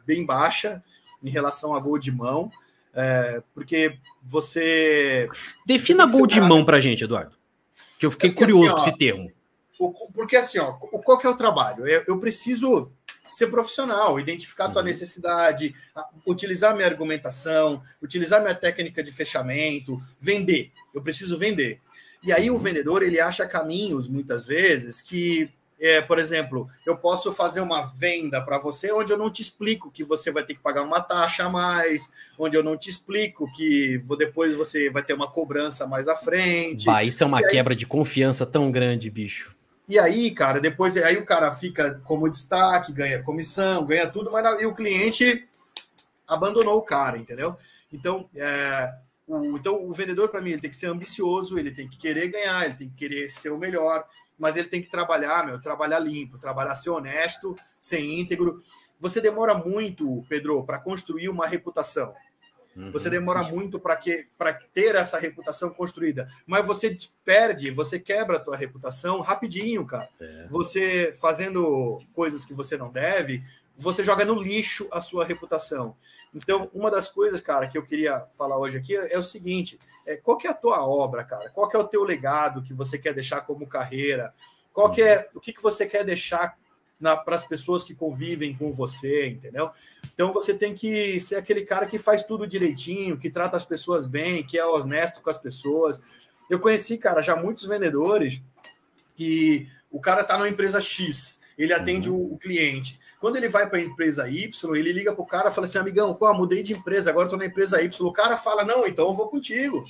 bem 0.06 0.26
baixa 0.26 0.84
em 1.24 1.30
relação 1.30 1.74
a 1.76 1.80
gol 1.80 1.98
de 1.98 2.12
mão, 2.12 2.52
é, 2.94 3.42
porque 3.54 3.98
você. 4.24 5.30
Defina 5.66 6.06
gol 6.06 6.28
de 6.28 6.40
mão 6.40 6.66
para 6.66 6.80
gente, 6.80 7.04
Eduardo. 7.04 7.36
Que 8.00 8.06
eu 8.06 8.12
fiquei 8.12 8.30
é 8.30 8.34
porque, 8.34 8.52
curioso 8.52 8.76
assim, 8.76 8.82
ó, 8.82 8.84
com 8.84 8.90
esse 8.90 8.98
termo. 8.98 9.32
porque 10.14 10.36
assim, 10.36 10.60
ó, 10.60 10.74
qual 10.74 11.18
que 11.18 11.28
é 11.28 11.30
o 11.30 11.36
trabalho? 11.36 11.86
Eu 11.88 12.20
preciso 12.20 12.92
ser 13.30 13.48
profissional, 13.48 14.20
identificar 14.20 14.66
a 14.66 14.70
tua 14.70 14.82
uhum. 14.82 14.88
necessidade, 14.88 15.76
utilizar 16.26 16.76
minha 16.76 16.88
argumentação, 16.88 17.82
utilizar 18.02 18.42
minha 18.42 18.56
técnica 18.56 19.04
de 19.04 19.12
fechamento, 19.12 20.00
vender. 20.20 20.72
Eu 20.94 21.02
preciso 21.02 21.38
vender. 21.38 21.82
E 22.24 22.32
aí 22.32 22.50
o 22.50 22.54
uhum. 22.54 22.60
vendedor 22.60 23.04
ele 23.04 23.20
acha 23.20 23.46
caminhos 23.46 24.08
muitas 24.08 24.46
vezes 24.46 25.02
que 25.02 25.50
é, 25.80 26.02
por 26.02 26.18
exemplo, 26.18 26.70
eu 26.86 26.98
posso 26.98 27.32
fazer 27.34 27.60
uma 27.60 27.86
venda 27.86 28.42
para 28.42 28.58
você 28.58 28.92
onde 28.92 29.12
eu 29.12 29.18
não 29.18 29.30
te 29.30 29.42
explico 29.42 29.92
que 29.92 30.04
você 30.04 30.32
vai 30.32 30.44
ter 30.44 30.54
que 30.54 30.62
pagar 30.62 30.84
uma 30.84 31.02
taxa 31.02 31.46
a 31.46 31.50
mais, 31.50 32.10
onde 32.40 32.56
eu 32.56 32.64
não 32.64 32.78
te 32.78 32.90
explico 32.90 33.52
que 33.52 34.02
depois 34.18 34.56
você 34.56 34.90
vai 34.90 35.04
ter 35.04 35.14
uma 35.14 35.30
cobrança 35.30 35.86
mais 35.86 36.08
à 36.08 36.16
frente. 36.16 36.86
Bah, 36.86 37.04
isso 37.04 37.24
é 37.24 37.28
uma 37.28 37.44
quebra 37.44 37.76
de 37.76 37.86
confiança 37.86 38.46
tão 38.46 38.72
grande, 38.72 39.10
bicho. 39.10 39.55
E 39.88 40.00
aí, 40.00 40.32
cara, 40.32 40.60
depois 40.60 40.98
aí 40.98 41.18
o 41.18 41.26
cara 41.26 41.52
fica 41.52 42.02
como 42.06 42.30
destaque, 42.30 42.92
ganha 42.92 43.22
comissão, 43.22 43.86
ganha 43.86 44.10
tudo, 44.10 44.32
mas 44.32 44.62
e 44.62 44.66
o 44.66 44.74
cliente 44.74 45.48
abandonou 46.28 46.78
o 46.78 46.82
cara, 46.82 47.18
entendeu? 47.18 47.56
Então, 47.94 48.28
é, 48.36 48.94
o, 49.28 49.58
então 49.58 49.88
o 49.88 49.94
vendedor, 49.94 50.30
para 50.30 50.42
mim, 50.42 50.52
ele 50.52 50.62
tem 50.62 50.70
que 50.70 50.76
ser 50.76 50.88
ambicioso, 50.88 51.58
ele 51.58 51.72
tem 51.72 51.88
que 51.88 51.98
querer 51.98 52.30
ganhar, 52.30 52.66
ele 52.66 52.74
tem 52.74 52.90
que 52.90 52.96
querer 52.96 53.30
ser 53.30 53.52
o 53.52 53.58
melhor, 53.58 54.06
mas 54.38 54.56
ele 54.56 54.68
tem 54.68 54.82
que 54.82 54.90
trabalhar, 54.90 55.46
meu, 55.46 55.62
trabalhar 55.62 56.00
limpo, 56.00 56.40
trabalhar 56.40 56.74
ser 56.76 56.90
honesto, 56.90 57.56
ser 57.80 58.00
íntegro. 58.00 58.62
Você 59.00 59.22
demora 59.22 59.54
muito, 59.54 60.26
Pedro, 60.28 60.64
para 60.64 60.80
construir 60.80 61.30
uma 61.30 61.46
reputação. 61.46 62.14
Uhum. 62.76 62.92
Você 62.92 63.10
demora 63.10 63.42
muito 63.44 63.80
para 63.80 63.96
que 63.96 64.28
para 64.38 64.54
ter 64.54 64.96
essa 64.96 65.18
reputação 65.18 65.70
construída, 65.70 66.30
mas 66.46 66.66
você 66.66 66.96
perde, 67.24 67.72
você 67.72 68.00
quebra 68.00 68.38
a 68.38 68.40
tua 68.40 68.58
reputação 68.58 69.22
rapidinho, 69.22 69.86
cara. 69.86 70.10
É. 70.20 70.48
Você 70.50 71.16
fazendo 71.20 72.02
coisas 72.14 72.44
que 72.44 72.54
você 72.54 72.76
não 72.76 72.90
deve, 72.90 73.44
você 73.78 74.04
joga 74.04 74.26
no 74.26 74.36
lixo 74.36 74.88
a 74.92 75.00
sua 75.00 75.26
reputação. 75.26 75.96
Então, 76.34 76.70
uma 76.74 76.92
das 76.92 77.10
coisas, 77.10 77.40
cara, 77.40 77.68
que 77.68 77.78
eu 77.78 77.84
queria 77.84 78.26
falar 78.38 78.58
hoje 78.58 78.78
aqui 78.78 78.94
é 78.96 79.18
o 79.18 79.24
seguinte: 79.24 79.80
é, 80.06 80.18
qual 80.18 80.38
que 80.38 80.48
é 80.48 80.50
a 80.50 80.56
tua 80.56 80.86
obra, 80.86 81.24
cara? 81.24 81.50
Qual 81.50 81.70
que 81.70 81.76
é 81.78 81.80
o 81.80 81.88
teu 81.88 82.04
legado 82.04 82.62
que 82.62 82.74
você 82.74 82.98
quer 82.98 83.14
deixar 83.14 83.42
como 83.42 83.66
carreira? 83.68 84.34
Qual 84.74 84.92
que 84.92 85.02
é 85.02 85.30
o 85.34 85.40
que, 85.40 85.54
que 85.54 85.64
você 85.64 85.86
quer 85.86 86.04
deixar 86.04 86.58
para 87.00 87.36
as 87.36 87.46
pessoas 87.46 87.84
que 87.84 87.94
convivem 87.94 88.56
com 88.56 88.72
você, 88.72 89.28
entendeu? 89.28 89.70
Então 90.14 90.32
você 90.32 90.54
tem 90.54 90.74
que 90.74 91.20
ser 91.20 91.36
aquele 91.36 91.64
cara 91.64 91.86
que 91.86 91.98
faz 91.98 92.24
tudo 92.24 92.48
direitinho, 92.48 93.18
que 93.18 93.30
trata 93.30 93.58
as 93.58 93.66
pessoas 93.66 94.06
bem, 94.06 94.44
que 94.44 94.58
é 94.58 94.66
honesto 94.66 95.22
com 95.22 95.30
as 95.30 95.38
pessoas. 95.38 96.02
Eu 96.50 96.60
conheci, 96.60 96.98
cara, 96.98 97.22
já 97.22 97.36
muitos 97.36 97.66
vendedores 97.66 98.42
que 99.16 99.68
o 99.92 100.00
cara 100.00 100.22
está 100.22 100.38
numa 100.38 100.50
empresa 100.50 100.82
X, 100.82 101.42
ele 101.58 101.74
atende 101.74 102.10
uhum. 102.10 102.34
o, 102.34 102.38
cliente. 102.38 103.00
Quando 103.20 103.38
ele 103.38 103.48
vai 103.48 103.68
para 103.70 103.80
a 103.80 103.82
empresa 103.82 104.30
Y, 104.30 104.76
ele 104.76 104.92
liga 104.92 105.14
para 105.14 105.24
o 105.24 105.26
cara 105.26 105.50
e 105.50 105.54
fala 105.54 105.66
assim: 105.66 105.78
amigão, 105.78 106.14
pô, 106.14 106.32
mudei 106.34 106.62
de 106.62 106.74
empresa, 106.74 107.10
agora 107.10 107.28
estou 107.28 107.40
na 107.40 107.46
empresa 107.46 107.82
Y. 107.82 108.08
O 108.08 108.12
cara 108.12 108.38
fala: 108.38 108.64
não, 108.64 108.86
então 108.86 109.08
eu 109.08 109.14
vou 109.14 109.30
contigo. 109.30 109.84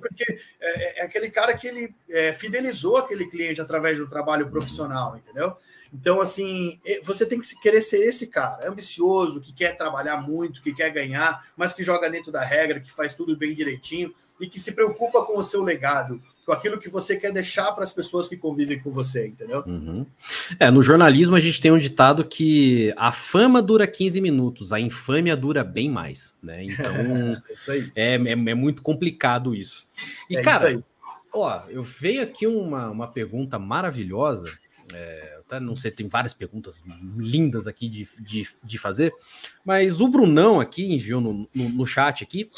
Porque 0.00 0.38
é, 0.60 1.00
é, 1.00 1.04
aquele 1.04 1.30
cara 1.30 1.56
que 1.56 1.66
ele 1.66 1.94
é, 2.10 2.32
fidelizou 2.32 2.96
aquele 2.96 3.26
cliente 3.26 3.60
através 3.60 3.98
do 3.98 4.08
trabalho 4.08 4.50
profissional, 4.50 5.16
entendeu? 5.16 5.56
Então, 5.92 6.20
assim, 6.20 6.78
você 7.02 7.24
tem 7.24 7.40
que 7.40 7.60
querer 7.60 7.82
ser 7.82 7.98
esse 7.98 8.26
cara, 8.26 8.68
ambicioso, 8.68 9.40
que 9.40 9.52
quer 9.52 9.76
trabalhar 9.76 10.16
muito, 10.16 10.60
que 10.60 10.74
quer 10.74 10.90
ganhar, 10.90 11.46
mas 11.56 11.72
que 11.72 11.84
joga 11.84 12.10
dentro 12.10 12.32
da 12.32 12.42
regra, 12.42 12.80
que 12.80 12.92
faz 12.92 13.14
tudo 13.14 13.36
bem 13.36 13.54
direitinho 13.54 14.14
e 14.40 14.48
que 14.48 14.58
se 14.58 14.72
preocupa 14.72 15.24
com 15.24 15.38
o 15.38 15.42
seu 15.42 15.62
legado, 15.62 16.20
com 16.44 16.52
aquilo 16.52 16.78
que 16.78 16.88
você 16.88 17.16
quer 17.16 17.32
deixar 17.32 17.72
para 17.72 17.84
as 17.84 17.92
pessoas 17.92 18.28
que 18.28 18.36
convivem 18.36 18.80
com 18.80 18.90
você, 18.90 19.28
entendeu? 19.28 19.62
Uhum. 19.66 20.06
É, 20.58 20.70
no 20.70 20.82
jornalismo 20.82 21.36
a 21.36 21.40
gente 21.40 21.60
tem 21.60 21.72
um 21.72 21.78
ditado 21.78 22.24
que 22.24 22.92
a 22.96 23.12
fama 23.12 23.62
dura 23.62 23.86
15 23.86 24.20
minutos, 24.20 24.72
a 24.72 24.80
infâmia 24.80 25.36
dura 25.36 25.64
bem 25.64 25.90
mais, 25.90 26.36
né? 26.42 26.64
Então, 26.64 26.84
é, 27.96 28.14
é, 28.14 28.14
é, 28.16 28.32
é, 28.32 28.54
muito 28.54 28.82
complicado 28.82 29.54
isso. 29.54 29.86
E, 30.28 30.36
é 30.36 30.42
cara, 30.42 30.72
isso 30.72 30.84
ó, 31.32 31.62
eu 31.68 31.82
veio 31.82 32.22
aqui 32.22 32.46
uma, 32.46 32.88
uma 32.90 33.08
pergunta 33.08 33.58
maravilhosa 33.58 34.46
é, 34.92 35.40
tá, 35.48 35.58
não 35.58 35.76
sei, 35.76 35.90
tem 35.90 36.08
várias 36.08 36.34
perguntas 36.34 36.82
lindas 37.16 37.66
aqui 37.66 37.88
de, 37.88 38.08
de, 38.20 38.48
de 38.62 38.78
fazer, 38.78 39.12
mas 39.64 40.00
o 40.00 40.08
Brunão 40.08 40.60
aqui 40.60 40.92
enviou 40.92 41.20
no, 41.20 41.48
no, 41.54 41.68
no 41.70 41.86
chat 41.86 42.22
aqui, 42.22 42.50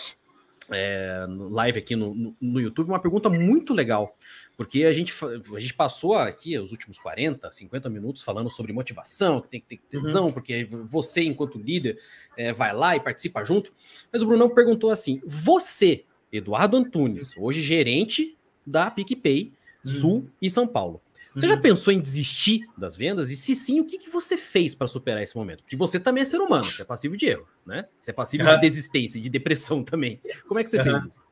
é, 0.71 1.27
live 1.29 1.79
aqui 1.79 1.95
no, 1.95 2.14
no, 2.14 2.37
no, 2.41 2.61
YouTube, 2.61 2.89
uma 2.89 2.99
pergunta 2.99 3.29
muito 3.29 3.73
legal, 3.73 4.17
porque 4.57 4.85
a 4.85 4.93
gente, 4.93 5.12
a 5.55 5.61
gente 5.61 5.75
passou 5.75 6.14
aqui 6.14 6.59
os 6.59 6.73
últimos 6.73 6.99
40, 6.99 7.51
50 7.51 7.89
minutos 7.91 8.23
falando 8.23 8.51
sobre 8.51 8.73
motivação, 8.73 9.41
que 9.41 9.49
tem 9.49 9.61
que 9.61 9.67
ter 9.67 9.81
tesão, 9.89 10.27
uhum. 10.27 10.33
porque 10.33 10.69
você, 10.87 11.23
enquanto 11.23 11.59
líder, 11.59 11.99
é, 12.37 12.53
vai 12.53 12.75
lá 12.75 12.97
e 12.97 13.01
participa 13.01 13.45
junto. 13.45 13.73
Mas 14.12 14.23
o 14.23 14.27
Brunão 14.27 14.51
perguntou 14.51 14.91
assim: 14.91 15.21
você, 15.27 16.05
Eduardo 16.33 16.77
Antunes, 16.77 17.35
hoje 17.37 17.62
gerente 17.62 18.37
da 18.67 18.91
PicPay, 18.91 19.53
Sul 19.85 20.14
uhum. 20.14 20.29
e 20.43 20.51
São 20.51 20.67
Paulo, 20.67 21.01
você 21.37 21.49
já 21.49 21.55
uhum. 21.55 21.61
pensou 21.61 21.93
em 21.93 22.01
desistir 22.01 22.66
das 22.78 22.97
vendas? 22.97 23.30
E 23.30 23.37
se 23.37 23.55
sim, 23.55 23.78
o 23.78 23.84
que, 23.84 23.99
que 23.99 24.09
você 24.09 24.39
fez 24.39 24.74
para 24.74 24.87
superar 24.87 25.22
esse 25.22 25.37
momento? 25.37 25.62
Porque 25.62 25.76
você 25.76 26.01
também 26.01 26.22
é 26.22 26.24
ser 26.24 26.41
humano, 26.41 26.70
você 26.70 26.80
é 26.80 26.84
passivo 26.84 27.14
de 27.14 27.26
erro, 27.26 27.47
né? 27.66 27.87
Você 28.01 28.11
é 28.11 28.14
passivo 28.14 28.45
uhum. 28.45 28.55
de 28.55 28.61
desistência, 28.62 29.20
de 29.20 29.28
depressão 29.28 29.84
também. 29.84 30.18
Como 30.49 30.59
é 30.59 30.64
que 30.64 30.70
você 30.70 30.82
fez 30.82 31.05
isso? 31.05 31.22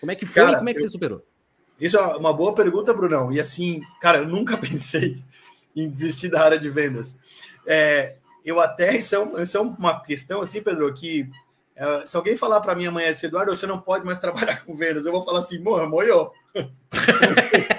Como 0.00 0.10
é 0.10 0.16
que 0.16 0.26
foi 0.26 0.42
cara, 0.42 0.54
e 0.54 0.56
como 0.56 0.68
é 0.68 0.74
que 0.74 0.80
eu... 0.80 0.82
você 0.82 0.88
superou? 0.88 1.24
Isso 1.80 1.96
é 1.96 2.00
uma 2.16 2.32
boa 2.32 2.54
pergunta, 2.56 2.92
Brunão. 2.92 3.32
E 3.32 3.38
assim, 3.38 3.80
cara, 4.00 4.18
eu 4.18 4.26
nunca 4.26 4.58
pensei 4.58 5.22
em 5.76 5.88
desistir 5.88 6.28
da 6.28 6.42
área 6.42 6.58
de 6.58 6.68
vendas. 6.68 7.16
É, 7.64 8.16
eu 8.44 8.58
até, 8.58 8.96
isso 8.96 9.14
é, 9.14 9.18
um, 9.20 9.40
isso 9.40 9.56
é 9.56 9.60
uma 9.60 10.00
questão 10.00 10.40
assim, 10.40 10.60
Pedro, 10.60 10.92
que 10.92 11.30
é, 11.76 12.04
se 12.04 12.16
alguém 12.16 12.36
falar 12.36 12.60
para 12.60 12.74
mim 12.74 12.86
amanhã, 12.86 13.12
Eduardo, 13.22 13.54
você 13.54 13.66
não 13.66 13.80
pode 13.80 14.04
mais 14.04 14.18
trabalhar 14.20 14.64
com 14.64 14.74
vendas, 14.74 15.06
eu 15.06 15.12
vou 15.12 15.24
falar 15.24 15.38
assim, 15.38 15.60
morra, 15.60 15.86
moiou. 15.86 16.32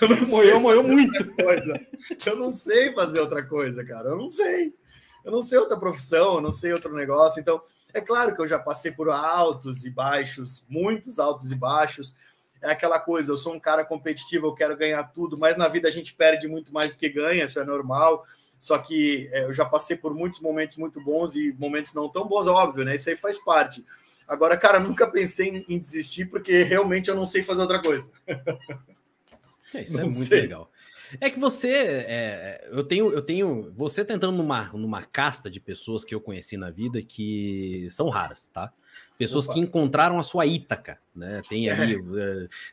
Eu 0.00 0.08
não 0.08 0.28
moeu, 0.28 0.60
moeu 0.60 0.82
muito. 0.82 1.34
Coisa. 1.34 1.80
Eu 2.24 2.36
não 2.36 2.52
sei 2.52 2.92
fazer 2.92 3.20
outra 3.20 3.44
coisa, 3.46 3.84
cara. 3.84 4.10
Eu 4.10 4.16
não 4.16 4.30
sei. 4.30 4.74
Eu 5.24 5.32
não 5.32 5.42
sei 5.42 5.58
outra 5.58 5.76
profissão, 5.76 6.36
eu 6.36 6.40
não 6.40 6.52
sei 6.52 6.72
outro 6.72 6.94
negócio. 6.94 7.40
Então, 7.40 7.60
é 7.92 8.00
claro 8.00 8.34
que 8.34 8.40
eu 8.40 8.46
já 8.46 8.58
passei 8.58 8.92
por 8.92 9.08
altos 9.10 9.84
e 9.84 9.90
baixos, 9.90 10.64
muitos 10.68 11.18
altos 11.18 11.50
e 11.50 11.54
baixos. 11.54 12.14
É 12.60 12.70
aquela 12.70 12.98
coisa, 12.98 13.32
eu 13.32 13.36
sou 13.36 13.54
um 13.54 13.60
cara 13.60 13.84
competitivo, 13.84 14.46
eu 14.46 14.54
quero 14.54 14.76
ganhar 14.76 15.02
tudo, 15.04 15.38
mas 15.38 15.56
na 15.56 15.68
vida 15.68 15.88
a 15.88 15.90
gente 15.90 16.14
perde 16.14 16.48
muito 16.48 16.72
mais 16.72 16.90
do 16.90 16.96
que 16.96 17.08
ganha, 17.08 17.44
isso 17.44 17.58
é 17.58 17.64
normal. 17.64 18.24
Só 18.58 18.76
que 18.78 19.28
é, 19.32 19.44
eu 19.44 19.54
já 19.54 19.64
passei 19.64 19.96
por 19.96 20.12
muitos 20.12 20.40
momentos 20.40 20.76
muito 20.76 21.00
bons 21.00 21.36
e 21.36 21.54
momentos 21.58 21.94
não 21.94 22.08
tão 22.08 22.26
bons, 22.26 22.46
óbvio, 22.46 22.84
né? 22.84 22.96
Isso 22.96 23.08
aí 23.08 23.16
faz 23.16 23.38
parte. 23.38 23.84
Agora, 24.26 24.56
cara, 24.56 24.80
nunca 24.80 25.06
pensei 25.06 25.48
em, 25.48 25.64
em 25.68 25.78
desistir 25.78 26.26
porque 26.26 26.62
realmente 26.62 27.08
eu 27.08 27.14
não 27.14 27.24
sei 27.24 27.42
fazer 27.42 27.62
outra 27.62 27.80
coisa. 27.80 28.10
É, 29.74 29.82
isso 29.82 29.94
é 29.94 30.02
não 30.02 30.08
é 30.08 30.12
muito 30.12 30.28
sei. 30.28 30.40
legal. 30.42 30.70
É 31.20 31.30
que 31.30 31.38
você, 31.38 31.72
é, 31.72 32.68
eu 32.70 32.84
tenho, 32.84 33.12
eu 33.12 33.22
tenho, 33.22 33.72
você 33.74 34.04
tá 34.04 34.12
entrando 34.12 34.36
numa, 34.36 34.64
numa 34.74 35.02
casta 35.02 35.50
de 35.50 35.58
pessoas 35.58 36.04
que 36.04 36.14
eu 36.14 36.20
conheci 36.20 36.56
na 36.56 36.70
vida 36.70 37.00
que 37.02 37.86
são 37.90 38.10
raras, 38.10 38.50
tá? 38.50 38.72
Pessoas 39.16 39.46
Opa. 39.46 39.54
que 39.54 39.60
encontraram 39.60 40.18
a 40.18 40.22
sua 40.22 40.46
Ítaca, 40.46 40.98
né? 41.16 41.42
Tem 41.48 41.68
ali 41.70 41.96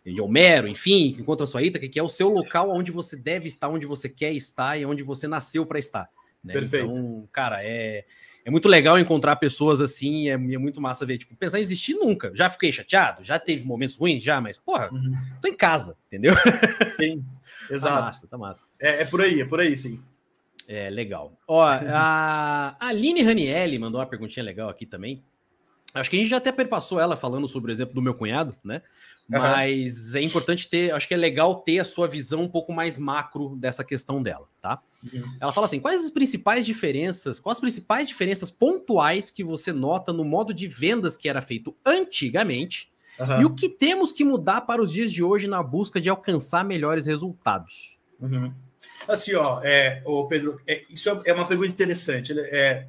é. 0.05 0.21
Homero, 0.21 0.67
enfim, 0.67 1.13
que 1.13 1.21
encontra 1.21 1.45
a 1.45 1.47
sua 1.47 1.63
Ítaca, 1.63 1.87
que 1.87 1.99
é 1.99 2.03
o 2.03 2.09
seu 2.09 2.29
local 2.29 2.69
onde 2.69 2.91
você 2.91 3.15
deve 3.15 3.47
estar, 3.47 3.69
onde 3.69 3.85
você 3.85 4.09
quer 4.09 4.33
estar 4.33 4.77
e 4.77 4.85
onde 4.85 5.01
você 5.01 5.27
nasceu 5.27 5.65
para 5.65 5.79
estar. 5.79 6.09
Né? 6.43 6.53
Perfeito. 6.53 6.91
Então, 6.91 7.27
cara, 7.31 7.63
é, 7.63 8.05
é 8.45 8.51
muito 8.51 8.69
legal 8.69 8.99
encontrar 8.99 9.35
pessoas 9.37 9.81
assim, 9.81 10.29
é, 10.29 10.33
é, 10.33 10.37
muito 10.37 10.79
massa 10.79 11.03
ver, 11.03 11.17
tipo, 11.17 11.35
pensar 11.35 11.57
em 11.57 11.61
existir 11.61 11.95
nunca. 11.95 12.31
Já 12.35 12.47
fiquei 12.47 12.71
chateado, 12.71 13.23
já 13.23 13.39
teve 13.39 13.65
momentos 13.65 13.97
ruins, 13.97 14.23
já, 14.23 14.39
mas, 14.39 14.55
porra, 14.59 14.87
uhum. 14.91 15.17
tô 15.41 15.47
em 15.47 15.57
casa, 15.57 15.97
entendeu? 16.05 16.35
Sim, 16.95 17.25
exato. 17.71 17.95
Tá 17.95 18.01
massa, 18.01 18.27
tá 18.27 18.37
massa. 18.37 18.65
É, 18.79 19.01
é 19.01 19.05
por 19.05 19.19
aí, 19.19 19.41
é 19.41 19.45
por 19.45 19.59
aí, 19.59 19.75
sim. 19.75 19.99
É, 20.67 20.91
legal. 20.91 21.33
Ó, 21.47 21.63
a 21.63 22.75
Aline 22.79 23.23
Ranielli 23.23 23.79
mandou 23.79 23.99
uma 23.99 24.07
perguntinha 24.07 24.43
legal 24.43 24.69
aqui 24.69 24.85
também. 24.85 25.23
Acho 25.95 26.09
que 26.09 26.17
a 26.17 26.19
gente 26.19 26.29
já 26.29 26.37
até 26.37 26.51
perpassou 26.51 26.99
ela 26.99 27.15
falando 27.15 27.47
sobre 27.47 27.71
o 27.71 27.73
exemplo 27.73 27.95
do 27.95 28.01
meu 28.01 28.13
cunhado, 28.13 28.53
né? 28.63 28.81
Mas 29.27 30.11
uhum. 30.11 30.19
é 30.19 30.21
importante 30.21 30.69
ter, 30.69 30.93
acho 30.93 31.07
que 31.07 31.13
é 31.13 31.17
legal 31.17 31.55
ter 31.55 31.79
a 31.79 31.85
sua 31.85 32.07
visão 32.07 32.43
um 32.43 32.49
pouco 32.49 32.71
mais 32.71 32.97
macro 32.97 33.55
dessa 33.55 33.83
questão 33.83 34.21
dela, 34.21 34.47
tá? 34.61 34.79
Uhum. 35.11 35.37
Ela 35.39 35.51
fala 35.51 35.65
assim: 35.65 35.79
quais 35.79 36.03
as 36.03 36.11
principais 36.11 36.65
diferenças, 36.65 37.39
quais 37.39 37.57
as 37.57 37.61
principais 37.61 38.07
diferenças 38.07 38.51
pontuais 38.51 39.31
que 39.31 39.43
você 39.43 39.71
nota 39.71 40.13
no 40.13 40.23
modo 40.23 40.53
de 40.53 40.67
vendas 40.67 41.17
que 41.17 41.27
era 41.27 41.41
feito 41.41 41.75
antigamente 41.83 42.91
uhum. 43.19 43.41
e 43.41 43.45
o 43.45 43.55
que 43.55 43.67
temos 43.67 44.11
que 44.11 44.23
mudar 44.23 44.61
para 44.61 44.81
os 44.81 44.91
dias 44.91 45.11
de 45.11 45.23
hoje 45.23 45.47
na 45.47 45.63
busca 45.63 45.99
de 45.99 46.09
alcançar 46.09 46.63
melhores 46.63 47.07
resultados? 47.07 47.97
Uhum. 48.19 48.53
Assim, 49.07 49.33
ó, 49.33 49.61
é, 49.63 50.01
ô 50.05 50.27
Pedro, 50.27 50.61
é, 50.67 50.83
isso 50.89 51.09
é 51.25 51.33
uma 51.33 51.47
pergunta 51.47 51.69
interessante. 51.69 52.31
É, 52.37 52.85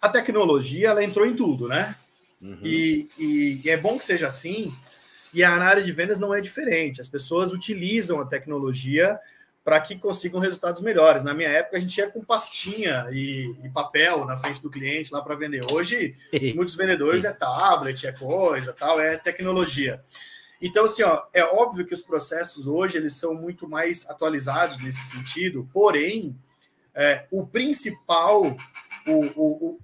a 0.00 0.08
tecnologia 0.08 0.88
ela 0.88 1.04
entrou 1.04 1.26
em 1.26 1.36
tudo, 1.36 1.68
né? 1.68 1.94
Uhum. 2.44 2.58
E, 2.62 3.08
e 3.64 3.70
é 3.70 3.76
bom 3.76 3.96
que 3.96 4.04
seja 4.04 4.26
assim 4.26 4.70
E 5.32 5.42
a 5.42 5.50
área 5.50 5.82
de 5.82 5.90
vendas 5.90 6.18
não 6.18 6.34
é 6.34 6.40
diferente. 6.42 7.00
As 7.00 7.08
pessoas 7.08 7.52
utilizam 7.52 8.20
a 8.20 8.26
tecnologia 8.26 9.18
para 9.64 9.80
que 9.80 9.96
consigam 9.96 10.38
resultados 10.38 10.82
melhores. 10.82 11.24
Na 11.24 11.32
minha 11.32 11.48
época, 11.48 11.78
a 11.78 11.80
gente 11.80 11.96
ia 11.96 12.10
com 12.10 12.22
pastinha 12.22 13.06
e, 13.10 13.56
e 13.64 13.70
papel 13.70 14.26
na 14.26 14.36
frente 14.36 14.60
do 14.60 14.70
cliente 14.70 15.10
lá 15.10 15.22
para 15.22 15.34
vender. 15.34 15.64
Hoje, 15.72 16.14
muitos 16.54 16.76
vendedores 16.76 17.24
é 17.24 17.32
tablet, 17.32 18.06
é 18.06 18.12
coisa, 18.12 18.74
tal, 18.74 19.00
é 19.00 19.16
tecnologia. 19.16 20.04
Então, 20.60 20.84
assim, 20.84 21.02
ó, 21.02 21.24
é 21.32 21.42
óbvio 21.42 21.86
que 21.86 21.94
os 21.94 22.02
processos 22.02 22.66
hoje 22.66 22.98
eles 22.98 23.14
são 23.14 23.34
muito 23.34 23.68
mais 23.68 24.08
atualizados 24.08 24.82
nesse 24.82 25.10
sentido, 25.10 25.68
porém, 25.72 26.36
é, 26.94 27.26
o 27.30 27.46
principal, 27.46 28.56
o, 29.06 29.24
o, 29.34 29.78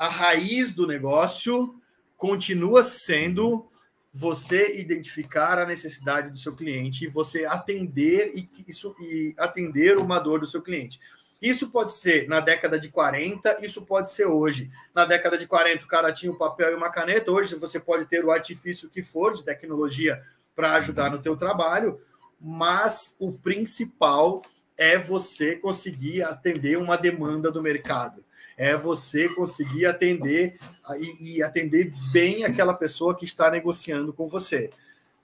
a 0.00 0.08
raiz 0.08 0.74
do 0.74 0.86
negócio 0.86 1.78
continua 2.16 2.82
sendo 2.82 3.68
você 4.10 4.80
identificar 4.80 5.58
a 5.58 5.66
necessidade 5.66 6.30
do 6.30 6.38
seu 6.38 6.56
cliente 6.56 7.04
e 7.04 7.08
você 7.08 7.44
atender 7.44 8.32
e, 8.34 8.48
isso, 8.66 8.96
e 8.98 9.34
atender 9.36 9.98
uma 9.98 10.18
dor 10.18 10.40
do 10.40 10.46
seu 10.46 10.62
cliente. 10.62 10.98
Isso 11.40 11.70
pode 11.70 11.92
ser 11.94 12.26
na 12.28 12.40
década 12.40 12.80
de 12.80 12.88
40, 12.88 13.58
isso 13.62 13.84
pode 13.84 14.10
ser 14.10 14.24
hoje. 14.24 14.70
Na 14.94 15.04
década 15.04 15.36
de 15.36 15.46
40, 15.46 15.84
o 15.84 15.88
cara 15.88 16.10
tinha 16.14 16.32
um 16.32 16.38
papel 16.38 16.72
e 16.72 16.74
uma 16.74 16.88
caneta, 16.88 17.30
hoje 17.30 17.54
você 17.56 17.78
pode 17.78 18.06
ter 18.06 18.24
o 18.24 18.30
artifício 18.30 18.88
que 18.88 19.02
for 19.02 19.34
de 19.34 19.44
tecnologia 19.44 20.22
para 20.56 20.76
ajudar 20.76 21.10
no 21.10 21.20
teu 21.20 21.36
trabalho, 21.36 22.00
mas 22.40 23.14
o 23.18 23.34
principal 23.34 24.42
é 24.78 24.96
você 24.96 25.56
conseguir 25.56 26.22
atender 26.22 26.78
uma 26.78 26.96
demanda 26.96 27.52
do 27.52 27.62
mercado 27.62 28.24
é 28.60 28.76
você 28.76 29.26
conseguir 29.30 29.86
atender 29.86 30.58
e, 30.98 31.36
e 31.36 31.42
atender 31.42 31.90
bem 32.12 32.44
aquela 32.44 32.74
pessoa 32.74 33.16
que 33.16 33.24
está 33.24 33.50
negociando 33.50 34.12
com 34.12 34.28
você. 34.28 34.68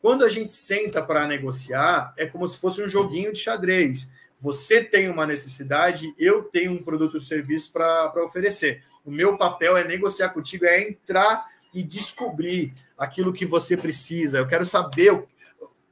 Quando 0.01 0.25
a 0.25 0.29
gente 0.31 0.55
senta 0.55 1.03
para 1.03 1.27
negociar, 1.27 2.15
é 2.17 2.25
como 2.25 2.49
se 2.49 2.57
fosse 2.57 2.83
um 2.83 2.89
joguinho 2.89 3.35
de 3.35 3.39
xadrez. 3.39 4.09
Você 4.41 4.83
tem 4.83 5.11
uma 5.11 5.27
necessidade, 5.27 6.15
eu 6.19 6.45
tenho 6.45 6.73
um 6.73 6.83
produto 6.83 7.17
ou 7.17 7.21
serviço 7.21 7.71
para 7.73 8.25
oferecer. 8.25 8.83
O 9.05 9.11
meu 9.11 9.37
papel 9.37 9.77
é 9.77 9.85
negociar 9.85 10.31
contigo, 10.31 10.65
é 10.65 10.89
entrar 10.89 11.45
e 11.75 11.83
descobrir 11.83 12.73
aquilo 12.97 13.35
que 13.35 13.45
você 13.45 13.77
precisa. 13.77 14.39
Eu 14.39 14.47
quero 14.47 14.65
saber 14.65 15.27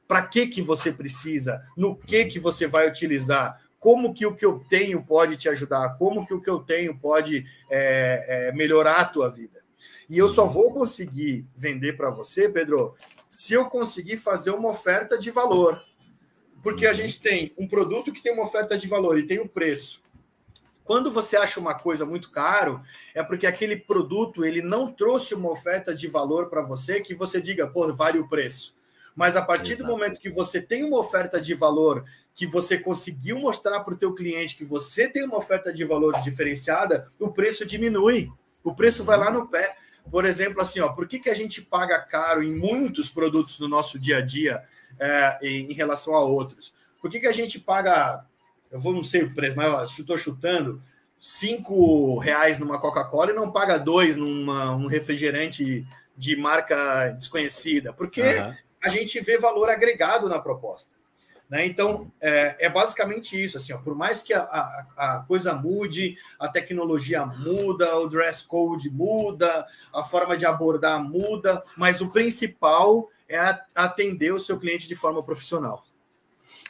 para 0.07 0.23
que, 0.23 0.47
que 0.47 0.63
você 0.63 0.91
precisa, 0.91 1.63
no 1.77 1.95
que, 1.95 2.25
que 2.25 2.39
você 2.39 2.65
vai 2.65 2.87
utilizar 2.87 3.61
como 3.85 4.15
que 4.15 4.25
o 4.25 4.35
que 4.35 4.43
eu 4.43 4.65
tenho 4.67 5.03
pode 5.03 5.37
te 5.37 5.47
ajudar, 5.47 5.95
como 5.99 6.25
que 6.25 6.33
o 6.33 6.41
que 6.41 6.49
eu 6.49 6.57
tenho 6.57 6.97
pode 6.97 7.45
é, 7.69 8.47
é, 8.47 8.51
melhorar 8.51 8.95
a 8.95 9.05
tua 9.05 9.29
vida. 9.29 9.63
E 10.09 10.17
eu 10.17 10.27
só 10.27 10.43
vou 10.47 10.73
conseguir 10.73 11.45
vender 11.55 11.95
para 11.95 12.09
você, 12.09 12.49
Pedro, 12.49 12.95
se 13.29 13.53
eu 13.53 13.65
conseguir 13.65 14.17
fazer 14.17 14.49
uma 14.49 14.69
oferta 14.69 15.19
de 15.19 15.29
valor. 15.29 15.79
Porque 16.63 16.87
a 16.87 16.89
uhum. 16.89 16.95
gente 16.95 17.21
tem 17.21 17.53
um 17.59 17.67
produto 17.67 18.11
que 18.11 18.23
tem 18.23 18.33
uma 18.33 18.45
oferta 18.45 18.75
de 18.75 18.87
valor 18.87 19.19
e 19.19 19.27
tem 19.27 19.37
o 19.37 19.43
um 19.43 19.47
preço. 19.47 20.01
Quando 20.83 21.11
você 21.11 21.37
acha 21.37 21.59
uma 21.59 21.75
coisa 21.75 22.07
muito 22.07 22.31
caro, 22.31 22.81
é 23.13 23.21
porque 23.21 23.45
aquele 23.45 23.77
produto 23.77 24.43
ele 24.43 24.63
não 24.63 24.91
trouxe 24.91 25.35
uma 25.35 25.51
oferta 25.51 25.93
de 25.93 26.07
valor 26.07 26.49
para 26.49 26.63
você 26.63 27.01
que 27.01 27.13
você 27.13 27.39
diga, 27.39 27.67
pô, 27.67 27.93
vale 27.93 28.17
o 28.17 28.27
preço. 28.27 28.73
Mas 29.15 29.35
a 29.37 29.41
partir 29.41 29.73
Exato. 29.73 29.87
do 29.87 29.95
momento 29.95 30.19
que 30.19 30.29
você 30.29 30.61
tem 30.61 30.83
uma 30.83 30.97
oferta 30.97 31.39
de 31.39 31.53
valor, 31.53 32.03
que 32.35 32.45
você 32.45 32.77
conseguiu 32.77 33.39
mostrar 33.39 33.79
para 33.79 33.93
o 33.93 33.97
teu 33.97 34.13
cliente 34.13 34.57
que 34.57 34.65
você 34.65 35.07
tem 35.07 35.23
uma 35.23 35.37
oferta 35.37 35.73
de 35.73 35.85
valor 35.85 36.21
diferenciada, 36.21 37.09
o 37.17 37.31
preço 37.31 37.65
diminui. 37.65 38.29
O 38.61 38.75
preço 38.75 39.05
vai 39.05 39.17
lá 39.17 39.31
no 39.31 39.47
pé. 39.47 39.77
Por 40.11 40.25
exemplo, 40.25 40.61
assim, 40.61 40.81
ó, 40.81 40.89
por 40.89 41.07
que, 41.07 41.17
que 41.17 41.29
a 41.29 41.33
gente 41.33 41.61
paga 41.61 41.97
caro 41.97 42.43
em 42.43 42.53
muitos 42.53 43.09
produtos 43.09 43.57
no 43.57 43.69
nosso 43.69 43.97
dia 43.97 44.17
a 44.17 44.21
dia 44.21 44.63
é, 44.99 45.39
em, 45.41 45.71
em, 45.71 45.73
relação 45.73 46.13
a 46.13 46.19
outros? 46.19 46.73
Por 47.01 47.09
que, 47.09 47.21
que 47.21 47.27
a 47.27 47.31
gente 47.31 47.57
paga, 47.57 48.25
eu 48.69 48.79
vou 48.79 48.93
não 48.93 49.03
sei 49.03 49.23
o 49.23 49.33
preço, 49.33 49.55
mas 49.55 49.97
estou 49.97 50.17
chutando, 50.17 50.81
cinco 51.19 52.19
reais 52.19 52.59
numa 52.59 52.79
Coca-Cola 52.79 53.31
e 53.31 53.35
não 53.35 53.51
paga 53.51 53.79
dois 53.79 54.17
numa, 54.17 54.75
um 54.75 54.87
refrigerante 54.87 55.87
de 56.17 56.35
marca 56.35 57.09
desconhecida? 57.17 57.93
Porque 57.93 58.21
uhum 58.21 58.53
a 58.85 58.89
gente 58.89 59.19
vê 59.19 59.37
valor 59.39 59.67
agregado 59.67 60.29
na 60.29 60.37
proposta. 60.37 60.94
Né? 61.49 61.65
Então, 61.65 62.11
é, 62.19 62.55
é, 62.65 62.69
basicamente 62.69 63.41
isso. 63.41 63.57
Assim, 63.57 63.73
ó, 63.73 63.77
por 63.77 63.95
mais 63.95 64.21
que 64.21 64.33
a, 64.33 64.41
a, 64.41 64.85
a, 64.97 65.19
coisa 65.27 65.53
mude, 65.53 66.17
a 66.39 66.47
tecnologia 66.47 67.25
muda, 67.25 67.97
o 67.97 68.07
dress 68.07 68.45
code 68.45 68.89
muda, 68.89 69.65
a 69.93 70.03
forma 70.03 70.35
de 70.35 70.45
abordar 70.45 71.03
muda, 71.03 71.63
mas 71.77 72.01
o 72.01 72.11
principal 72.11 73.09
é 73.29 73.59
atender 73.73 74.33
o 74.33 74.39
seu 74.39 74.59
cliente 74.59 74.87
de 74.87 74.95
forma 74.95 75.23
profissional. 75.23 75.83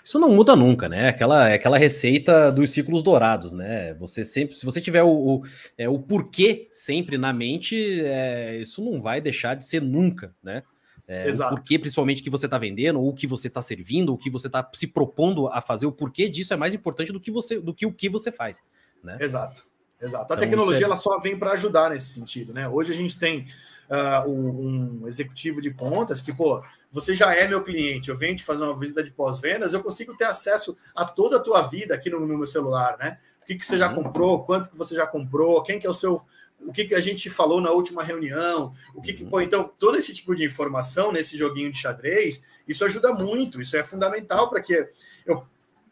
Isso 0.04 0.20
não 0.20 0.30
muda 0.30 0.56
nunca, 0.56 0.88
né? 0.88 1.08
Aquela, 1.08 1.50
é 1.50 1.56
aquela 1.56 1.80
receita 1.80 2.52
dos 2.52 2.70
ciclos 2.70 3.02
dourados, 3.02 3.54
né? 3.54 3.96
Você 3.96 4.24
sempre, 4.24 4.56
se 4.56 4.64
você 4.64 4.80
tiver 4.80 5.02
o, 5.02 5.10
o, 5.10 5.44
é, 5.76 5.90
o 5.90 5.98
porquê 5.98 6.68
sempre 6.70 7.18
na 7.18 7.34
mente, 7.34 8.02
é, 8.06 8.58
isso 8.58 8.86
não 8.86 9.02
vai 9.02 9.20
deixar 9.20 9.56
de 9.56 9.66
ser 9.66 9.82
nunca, 9.82 10.32
né? 10.44 10.62
É, 11.08 11.28
Exato. 11.28 11.54
O 11.54 11.58
porquê, 11.58 11.78
principalmente, 11.78 12.24
que 12.24 12.30
você 12.30 12.46
está 12.46 12.58
vendendo, 12.58 13.00
ou 13.00 13.10
o 13.10 13.14
que 13.14 13.28
você 13.28 13.48
está 13.48 13.62
servindo, 13.62 14.10
ou 14.10 14.16
o 14.16 14.18
que 14.18 14.30
você 14.30 14.48
está 14.48 14.68
se 14.74 14.88
propondo 14.88 15.48
a 15.48 15.62
fazer, 15.62 15.86
o 15.86 15.92
porquê 15.92 16.28
disso 16.28 16.54
é 16.54 16.58
mais 16.58 16.74
importante 16.74 17.12
do 17.12 17.20
que, 17.20 17.30
você, 17.32 17.60
do 17.60 17.74
que 17.74 17.86
o 17.86 17.94
que 17.94 18.10
você 18.10 18.32
faz. 18.32 18.64
Né? 19.04 19.18
Exato. 19.20 19.64
Exato. 20.02 20.34
A 20.34 20.36
então, 20.36 20.38
tecnologia 20.38 20.82
é... 20.82 20.84
ela 20.84 20.98
só 20.98 21.18
vem 21.20 21.38
para 21.38 21.52
ajudar 21.54 21.90
nesse 21.90 22.10
sentido, 22.10 22.54
né? 22.54 22.68
Hoje 22.68 22.92
a 22.92 22.96
gente 22.96 23.18
tem 23.18 23.48
uh, 23.90 24.30
um 24.30 25.08
executivo 25.08 25.62
de 25.62 25.72
contas 25.74 26.22
que, 26.22 26.34
pô, 26.34 26.64
você 26.92 27.14
já 27.14 27.34
é 27.34 27.48
meu 27.48 27.64
cliente, 27.64 28.10
eu 28.10 28.18
venho 28.18 28.36
te 28.36 28.44
fazer 28.44 28.64
uma 28.64 28.78
visita 28.78 29.04
de 29.04 29.12
pós-vendas, 29.12 29.74
eu 29.74 29.82
consigo 29.82 30.16
ter 30.16 30.26
acesso 30.26 30.78
a 30.94 31.06
toda 31.06 31.38
a 31.38 31.40
tua 31.40 31.62
vida 31.64 31.96
aqui 31.96 32.10
no, 32.10 32.20
no 32.20 32.38
meu 32.38 32.46
celular, 32.46 32.98
né? 32.98 33.18
O 33.42 33.46
que, 33.46 33.56
que 33.56 33.66
você 33.66 33.78
já 33.78 33.90
uhum. 33.90 34.04
comprou, 34.04 34.44
quanto 34.44 34.70
que 34.70 34.78
você 34.78 34.96
já 34.96 35.06
comprou, 35.06 35.62
quem 35.62 35.80
que 35.80 35.86
é 35.86 35.90
o 35.90 35.94
seu 35.94 36.22
o 36.60 36.72
que, 36.72 36.86
que 36.86 36.96
a 36.96 37.02
gente 37.02 37.30
falou 37.30 37.62
na 37.62 37.72
última 37.72 38.04
reunião, 38.04 38.74
o 38.94 39.02
que, 39.02 39.14
que 39.14 39.24
uhum. 39.24 39.30
pô, 39.30 39.42
então 39.42 39.72
todo 39.78 39.98
esse 39.98 40.14
tipo 40.14 40.36
de 40.36 40.46
informação 40.46 41.12
nesse 41.12 41.38
joguinho 41.38 41.72
de 41.72 41.78
xadrez, 41.78 42.44
isso 42.68 42.84
ajuda 42.84 43.14
muito, 43.14 43.62
isso 43.62 43.78
é 43.78 43.84
fundamental 43.84 44.50
para 44.50 44.62
que 44.62 44.90
eu, 45.26 45.44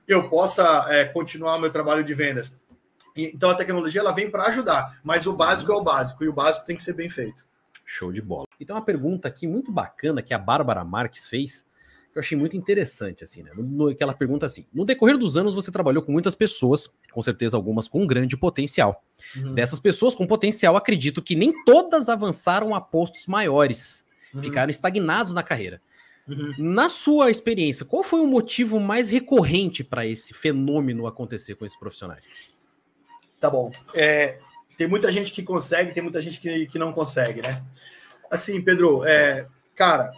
eu 0.07 0.29
possa 0.29 0.85
é, 0.89 1.05
continuar 1.05 1.55
o 1.55 1.59
meu 1.59 1.71
trabalho 1.71 2.03
de 2.03 2.13
vendas. 2.13 2.55
Então 3.15 3.51
a 3.51 3.55
tecnologia 3.55 4.01
ela 4.01 4.11
vem 4.11 4.29
para 4.29 4.45
ajudar, 4.45 4.99
mas 5.03 5.27
o 5.27 5.33
básico 5.33 5.71
é 5.71 5.75
o 5.75 5.83
básico 5.83 6.23
e 6.23 6.27
o 6.27 6.33
básico 6.33 6.65
tem 6.65 6.75
que 6.75 6.81
ser 6.83 6.93
bem 6.93 7.09
feito. 7.09 7.45
Show 7.85 8.11
de 8.11 8.21
bola. 8.21 8.47
Então 8.59 8.75
uma 8.75 8.83
pergunta 8.83 9.27
aqui 9.27 9.45
muito 9.45 9.71
bacana 9.71 10.21
que 10.21 10.33
a 10.33 10.39
Bárbara 10.39 10.83
Marques 10.83 11.27
fez 11.27 11.67
eu 12.15 12.19
achei 12.19 12.37
muito 12.37 12.55
interessante, 12.55 13.23
assim, 13.23 13.41
né? 13.41 13.51
No, 13.55 13.89
aquela 13.89 14.13
pergunta 14.13 14.45
assim: 14.45 14.65
no 14.73 14.85
decorrer 14.85 15.17
dos 15.17 15.35
anos 15.35 15.53
você 15.53 15.71
trabalhou 15.71 16.03
com 16.03 16.11
muitas 16.11 16.35
pessoas, 16.35 16.89
com 17.11 17.21
certeza 17.21 17.57
algumas 17.57 17.87
com 17.87 18.05
grande 18.05 18.37
potencial. 18.37 19.03
Uhum. 19.35 19.55
Dessas 19.55 19.79
pessoas 19.79 20.13
com 20.13 20.27
potencial, 20.27 20.75
acredito 20.75 21.21
que 21.21 21.35
nem 21.35 21.63
todas 21.63 22.09
avançaram 22.09 22.75
a 22.75 22.81
postos 22.81 23.25
maiores, 23.25 24.05
uhum. 24.33 24.43
ficaram 24.43 24.69
estagnados 24.69 25.33
na 25.33 25.41
carreira. 25.41 25.81
Uhum. 26.27 26.53
Na 26.57 26.87
sua 26.87 27.31
experiência, 27.31 27.85
qual 27.85 28.03
foi 28.03 28.21
o 28.21 28.27
motivo 28.27 28.79
mais 28.79 29.09
recorrente 29.09 29.83
para 29.83 30.05
esse 30.05 30.33
fenômeno 30.33 31.07
acontecer 31.07 31.55
com 31.55 31.65
esses 31.65 31.77
profissionais? 31.77 32.53
Tá 33.41 33.49
bom. 33.49 33.71
É, 33.93 34.37
tem 34.77 34.87
muita 34.87 35.11
gente 35.11 35.31
que 35.31 35.43
consegue, 35.43 35.93
tem 35.93 36.03
muita 36.03 36.21
gente 36.21 36.39
que, 36.39 36.67
que 36.67 36.79
não 36.79 36.93
consegue, 36.93 37.41
né? 37.41 37.63
Assim, 38.31 38.61
Pedro, 38.61 39.03
é, 39.03 39.47
cara, 39.75 40.11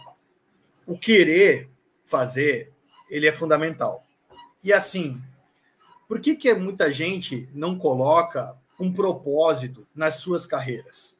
o 0.86 0.96
querer 0.96 1.68
fazer, 2.06 2.72
ele 3.10 3.26
é 3.26 3.32
fundamental. 3.32 4.06
E 4.64 4.72
assim, 4.72 5.20
por 6.08 6.20
que, 6.20 6.34
que 6.34 6.54
muita 6.54 6.90
gente 6.90 7.48
não 7.52 7.76
coloca 7.76 8.56
um 8.80 8.92
propósito 8.92 9.86
nas 9.94 10.14
suas 10.14 10.46
carreiras? 10.46 11.14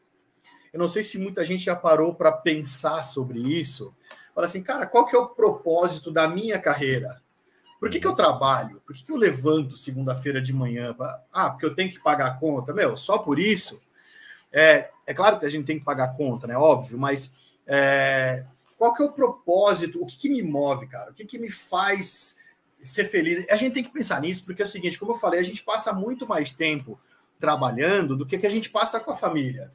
Eu 0.72 0.78
não 0.78 0.88
sei 0.88 1.02
se 1.02 1.18
muita 1.18 1.44
gente 1.44 1.64
já 1.64 1.74
parou 1.74 2.14
para 2.14 2.32
pensar 2.32 3.02
sobre 3.02 3.40
isso. 3.40 3.94
Fala 4.34 4.46
assim, 4.46 4.62
cara, 4.62 4.86
qual 4.86 5.06
que 5.06 5.16
é 5.16 5.18
o 5.18 5.28
propósito 5.28 6.10
da 6.10 6.28
minha 6.28 6.58
carreira? 6.58 7.20
Por 7.80 7.90
que, 7.90 8.00
que 8.00 8.06
eu 8.06 8.14
trabalho? 8.14 8.80
Por 8.86 8.94
que, 8.94 9.04
que 9.04 9.12
eu 9.12 9.16
levanto 9.16 9.76
segunda-feira 9.76 10.40
de 10.40 10.52
manhã? 10.52 10.94
Ah, 11.32 11.50
porque 11.50 11.66
eu 11.66 11.74
tenho 11.74 11.90
que 11.90 11.98
pagar 11.98 12.26
a 12.26 12.34
conta. 12.34 12.72
Meu, 12.72 12.96
só 12.96 13.18
por 13.18 13.38
isso. 13.38 13.80
É, 14.52 14.90
é 15.06 15.14
claro 15.14 15.38
que 15.38 15.46
a 15.46 15.48
gente 15.48 15.66
tem 15.66 15.78
que 15.78 15.84
pagar 15.84 16.04
a 16.04 16.14
conta, 16.14 16.46
né? 16.46 16.56
Óbvio, 16.56 16.98
mas 16.98 17.32
é, 17.66 18.44
qual 18.78 18.94
que 18.94 19.02
é 19.02 19.06
o 19.06 19.12
propósito? 19.12 20.02
O 20.02 20.06
que, 20.06 20.16
que 20.16 20.28
me 20.28 20.42
move, 20.42 20.86
cara? 20.86 21.10
O 21.10 21.14
que, 21.14 21.24
que 21.24 21.38
me 21.38 21.50
faz 21.50 22.36
ser 22.80 23.06
feliz? 23.06 23.46
A 23.48 23.56
gente 23.56 23.74
tem 23.74 23.84
que 23.84 23.92
pensar 23.92 24.20
nisso, 24.20 24.44
porque 24.44 24.62
é 24.62 24.64
o 24.64 24.68
seguinte, 24.68 24.98
como 24.98 25.12
eu 25.12 25.16
falei, 25.16 25.40
a 25.40 25.44
gente 25.44 25.62
passa 25.62 25.92
muito 25.92 26.26
mais 26.26 26.52
tempo 26.52 27.00
trabalhando 27.38 28.16
do 28.16 28.26
que 28.26 28.38
que 28.38 28.46
a 28.46 28.50
gente 28.50 28.70
passa 28.70 29.00
com 29.00 29.10
a 29.10 29.16
família. 29.16 29.72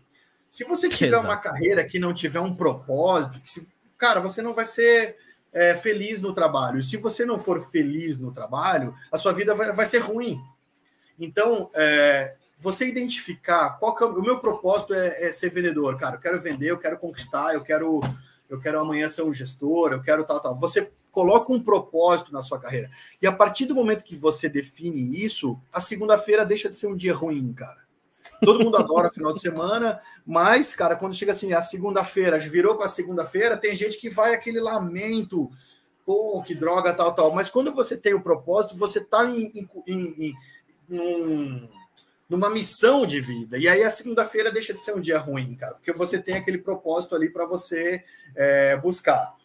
Se 0.50 0.64
você 0.64 0.90
tiver 0.90 1.16
Exato. 1.16 1.26
uma 1.26 1.38
carreira 1.38 1.84
que 1.84 2.00
não 2.00 2.14
tiver 2.14 2.40
um 2.40 2.56
propósito, 2.56 3.40
se, 3.46 3.68
cara, 3.98 4.20
você 4.20 4.42
não 4.42 4.54
vai 4.54 4.66
ser 4.66 5.16
é, 5.54 5.76
feliz 5.76 6.22
no 6.22 6.34
trabalho. 6.34 6.80
E 6.80 6.84
se 6.84 6.98
você 6.98 7.26
não 7.26 7.40
for 7.40 7.70
feliz 7.70 8.20
no 8.20 8.32
trabalho, 8.32 8.94
a 9.12 9.18
sua 9.18 9.32
vida 9.32 9.56
vai, 9.56 9.72
vai 9.72 9.86
ser 9.86 10.00
ruim. 10.00 10.42
Então, 11.18 11.70
é, 11.74 12.36
você 12.58 12.88
identificar 12.88 13.72
qual 13.80 13.96
que 13.96 14.04
é 14.04 14.06
o 14.06 14.22
meu 14.22 14.40
propósito 14.40 14.94
é, 14.94 15.28
é, 15.28 15.32
ser 15.32 15.50
vendedor, 15.50 15.98
cara. 15.98 16.16
Eu 16.16 16.20
quero 16.20 16.42
vender, 16.42 16.68
eu 16.68 16.78
quero 16.78 16.98
conquistar, 16.98 17.54
eu 17.54 17.62
quero 17.62 18.02
eu 18.52 18.60
quero 18.60 18.82
amanhã 18.82 19.08
ser 19.08 19.24
um 19.24 19.34
gestor, 19.34 19.94
eu 19.94 20.02
quero 20.02 20.26
tal, 20.26 20.42
tal. 20.42 20.60
Você 20.60 20.92
coloca 21.10 21.54
um 21.54 21.64
propósito 21.64 22.34
na 22.34 22.42
sua 22.42 22.60
carreira. 22.60 22.92
E 23.22 23.26
a 23.26 23.32
partir 23.32 23.66
do 23.66 23.74
momento 23.74 24.04
que 24.04 24.16
você 24.16 24.50
define 24.50 25.24
isso, 25.24 25.58
a 25.72 25.80
segunda-feira 25.80 26.46
deixa 26.46 26.70
de 26.70 26.76
ser 26.76 26.88
um 26.88 26.96
dia 26.96 27.16
ruim, 27.16 27.54
cara. 27.54 27.80
Todo 28.44 28.62
mundo 28.62 28.76
adora 28.76 29.10
final 29.10 29.32
de 29.32 29.40
semana, 29.40 30.02
mas, 30.26 30.76
cara, 30.76 30.98
quando 30.98 31.16
chega 31.16 31.32
assim, 31.32 31.54
a 31.54 31.62
segunda-feira, 31.62 32.38
virou 32.40 32.76
para 32.76 32.90
segunda-feira, 32.90 33.56
tem 33.56 33.74
gente 33.74 33.98
que 33.98 34.10
vai 34.10 34.34
aquele 34.34 34.60
lamento, 34.60 35.50
pô, 36.06 36.44
que 36.46 36.54
droga, 36.54 36.94
tal, 36.94 37.14
tal. 37.14 37.34
Mas 37.34 37.50
quando 37.50 37.72
você 37.72 37.96
tem 37.96 38.14
o 38.14 38.22
propósito, 38.22 38.76
você 38.76 39.00
está 39.00 39.24
em, 39.30 39.52
em, 39.56 39.70
em, 39.88 40.36
em 40.90 41.70
numa 42.32 42.50
missão 42.50 43.06
de 43.06 43.20
vida. 43.20 43.58
E 43.58 43.68
aí 43.68 43.84
a 43.84 43.90
segunda-feira 43.90 44.50
deixa 44.50 44.74
de 44.74 44.80
ser 44.80 44.96
um 44.96 45.02
dia 45.02 45.20
ruim, 45.20 45.54
cara, 45.54 45.74
porque 45.74 45.92
você 45.92 46.18
tem 46.18 46.36
aquele 46.36 46.60
propósito 46.60 47.14
ali 47.14 47.30
para 47.30 47.46
você 47.46 48.06
é, 48.34 48.78
buscar. 48.78 49.36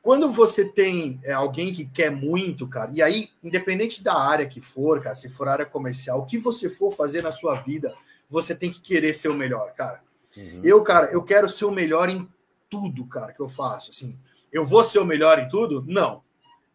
Quando 0.00 0.30
você 0.30 0.64
tem 0.64 1.18
é, 1.24 1.32
alguém 1.32 1.72
que 1.72 1.84
quer 1.84 2.12
muito, 2.12 2.68
cara, 2.68 2.92
e 2.94 3.02
aí, 3.02 3.30
independente 3.42 4.00
da 4.00 4.14
área 4.14 4.46
que 4.46 4.60
for, 4.60 5.02
cara, 5.02 5.16
se 5.16 5.28
for 5.28 5.48
área 5.48 5.66
comercial, 5.66 6.20
o 6.20 6.24
que 6.24 6.38
você 6.38 6.70
for 6.70 6.92
fazer 6.92 7.20
na 7.20 7.32
sua 7.32 7.56
vida, 7.56 7.92
você 8.28 8.54
tem 8.54 8.70
que 8.70 8.80
querer 8.80 9.12
ser 9.12 9.28
o 9.28 9.34
melhor, 9.34 9.72
cara. 9.72 10.00
Uhum. 10.36 10.60
Eu, 10.62 10.80
cara, 10.84 11.10
eu 11.10 11.24
quero 11.24 11.48
ser 11.48 11.64
o 11.64 11.72
melhor 11.72 12.08
em 12.08 12.28
tudo, 12.70 13.04
cara, 13.06 13.32
que 13.32 13.40
eu 13.40 13.48
faço. 13.48 13.90
Assim, 13.90 14.16
eu 14.52 14.64
vou 14.64 14.84
ser 14.84 15.00
o 15.00 15.04
melhor 15.04 15.40
em 15.40 15.48
tudo? 15.48 15.84
Não. 15.84 16.22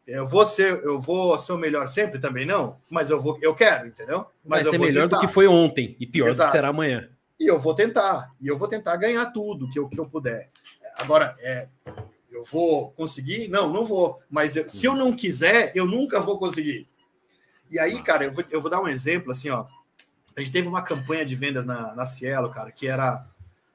Eu 0.07 0.27
vou 0.27 0.45
ser, 0.45 0.83
eu 0.83 0.99
vou 0.99 1.37
ser 1.39 1.53
o 1.53 1.57
melhor 1.57 1.87
sempre 1.87 2.19
também 2.19 2.45
não, 2.45 2.77
mas 2.89 3.09
eu 3.09 3.19
vou, 3.19 3.37
eu 3.41 3.55
quero, 3.55 3.87
entendeu? 3.87 4.27
Mas 4.45 4.63
Vai 4.63 4.71
ser 4.71 4.77
melhor 4.77 5.03
tentar. 5.03 5.17
do 5.17 5.27
que 5.27 5.33
foi 5.33 5.47
ontem 5.47 5.95
e 5.99 6.05
pior 6.05 6.27
Exato. 6.27 6.49
do 6.49 6.51
que 6.51 6.57
será 6.57 6.67
amanhã. 6.67 7.09
E 7.39 7.47
eu 7.49 7.59
vou 7.59 7.73
tentar, 7.73 8.31
e 8.39 8.47
eu 8.47 8.57
vou 8.57 8.67
tentar 8.67 8.95
ganhar 8.97 9.25
tudo 9.27 9.69
que 9.69 9.79
eu, 9.79 9.89
que 9.89 9.99
eu 9.99 10.05
puder. 10.05 10.51
Agora, 10.99 11.35
é, 11.39 11.67
eu 12.31 12.43
vou 12.43 12.91
conseguir? 12.91 13.47
Não, 13.47 13.71
não 13.71 13.83
vou. 13.83 14.21
Mas 14.29 14.55
eu, 14.55 14.69
se 14.69 14.85
eu 14.85 14.95
não 14.95 15.11
quiser, 15.11 15.71
eu 15.75 15.85
nunca 15.85 16.19
vou 16.19 16.37
conseguir. 16.37 16.87
E 17.71 17.79
aí, 17.79 18.01
cara, 18.03 18.25
eu 18.25 18.31
vou, 18.31 18.43
eu 18.51 18.61
vou 18.61 18.69
dar 18.69 18.79
um 18.79 18.87
exemplo 18.87 19.31
assim, 19.31 19.49
ó. 19.49 19.65
A 20.37 20.41
gente 20.41 20.51
teve 20.51 20.67
uma 20.67 20.81
campanha 20.81 21.25
de 21.25 21.35
vendas 21.35 21.65
na, 21.65 21.95
na 21.95 22.05
Cielo, 22.05 22.49
cara, 22.49 22.71
que 22.71 22.87
era 22.87 23.25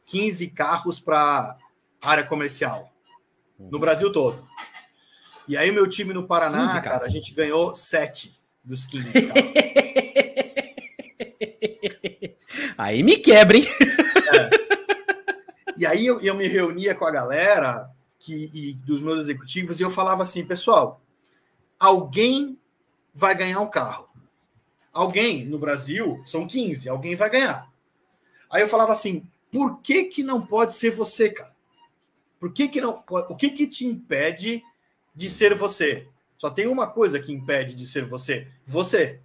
15 0.07 0.49
carros 0.51 1.01
para 1.01 1.57
área 2.03 2.25
comercial 2.25 2.93
no 3.59 3.79
Brasil 3.79 4.11
todo. 4.13 4.47
E 5.49 5.57
aí, 5.57 5.73
meu 5.73 5.89
time 5.89 6.13
no 6.13 6.27
Paraná, 6.27 6.69
15, 6.69 6.83
cara, 6.83 7.05
a 7.05 7.09
gente 7.09 7.35
ganhou 7.35 7.75
7 7.75 8.41
dos 8.63 8.85
15. 8.85 9.09
aí 12.77 13.03
me 13.03 13.17
quebra, 13.17 13.57
hein? 13.57 13.67
É. 14.35 14.51
E 15.77 15.87
aí 15.87 16.07
eu, 16.07 16.21
eu 16.21 16.35
me 16.35 16.47
reunia 16.47 16.95
com 16.95 17.07
a 17.07 17.11
galera 17.11 17.91
que, 18.19 18.51
e 18.53 18.75
dos 18.75 19.01
meus 19.01 19.21
executivos 19.21 19.81
e 19.81 19.83
eu 19.83 19.91
falava 19.91 20.23
assim, 20.23 20.45
pessoal, 20.45 21.01
alguém 21.79 22.59
vai 23.15 23.35
ganhar 23.35 23.61
um 23.61 23.71
carro. 23.71 24.09
Alguém 24.93 25.47
no 25.47 25.59
Brasil, 25.59 26.23
são 26.27 26.47
15, 26.47 26.89
alguém 26.89 27.17
vai 27.17 27.31
ganhar. 27.31 27.71
Aí 28.51 28.61
eu 28.61 28.69
falava 28.69 28.93
assim, 28.93 29.27
por 29.51 29.81
que 29.81 30.05
que 30.05 30.23
não 30.23 30.45
pode 30.45 30.75
ser 30.75 30.91
você, 30.91 31.31
cara? 31.31 31.55
Por 32.39 32.53
que 32.53 32.69
que 32.69 32.81
não, 32.81 33.03
o 33.09 33.35
que 33.35 33.51
que 33.51 33.67
te 33.67 33.87
impede 33.87 34.63
de 35.15 35.29
ser 35.29 35.55
você? 35.55 36.07
Só 36.39 36.51
tem 36.51 36.67
uma 36.67 36.87
coisa 36.87 37.21
que 37.21 37.33
impede 37.33 37.75
de 37.75 37.87
ser 37.87 38.05
você, 38.05 38.49
você. 38.65 39.21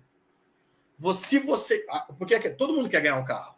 Você, 0.97 1.39
você, 1.39 1.85
ah, 1.89 2.07
porque 2.17 2.39
todo 2.49 2.73
mundo 2.73 2.89
quer 2.89 3.01
ganhar 3.01 3.17
um 3.17 3.25
carro. 3.25 3.55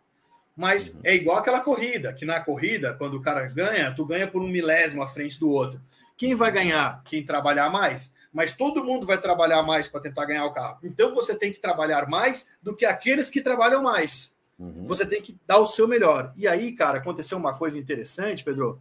Mas 0.56 0.96
uhum. 0.96 1.02
é 1.04 1.16
igual 1.16 1.38
aquela 1.38 1.60
corrida, 1.60 2.14
que 2.14 2.26
na 2.26 2.40
corrida, 2.40 2.96
quando 2.96 3.16
o 3.16 3.22
cara 3.22 3.46
ganha, 3.48 3.94
tu 3.94 4.06
ganha 4.06 4.28
por 4.28 4.42
um 4.42 4.48
milésimo 4.48 5.04
à 5.04 5.08
frente 5.08 5.40
do 5.40 5.52
outro. 5.52 5.80
Quem 6.18 6.34
vai 6.34 6.52
ganhar? 6.52 7.04
Quem 7.04 7.24
trabalhar 7.24 7.70
mais. 7.70 8.14
Mas 8.34 8.54
todo 8.54 8.84
mundo 8.84 9.06
vai 9.06 9.20
trabalhar 9.20 9.62
mais 9.62 9.88
para 9.88 10.02
tentar 10.02 10.26
ganhar 10.26 10.46
o 10.46 10.54
carro. 10.54 10.80
Então 10.84 11.14
você 11.14 11.36
tem 11.36 11.54
que 11.54 11.60
trabalhar 11.60 12.08
mais 12.10 12.50
do 12.62 12.76
que 12.76 12.86
aqueles 12.86 13.30
que 13.30 13.42
trabalham 13.42 13.84
mais. 13.84 14.36
Uhum. 14.58 14.86
Você 14.86 15.06
tem 15.06 15.22
que 15.22 15.38
dar 15.46 15.60
o 15.60 15.68
seu 15.68 15.88
melhor. 15.88 16.34
E 16.36 16.48
aí, 16.48 16.72
cara, 16.72 16.98
aconteceu 16.98 17.38
uma 17.38 17.56
coisa 17.56 17.78
interessante, 17.78 18.44
Pedro, 18.44 18.80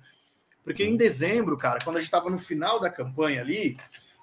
porque 0.66 0.84
em 0.84 0.96
dezembro, 0.96 1.56
cara, 1.56 1.78
quando 1.84 1.94
a 1.94 2.00
gente 2.00 2.08
estava 2.08 2.28
no 2.28 2.38
final 2.38 2.80
da 2.80 2.90
campanha 2.90 3.40
ali, 3.40 3.76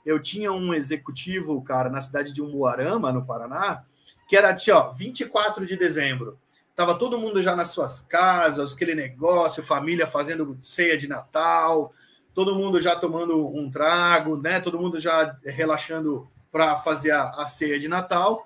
eu 0.06 0.22
tinha 0.22 0.52
um 0.52 0.74
executivo, 0.74 1.64
cara, 1.64 1.90
na 1.90 2.02
cidade 2.02 2.34
de 2.34 2.42
Umuarama, 2.42 3.14
no 3.14 3.26
Paraná, 3.26 3.86
que 4.28 4.36
era, 4.36 4.54
ó, 4.74 4.92
24 4.92 5.66
de 5.66 5.78
dezembro. 5.78 6.38
Tava 6.76 6.96
todo 6.96 7.18
mundo 7.18 7.42
já 7.42 7.56
nas 7.56 7.70
suas 7.70 8.02
casas, 8.02 8.74
aquele 8.74 8.94
negócio, 8.94 9.64
família 9.64 10.06
fazendo 10.06 10.58
ceia 10.60 10.98
de 10.98 11.08
Natal, 11.08 11.94
todo 12.34 12.56
mundo 12.56 12.78
já 12.82 12.94
tomando 12.94 13.48
um 13.48 13.72
trago, 13.72 14.36
né? 14.36 14.60
Todo 14.60 14.78
mundo 14.78 15.00
já 15.00 15.34
relaxando 15.46 16.30
para 16.52 16.76
fazer 16.76 17.12
a, 17.12 17.30
a, 17.30 17.48
ceia 17.48 17.80
de 17.80 17.88
Natal. 17.88 18.46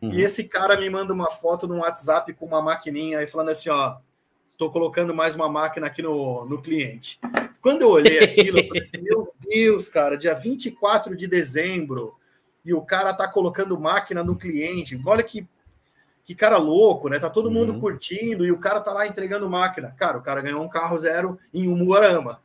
Uhum. 0.00 0.12
E 0.12 0.22
esse 0.22 0.44
cara 0.44 0.78
me 0.78 0.88
manda 0.88 1.12
uma 1.12 1.28
foto 1.32 1.66
no 1.66 1.78
WhatsApp 1.78 2.32
com 2.34 2.46
uma 2.46 2.62
maquininha 2.62 3.18
aí 3.18 3.26
falando 3.26 3.48
assim, 3.48 3.68
ó, 3.68 3.96
tô 4.56 4.70
colocando 4.70 5.14
mais 5.14 5.34
uma 5.34 5.48
máquina 5.48 5.86
aqui 5.86 6.02
no, 6.02 6.44
no 6.44 6.60
cliente. 6.60 7.18
Quando 7.60 7.82
eu 7.82 7.90
olhei 7.90 8.18
aquilo, 8.18 8.58
eu 8.58 8.66
falei 8.66 8.82
assim, 8.82 8.98
meu 9.02 9.32
Deus, 9.38 9.88
cara, 9.88 10.16
dia 10.16 10.34
24 10.34 11.16
de 11.16 11.26
dezembro, 11.26 12.14
e 12.64 12.72
o 12.72 12.82
cara 12.82 13.12
tá 13.12 13.26
colocando 13.26 13.78
máquina 13.78 14.22
no 14.22 14.36
cliente. 14.36 15.00
Olha 15.04 15.22
que 15.22 15.46
que 16.24 16.34
cara 16.34 16.56
louco, 16.56 17.08
né? 17.08 17.18
Tá 17.18 17.28
todo 17.28 17.46
uhum. 17.46 17.52
mundo 17.52 17.80
curtindo 17.80 18.46
e 18.46 18.52
o 18.52 18.58
cara 18.58 18.80
tá 18.80 18.92
lá 18.92 19.06
entregando 19.06 19.50
máquina. 19.50 19.90
Cara, 19.98 20.18
o 20.18 20.22
cara 20.22 20.40
ganhou 20.40 20.62
um 20.62 20.68
carro 20.68 20.98
zero 20.98 21.38
em 21.52 21.66
Umuarama. 21.66 22.40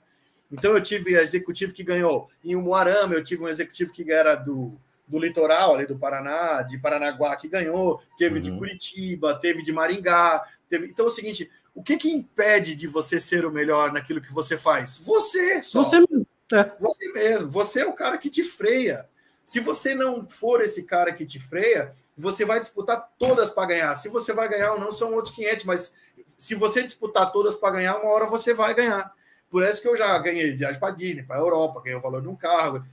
Então 0.51 0.74
eu 0.74 0.82
tive 0.82 1.14
executivo 1.16 1.74
que 1.74 1.84
ganhou 1.84 2.30
em 2.43 2.55
Umuarama, 2.55 3.14
eu 3.14 3.24
tive 3.24 3.43
um 3.43 3.47
executivo 3.47 3.91
que 3.91 4.12
era 4.12 4.34
do, 4.34 4.74
do 5.08 5.20
litoral 5.20 5.76
ali 5.76 5.86
do 5.86 5.97
Paraná, 5.97 6.62
de 6.64 6.78
Paranaguá 6.78 7.36
que 7.36 7.47
ganhou, 7.47 8.01
teve 8.18 8.36
uhum. 8.36 8.41
de 8.41 8.51
Curitiba, 8.58 9.36
teve 9.36 9.62
de 9.62 9.72
Maringá, 9.72 10.43
teve. 10.70 10.88
Então 10.88 11.05
é 11.05 11.10
o 11.10 11.12
seguinte, 11.12 11.49
o 11.78 11.84
que 11.84 11.96
que 11.96 12.10
impede 12.10 12.74
de 12.74 12.88
você 12.88 13.20
ser 13.20 13.46
o 13.46 13.52
melhor 13.52 13.94
naquilo 13.94 14.20
que 14.20 14.34
você 14.34 14.58
faz? 14.58 14.98
Você, 14.98 15.62
só. 15.62 15.84
Você 15.84 16.00
mesmo. 16.00 16.26
É. 16.52 16.72
Você 16.80 17.12
mesmo. 17.14 17.52
Você 17.52 17.82
é 17.82 17.86
o 17.86 17.94
cara 17.94 18.18
que 18.18 18.32
te 18.32 18.44
freia. 18.44 19.08
Se 19.44 19.60
você 19.60 19.94
não 19.94 20.28
for 20.28 20.64
esse 20.64 20.82
cara 20.82 21.14
que 21.14 21.24
te 21.24 21.40
freia, 21.40 21.94
você 22.18 22.44
vai 22.44 22.60
disputar 22.60 23.08
todas 23.20 23.52
para 23.52 23.68
ganhar. 23.68 23.96
Se 23.96 24.10
você 24.10 24.34
vai 24.34 24.50
ganhar 24.50 24.74
ou 24.74 24.80
não, 24.80 24.92
são 24.92 25.14
outros 25.14 25.36
500, 25.36 25.66
mas 25.66 25.94
se 26.36 26.56
você 26.56 26.82
disputar 26.82 27.32
todas 27.32 27.54
para 27.54 27.76
ganhar, 27.76 27.98
uma 27.98 28.10
hora 28.10 28.26
você 28.26 28.56
vai 28.56 28.74
ganhar. 28.74 29.14
Por 29.48 29.62
isso 29.64 29.80
que 29.80 29.88
eu 29.88 29.96
já 29.96 30.18
ganhei 30.18 30.54
viagem 30.54 30.80
para 30.80 30.96
Disney, 30.96 31.22
para 31.22 31.38
Europa, 31.38 31.82
ganhei 31.84 32.00
o 32.00 32.02
valor 32.02 32.24
de 32.24 32.28
um 32.28 32.36
carro, 32.36 32.84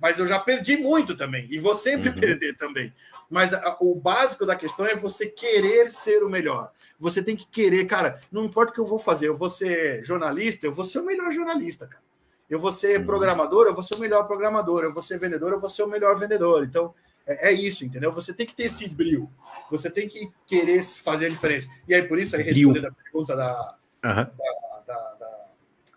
mas 0.00 0.18
eu 0.18 0.26
já 0.26 0.38
perdi 0.38 0.76
muito 0.76 1.16
também, 1.16 1.46
e 1.50 1.58
vou 1.58 1.74
sempre 1.74 2.08
uhum. 2.08 2.14
perder 2.14 2.56
também. 2.56 2.92
Mas 3.30 3.52
a, 3.52 3.76
o 3.80 3.94
básico 3.94 4.46
da 4.46 4.56
questão 4.56 4.86
é 4.86 4.94
você 4.94 5.26
querer 5.26 5.90
ser 5.90 6.22
o 6.22 6.30
melhor. 6.30 6.70
Você 6.98 7.22
tem 7.22 7.36
que 7.36 7.46
querer, 7.46 7.84
cara, 7.84 8.20
não 8.32 8.44
importa 8.44 8.72
o 8.72 8.74
que 8.74 8.80
eu 8.80 8.86
vou 8.86 8.98
fazer, 8.98 9.28
eu 9.28 9.36
vou 9.36 9.48
ser 9.48 10.04
jornalista, 10.04 10.66
eu 10.66 10.72
vou 10.72 10.84
ser 10.84 10.98
o 10.98 11.04
melhor 11.04 11.30
jornalista, 11.30 11.86
cara. 11.86 12.02
Eu 12.48 12.58
vou 12.58 12.72
ser 12.72 12.98
uhum. 12.98 13.06
programador, 13.06 13.66
eu 13.66 13.74
vou 13.74 13.82
ser 13.82 13.94
o 13.94 13.98
melhor 13.98 14.26
programador, 14.26 14.82
eu 14.82 14.92
vou 14.92 15.02
ser 15.02 15.18
vendedor, 15.18 15.52
eu 15.52 15.60
vou 15.60 15.68
ser 15.68 15.82
o 15.82 15.86
melhor 15.86 16.18
vendedor. 16.18 16.64
Então, 16.64 16.94
é, 17.26 17.50
é, 17.50 17.52
isso, 17.52 17.84
entendeu? 17.84 18.10
Você 18.10 18.32
tem 18.32 18.46
que 18.46 18.54
ter 18.54 18.64
esse 18.64 18.96
brilho. 18.96 19.28
Você 19.70 19.90
tem 19.90 20.08
que 20.08 20.32
querer 20.46 20.82
fazer 20.82 21.26
a 21.26 21.28
diferença. 21.28 21.68
E 21.86 21.94
aí, 21.94 22.02
por 22.02 22.18
isso, 22.18 22.34
aí 22.34 22.42
respondendo 22.42 22.86
a 22.86 22.92
pergunta 22.92 23.36
da, 23.36 23.76
uhum. 24.02 24.14
da, 24.14 24.82
da, 24.86 25.14
da, 25.14 25.27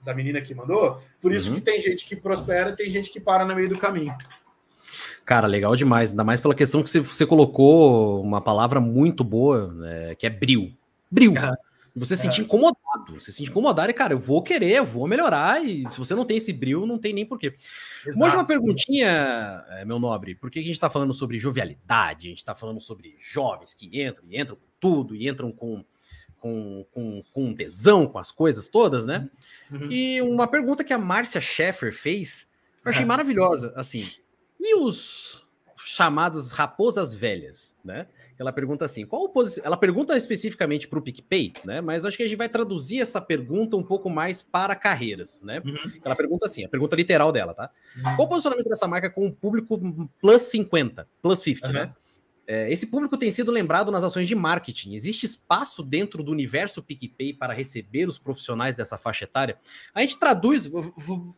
da, 0.03 0.13
menina 0.13 0.41
que 0.41 0.53
mandou, 0.53 1.01
por 1.21 1.31
isso 1.31 1.49
uhum. 1.49 1.55
que 1.55 1.61
tem 1.61 1.79
gente 1.81 2.05
que 2.05 2.15
prospera 2.15 2.71
e 2.71 2.75
tem 2.75 2.89
gente 2.89 3.09
que 3.09 3.19
para 3.19 3.45
no 3.45 3.55
meio 3.55 3.69
do 3.69 3.77
caminho. 3.77 4.15
Cara, 5.25 5.47
legal 5.47 5.75
demais. 5.75 6.11
Ainda 6.11 6.23
mais 6.23 6.39
pela 6.39 6.55
questão 6.55 6.83
que 6.83 6.89
você, 6.99 7.25
colocou 7.25 8.21
uma 8.21 8.41
palavra 8.41 8.79
muito 8.79 9.23
boa, 9.23 9.73
é, 9.85 10.15
que 10.15 10.25
é 10.25 10.29
bril. 10.29 10.73
Bril. 11.09 11.31
Uhum. 11.31 11.55
Você 11.95 12.15
se 12.15 12.21
é. 12.21 12.25
sentir 12.25 12.41
incomodado. 12.41 13.13
Você 13.13 13.31
se 13.31 13.37
sentir 13.37 13.51
incomodado 13.51 13.89
e, 13.89 13.93
cara, 13.93 14.13
eu 14.13 14.19
vou 14.19 14.41
querer, 14.41 14.77
eu 14.77 14.85
vou 14.85 15.07
melhorar. 15.07 15.63
E 15.63 15.89
se 15.91 15.97
você 15.97 16.15
não 16.15 16.25
tem 16.25 16.37
esse 16.37 16.53
brilho, 16.53 16.85
não 16.85 16.97
tem 16.97 17.13
nem 17.13 17.25
porquê. 17.25 17.53
Exato. 18.05 18.25
Hoje, 18.25 18.35
uma 18.35 18.45
perguntinha, 18.45 19.63
é, 19.69 19.83
meu 19.85 19.99
nobre. 19.99 20.35
Por 20.35 20.49
que 20.49 20.59
a 20.59 20.61
gente 20.61 20.71
está 20.71 20.89
falando 20.89 21.13
sobre 21.13 21.37
jovialidade? 21.37 22.27
A 22.27 22.29
gente 22.29 22.39
está 22.39 22.55
falando 22.55 22.79
sobre 22.79 23.15
jovens 23.19 23.73
que 23.73 23.87
entram 24.01 24.25
e 24.29 24.39
entram 24.39 24.55
com 24.55 24.67
tudo 24.79 25.15
e 25.15 25.27
entram 25.27 25.51
com, 25.51 25.83
com, 26.41 26.83
com, 26.91 27.21
com 27.31 27.53
tesão, 27.53 28.07
com 28.07 28.17
as 28.17 28.31
coisas 28.31 28.67
todas, 28.67 29.05
né? 29.05 29.29
Uhum. 29.71 29.87
E 29.89 30.21
uma 30.21 30.47
pergunta 30.47 30.83
que 30.83 30.91
a 30.91 30.97
Márcia 30.97 31.39
Sheffer 31.39 31.93
fez, 31.93 32.47
eu 32.83 32.91
achei 32.91 33.05
maravilhosa. 33.05 33.71
Assim, 33.75 34.05
e 34.59 34.75
os 34.75 35.47
chamadas 35.77 36.51
raposas 36.51 37.13
velhas, 37.13 37.77
né? 37.83 38.07
Ela 38.39 38.51
pergunta 38.51 38.85
assim: 38.85 39.05
qual 39.05 39.29
posição? 39.29 39.63
Ela 39.63 39.77
pergunta 39.77 40.17
especificamente 40.17 40.87
para 40.87 40.97
o 40.97 41.01
PicPay, 41.01 41.53
né? 41.63 41.79
Mas 41.79 42.05
acho 42.05 42.17
que 42.17 42.23
a 42.23 42.27
gente 42.27 42.37
vai 42.37 42.49
traduzir 42.49 43.01
essa 43.01 43.21
pergunta 43.21 43.77
um 43.77 43.83
pouco 43.83 44.09
mais 44.09 44.41
para 44.41 44.75
carreiras, 44.75 45.39
né? 45.43 45.61
Uhum. 45.63 45.91
Ela 46.03 46.15
pergunta 46.15 46.47
assim: 46.47 46.65
a 46.65 46.69
pergunta 46.69 46.95
literal 46.95 47.31
dela, 47.31 47.53
tá? 47.53 47.69
Uhum. 47.95 48.15
Qual 48.15 48.27
o 48.27 48.29
posicionamento 48.29 48.67
dessa 48.67 48.87
marca 48.87 49.11
com 49.11 49.27
o 49.27 49.31
público 49.31 50.09
plus 50.19 50.41
50, 50.43 51.07
plus 51.21 51.39
50, 51.39 51.67
uhum. 51.67 51.73
né? 51.73 51.93
É, 52.53 52.69
esse 52.69 52.87
público 52.87 53.17
tem 53.17 53.31
sido 53.31 53.49
lembrado 53.49 53.93
nas 53.93 54.03
ações 54.03 54.27
de 54.27 54.35
marketing. 54.35 54.93
Existe 54.93 55.25
espaço 55.25 55.81
dentro 55.81 56.21
do 56.21 56.33
universo 56.33 56.83
PicPay 56.83 57.31
para 57.31 57.53
receber 57.53 58.09
os 58.09 58.19
profissionais 58.19 58.75
dessa 58.75 58.97
faixa 58.97 59.23
etária? 59.23 59.57
A 59.95 60.01
gente 60.01 60.19
traduz, 60.19 60.69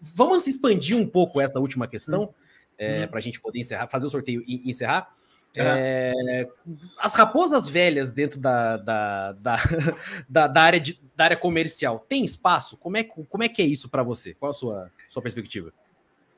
vamos 0.01 0.47
expandir 0.47 0.97
um 0.97 1.07
pouco 1.07 1.39
essa 1.39 1.59
última 1.59 1.87
questão, 1.87 2.33
é, 2.79 3.01
uhum. 3.01 3.07
para 3.09 3.19
a 3.19 3.21
gente 3.21 3.39
poder 3.39 3.59
encerrar, 3.59 3.87
fazer 3.89 4.07
o 4.07 4.09
sorteio 4.09 4.43
e 4.47 4.67
encerrar. 4.67 5.13
É, 5.55 6.47
as 6.97 7.13
raposas 7.13 7.67
velhas 7.67 8.11
dentro 8.11 8.39
da, 8.39 8.77
da, 8.77 9.31
da, 9.33 9.57
da, 10.27 10.47
da 10.47 10.61
área 10.63 10.79
de, 10.79 10.99
da 11.15 11.25
área 11.25 11.37
comercial 11.37 11.99
tem 11.99 12.25
espaço? 12.25 12.75
Como 12.75 12.97
é, 12.97 13.03
como 13.03 13.43
é 13.43 13.49
que 13.49 13.61
é 13.61 13.65
isso 13.65 13.87
para 13.87 14.01
você? 14.01 14.33
Qual 14.33 14.49
a 14.49 14.53
sua, 14.55 14.89
sua 15.07 15.21
perspectiva? 15.21 15.71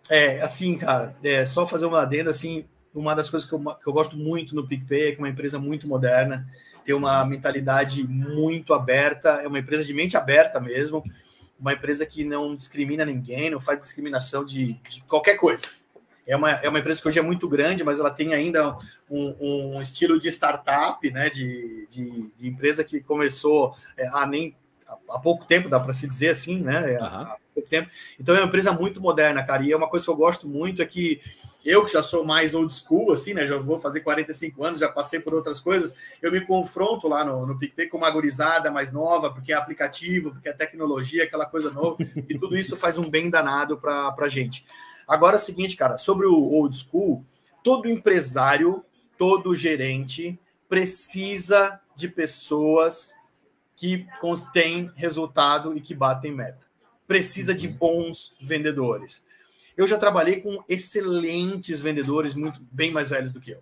É, 0.09 0.41
assim, 0.41 0.77
cara, 0.77 1.15
é, 1.23 1.45
só 1.45 1.65
fazer 1.65 1.85
uma 1.85 2.01
adenda, 2.01 2.29
assim, 2.29 2.65
uma 2.95 3.15
das 3.15 3.29
coisas 3.29 3.47
que 3.47 3.53
eu, 3.53 3.59
que 3.59 3.87
eu 3.87 3.93
gosto 3.93 4.17
muito 4.17 4.55
no 4.55 4.67
PicPay 4.67 5.07
é 5.07 5.11
que 5.11 5.17
é 5.17 5.19
uma 5.19 5.29
empresa 5.29 5.59
muito 5.59 5.87
moderna, 5.87 6.47
tem 6.85 6.95
uma 6.95 7.23
mentalidade 7.25 8.07
muito 8.07 8.73
aberta, 8.73 9.41
é 9.43 9.47
uma 9.47 9.59
empresa 9.59 9.83
de 9.83 9.93
mente 9.93 10.15
aberta 10.15 10.59
mesmo, 10.59 11.03
uma 11.59 11.73
empresa 11.73 12.05
que 12.05 12.23
não 12.23 12.55
discrimina 12.55 13.05
ninguém, 13.05 13.49
não 13.49 13.59
faz 13.59 13.79
discriminação 13.79 14.45
de, 14.45 14.73
de 14.89 15.01
qualquer 15.03 15.35
coisa 15.35 15.67
é 16.27 16.35
uma, 16.35 16.51
é 16.51 16.67
uma 16.67 16.79
empresa 16.79 17.01
que 17.01 17.07
hoje 17.07 17.19
é 17.19 17.21
muito 17.21 17.47
grande, 17.47 17.83
mas 17.83 17.99
ela 17.99 18.09
tem 18.09 18.33
ainda 18.33 18.75
um, 19.09 19.35
um 19.75 19.81
estilo 19.81 20.19
de 20.19 20.27
startup, 20.29 21.09
né? 21.11 21.29
De, 21.29 21.87
de, 21.89 22.31
de 22.37 22.47
empresa 22.47 22.83
que 22.83 22.99
começou 23.01 23.75
é, 23.95 24.07
há 24.07 24.25
nem 24.25 24.55
há 25.09 25.19
pouco 25.19 25.45
tempo, 25.45 25.69
dá 25.69 25.79
para 25.79 25.93
se 25.93 26.07
dizer 26.07 26.29
assim, 26.29 26.61
né? 26.61 26.97
Uhum. 26.99 27.05
Há 27.05 27.37
pouco 27.53 27.69
tempo. 27.69 27.89
Então 28.19 28.35
é 28.35 28.39
uma 28.39 28.47
empresa 28.47 28.71
muito 28.71 28.99
moderna, 28.99 29.43
cara. 29.43 29.63
E 29.63 29.71
é 29.71 29.77
uma 29.77 29.87
coisa 29.87 30.05
que 30.05 30.11
eu 30.11 30.15
gosto 30.15 30.47
muito 30.47 30.81
é 30.81 30.85
que 30.85 31.21
eu 31.65 31.83
que 31.83 31.91
já 31.91 32.03
sou 32.03 32.23
mais 32.23 32.53
old 32.53 32.71
school, 32.71 33.11
assim, 33.11 33.33
né? 33.33 33.47
Já 33.47 33.57
vou 33.57 33.79
fazer 33.79 34.01
45 34.01 34.63
anos, 34.63 34.79
já 34.79 34.87
passei 34.87 35.19
por 35.19 35.33
outras 35.33 35.59
coisas. 35.59 35.95
Eu 36.21 36.31
me 36.31 36.45
confronto 36.45 37.07
lá 37.07 37.25
no, 37.25 37.47
no 37.47 37.57
PicPay 37.57 37.87
com 37.87 37.97
uma 37.97 38.11
gurizada 38.11 38.69
mais 38.69 38.91
nova, 38.91 39.31
porque 39.31 39.51
é 39.51 39.55
aplicativo, 39.55 40.31
porque 40.31 40.47
é 40.47 40.53
tecnologia, 40.53 41.23
aquela 41.23 41.47
coisa 41.47 41.71
nova, 41.71 41.97
e 42.15 42.37
tudo 42.37 42.55
isso 42.55 42.77
faz 42.77 42.99
um 42.99 43.09
bem 43.09 43.31
danado 43.31 43.79
para 43.79 44.13
a 44.15 44.29
gente. 44.29 44.63
Agora 45.07 45.37
é 45.37 45.39
o 45.39 45.41
seguinte, 45.41 45.75
cara, 45.75 45.97
sobre 45.97 46.27
o 46.27 46.35
old 46.35 46.77
school, 46.77 47.25
todo 47.63 47.89
empresário, 47.89 48.85
todo 49.17 49.55
gerente 49.55 50.39
precisa 50.69 51.79
de 51.95 52.07
pessoas 52.07 53.15
que 53.75 54.05
têm 54.53 54.91
resultado 54.95 55.75
e 55.75 55.81
que 55.81 55.95
batem 55.95 56.31
meta. 56.31 56.59
Precisa 57.07 57.55
de 57.55 57.67
uhum. 57.67 57.73
bons 57.73 58.33
vendedores. 58.39 59.24
Eu 59.77 59.87
já 59.87 59.97
trabalhei 59.97 60.41
com 60.41 60.63
excelentes 60.69 61.81
vendedores, 61.81 62.33
muito 62.33 62.61
bem 62.71 62.91
mais 62.91 63.09
velhos 63.09 63.31
do 63.31 63.41
que 63.41 63.51
eu. 63.51 63.61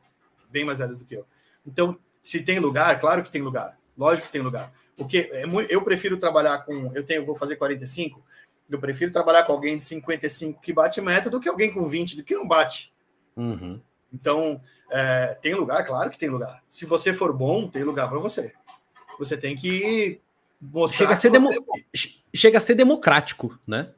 Bem 0.49 0.63
mais 0.63 0.79
velhos 0.79 0.99
do 0.99 1.05
que 1.05 1.15
eu. 1.15 1.25
Então, 1.65 1.97
se 2.21 2.41
tem 2.41 2.59
lugar, 2.59 2.99
claro 2.99 3.23
que 3.23 3.31
tem 3.31 3.41
lugar. 3.41 3.77
Lógico 3.97 4.27
que 4.27 4.33
tem 4.33 4.41
lugar. 4.41 4.71
Porque 4.95 5.29
é 5.31 5.43
eu 5.69 5.81
prefiro 5.81 6.17
trabalhar 6.17 6.59
com. 6.59 6.91
Eu 6.93 7.03
tenho, 7.03 7.25
vou 7.25 7.35
fazer 7.35 7.55
45. 7.55 8.23
Eu 8.69 8.79
prefiro 8.79 9.11
trabalhar 9.11 9.43
com 9.43 9.53
alguém 9.53 9.77
de 9.77 9.83
55 9.83 10.61
que 10.61 10.73
bate 10.73 11.01
meta 11.01 11.29
do 11.29 11.39
que 11.39 11.49
alguém 11.49 11.71
com 11.71 11.87
20 11.87 12.17
do 12.17 12.23
que 12.23 12.35
não 12.35 12.47
bate. 12.47 12.93
Uhum. 13.35 13.79
Então, 14.11 14.61
é, 14.91 15.37
tem 15.41 15.55
lugar? 15.55 15.85
Claro 15.85 16.09
que 16.09 16.17
tem 16.17 16.29
lugar. 16.29 16.63
Se 16.69 16.85
você 16.85 17.11
for 17.13 17.33
bom, 17.33 17.67
tem 17.67 17.83
lugar 17.83 18.07
para 18.07 18.19
você. 18.19 18.53
Você 19.17 19.35
tem 19.35 19.55
que 19.55 20.19
mostrar. 20.61 20.97
Chega 20.99 21.13
a 21.13 21.15
ser, 21.15 21.29
demo... 21.31 21.51
é 21.51 21.83
chega 22.33 22.57
a 22.59 22.61
ser 22.61 22.75
democrático, 22.75 23.59
né? 23.65 23.91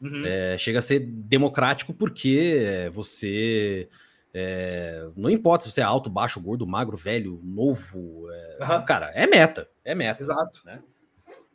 Uhum. 0.00 0.24
É, 0.24 0.56
chega 0.58 0.78
a 0.78 0.82
ser 0.82 1.00
democrático 1.00 1.92
porque 1.92 2.88
você. 2.92 3.88
É, 4.32 5.08
não 5.16 5.30
importa 5.30 5.64
se 5.64 5.72
você 5.72 5.80
é 5.80 5.84
alto, 5.84 6.10
baixo, 6.10 6.40
gordo, 6.40 6.66
magro, 6.66 6.96
velho, 6.96 7.40
novo. 7.42 8.26
Uhum. 8.26 8.84
Cara, 8.86 9.10
é 9.14 9.26
meta. 9.26 9.68
É 9.84 9.94
meta. 9.94 10.22
Exato. 10.22 10.60
Né? 10.64 10.80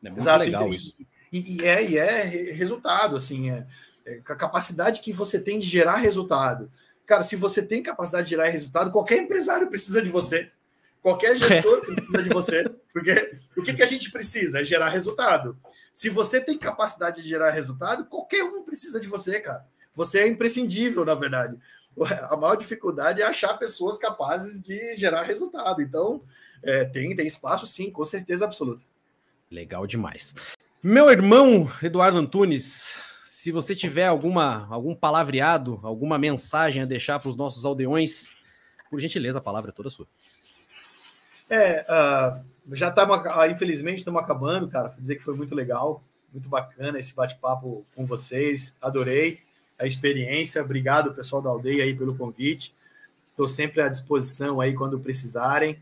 É 0.03 0.09
muito 0.09 0.21
Exato. 0.21 0.43
legal 0.43 0.67
e, 0.67 0.71
isso. 0.75 0.95
E, 1.31 1.57
e, 1.57 1.65
é, 1.65 1.89
e 1.89 1.97
é 1.97 2.23
resultado, 2.53 3.15
assim, 3.15 3.49
é, 3.49 3.65
é, 4.05 4.19
a 4.25 4.35
capacidade 4.35 5.01
que 5.01 5.11
você 5.11 5.39
tem 5.39 5.57
de 5.59 5.67
gerar 5.67 5.95
resultado. 5.95 6.69
Cara, 7.05 7.23
se 7.23 7.35
você 7.35 7.61
tem 7.61 7.81
capacidade 7.81 8.25
de 8.25 8.31
gerar 8.31 8.49
resultado, 8.49 8.91
qualquer 8.91 9.17
empresário 9.17 9.67
precisa 9.67 10.01
de 10.01 10.09
você. 10.09 10.51
Qualquer 11.01 11.35
gestor 11.37 11.79
é. 11.79 11.85
precisa 11.85 12.23
de 12.23 12.29
você. 12.29 12.69
Porque 12.91 13.37
o 13.57 13.63
que, 13.63 13.73
que 13.73 13.83
a 13.83 13.87
gente 13.87 14.11
precisa? 14.11 14.59
É 14.59 14.63
gerar 14.63 14.89
resultado. 14.89 15.57
Se 15.93 16.09
você 16.09 16.41
tem 16.41 16.57
capacidade 16.57 17.21
de 17.21 17.29
gerar 17.29 17.51
resultado, 17.51 18.05
qualquer 18.05 18.43
um 18.43 18.63
precisa 18.63 18.99
de 18.99 19.07
você, 19.07 19.39
cara. 19.39 19.65
Você 19.95 20.19
é 20.19 20.27
imprescindível, 20.27 21.05
na 21.05 21.13
verdade. 21.13 21.57
A 22.29 22.35
maior 22.35 22.55
dificuldade 22.55 23.21
é 23.21 23.25
achar 23.25 23.55
pessoas 23.59 23.99
capazes 23.99 24.59
de 24.59 24.97
gerar 24.97 25.21
resultado. 25.21 25.81
Então, 25.81 26.23
é, 26.63 26.85
tem, 26.85 27.15
tem 27.15 27.27
espaço, 27.27 27.67
sim, 27.67 27.91
com 27.91 28.03
certeza 28.03 28.45
absoluta. 28.45 28.81
Legal 29.51 29.85
demais. 29.85 30.33
Meu 30.81 31.11
irmão 31.11 31.71
Eduardo 31.81 32.17
Antunes, 32.17 32.99
se 33.25 33.51
você 33.51 33.75
tiver 33.75 34.07
alguma 34.07 34.67
algum 34.71 34.95
palavreado, 34.95 35.79
alguma 35.83 36.17
mensagem 36.17 36.81
a 36.81 36.85
deixar 36.85 37.19
para 37.19 37.29
os 37.29 37.35
nossos 37.35 37.63
aldeões, 37.65 38.35
por 38.89 38.99
gentileza, 38.99 39.37
a 39.37 39.41
palavra 39.41 39.69
é 39.69 39.73
toda 39.73 39.89
sua. 39.89 40.07
É, 41.49 41.85
uh, 41.87 42.43
já 42.71 42.89
uh, 42.89 43.39
ah, 43.39 43.47
infelizmente, 43.47 43.99
estamos 43.99 44.21
acabando, 44.21 44.67
cara. 44.67 44.89
Vou 44.89 45.01
dizer 45.01 45.15
que 45.15 45.23
foi 45.23 45.35
muito 45.35 45.53
legal, 45.53 46.03
muito 46.31 46.47
bacana 46.47 46.99
esse 46.99 47.13
bate-papo 47.13 47.85
com 47.95 48.05
vocês. 48.05 48.75
Adorei 48.81 49.39
a 49.77 49.85
experiência. 49.85 50.61
Obrigado, 50.61 51.13
pessoal 51.13 51.41
da 51.41 51.49
aldeia, 51.49 51.83
aí 51.83 51.95
pelo 51.95 52.15
convite. 52.15 52.73
Estou 53.31 53.47
sempre 53.47 53.81
à 53.81 53.89
disposição 53.89 54.61
aí 54.61 54.73
quando 54.73 54.99
precisarem. 54.99 55.77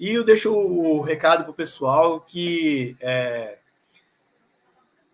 E 0.00 0.10
eu 0.10 0.24
deixo 0.24 0.52
o 0.52 1.00
recado 1.00 1.44
para 1.44 1.52
o 1.52 1.54
pessoal 1.54 2.20
que 2.20 2.96
é, 3.00 3.58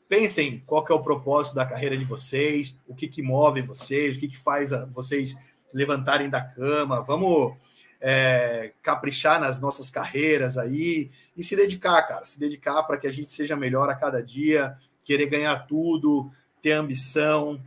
pensem 0.09 0.63
qual 0.67 0.87
é 0.89 0.95
o 0.95 1.03
propósito 1.03 1.55
da 1.55 1.67
carreira 1.67 1.97
de 1.97 2.05
vocês, 2.05 2.79
o 2.87 2.95
que, 2.95 3.07
que 3.07 3.21
move 3.21 3.61
vocês, 3.61 4.17
o 4.17 4.21
que, 4.21 4.29
que 4.29 4.39
faz 4.39 4.71
vocês 4.91 5.37
levantarem 5.73 6.31
da 6.31 6.41
cama. 6.41 7.03
Vamos 7.03 7.55
é, 8.01 8.73
caprichar 8.83 9.41
nas 9.41 9.61
nossas 9.61 9.91
carreiras 9.91 10.57
aí 10.57 11.11
e 11.37 11.43
se 11.43 11.57
dedicar, 11.57 12.01
cara, 12.03 12.25
se 12.25 12.39
dedicar 12.39 12.83
para 12.85 12.97
que 12.97 13.07
a 13.07 13.13
gente 13.13 13.33
seja 13.33 13.57
melhor 13.57 13.89
a 13.89 13.95
cada 13.95 14.23
dia, 14.23 14.77
querer 15.05 15.27
ganhar 15.27 15.67
tudo, 15.67 16.31
ter 16.63 16.73
ambição, 16.73 17.61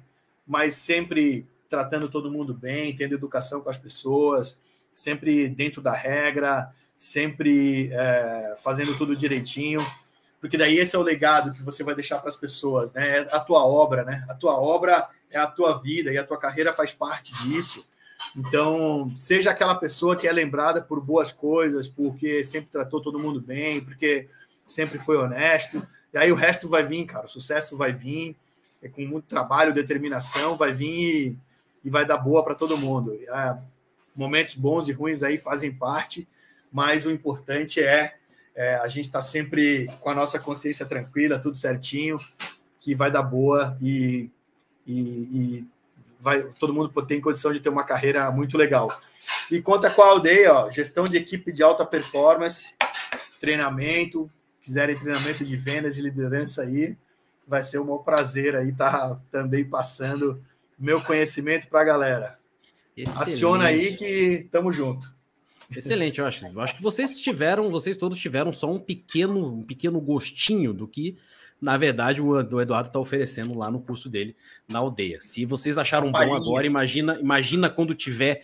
mas 0.46 0.76
sempre 0.76 1.46
tratando 1.70 2.10
todo 2.10 2.32
mundo 2.32 2.54
bem, 2.54 2.96
tendo 2.96 3.16
educação 3.16 3.62
com 3.62 3.70
as 3.70 3.78
pessoas, 3.78 4.58
sempre 4.94 5.48
dentro 5.48 5.82
da 5.82 5.94
regra, 5.94 6.72
sempre 6.98 7.90
é, 7.94 8.56
fazendo 8.62 8.98
tudo 8.98 9.16
direitinho 9.16 9.82
porque 10.42 10.58
daí 10.58 10.80
esse 10.80 10.96
é 10.96 11.00
o 11.00 11.04
legado 11.04 11.54
que 11.54 11.62
você 11.62 11.84
vai 11.84 11.94
deixar 11.94 12.18
para 12.18 12.28
as 12.28 12.36
pessoas, 12.36 12.92
né? 12.94 13.20
É 13.20 13.20
a 13.32 13.40
tua 13.40 13.64
obra, 13.64 14.04
né? 14.04 14.26
A 14.28 14.34
tua 14.34 14.60
obra 14.60 15.08
é 15.30 15.38
a 15.38 15.46
tua 15.46 15.78
vida 15.80 16.12
e 16.12 16.18
a 16.18 16.24
tua 16.24 16.38
carreira 16.38 16.74
faz 16.74 16.92
parte 16.92 17.32
disso. 17.44 17.86
Então, 18.36 19.14
seja 19.18 19.52
aquela 19.52 19.76
pessoa 19.76 20.16
que 20.16 20.28
é 20.28 20.32
lembrada 20.32 20.82
por 20.82 21.02
boas 21.02 21.32
coisas, 21.32 21.90
porque 21.90 22.44
sempre 22.44 22.70
tratou 22.70 23.02
todo 23.02 23.20
mundo 23.20 23.42
bem, 23.42 23.82
porque 23.82 24.30
sempre 24.66 24.98
foi 25.00 25.18
honesto. 25.18 25.86
E 26.14 26.18
aí 26.18 26.32
o 26.32 26.36
resto 26.36 26.70
vai 26.70 26.86
vir, 26.86 27.06
cara. 27.06 27.26
O 27.26 27.30
sucesso 27.30 27.78
vai 27.78 27.92
vir, 27.92 28.36
é 28.82 28.88
com 28.88 29.02
muito 29.02 29.28
trabalho, 29.28 29.74
determinação, 29.74 30.56
vai 30.56 30.72
vir 30.72 30.88
e, 31.28 31.38
e 31.86 31.90
vai 31.90 32.06
dar 32.06 32.18
boa 32.18 32.44
para 32.44 32.56
todo 32.56 32.78
mundo. 32.78 33.14
É, 33.14 33.58
momentos 34.16 34.56
bons 34.56 34.88
e 34.88 34.92
ruins 34.92 35.24
aí 35.24 35.38
fazem 35.38 35.74
parte, 35.74 36.28
mas 36.72 37.06
o 37.06 37.12
importante 37.12 37.82
é 37.82 38.16
é, 38.56 38.76
a 38.76 38.88
gente 38.88 39.06
está 39.06 39.22
sempre 39.22 39.88
com 40.00 40.10
a 40.10 40.16
nossa 40.16 40.38
consciência 40.38 40.86
tranquila, 40.86 41.40
tudo 41.40 41.56
certinho, 41.56 42.18
que 42.80 42.94
vai 42.94 43.10
dar 43.10 43.24
boa 43.24 43.78
e, 43.82 44.30
e, 44.86 45.00
e 45.00 45.68
vai, 46.22 46.44
todo 46.60 46.74
mundo 46.74 46.90
tem 47.06 47.20
condição 47.20 47.52
de 47.52 47.60
ter 47.60 47.70
uma 47.70 47.84
carreira 47.84 48.30
muito 48.32 48.58
legal. 48.58 48.96
E 49.50 49.62
conta 49.62 49.90
com 49.90 50.02
a 50.02 50.08
aldeia, 50.08 50.54
ó, 50.54 50.72
gestão 50.72 51.04
de 51.04 51.18
equipe 51.18 51.52
de 51.52 51.64
alta 51.64 51.86
performance, 51.86 52.76
treinamento, 53.40 54.30
quiserem 54.62 54.98
treinamento 54.98 55.44
de 55.44 55.58
vendas 55.58 55.98
e 55.98 56.02
liderança 56.02 56.62
aí, 56.62 56.96
vai 57.48 57.64
ser 57.64 57.80
um 57.80 57.98
prazer 57.98 58.56
aí 58.56 58.70
estar 58.70 58.92
tá 58.92 59.22
também 59.32 59.66
passando 59.66 60.42
meu 60.78 61.02
conhecimento 61.02 61.68
para 61.68 61.82
a 61.82 61.86
galera. 61.86 62.40
Excelente. 62.96 63.24
Aciona 63.24 63.66
aí 63.66 63.98
que 63.98 64.06
estamos 64.46 64.76
junto. 64.76 65.12
Excelente, 65.76 66.20
eu 66.20 66.26
acho. 66.26 66.46
Eu 66.46 66.62
acho 66.62 66.76
que 66.76 66.82
vocês 66.82 67.20
tiveram, 67.20 67.70
vocês 67.72 67.98
todos 67.98 68.20
tiveram 68.20 68.52
só 68.52 68.72
um 68.72 68.80
pequeno, 68.80 69.60
um 69.60 69.64
pequeno 69.64 70.00
gostinho 70.02 70.74
do 70.74 70.88
que, 70.88 71.18
na 71.62 71.78
verdade, 71.78 72.20
o, 72.20 72.40
Eduardo 72.40 72.88
está 72.88 73.00
oferecendo 73.00 73.56
lá 73.56 73.70
no 73.70 73.80
curso 73.80 74.10
dele 74.10 74.36
na 74.68 74.80
aldeia. 74.80 75.22
Se 75.22 75.46
vocês 75.46 75.78
acharam 75.78 76.12
bom 76.12 76.36
agora, 76.36 76.66
imagina, 76.66 77.20
imagina 77.20 77.70
quando 77.70 77.94
tiver 77.94 78.44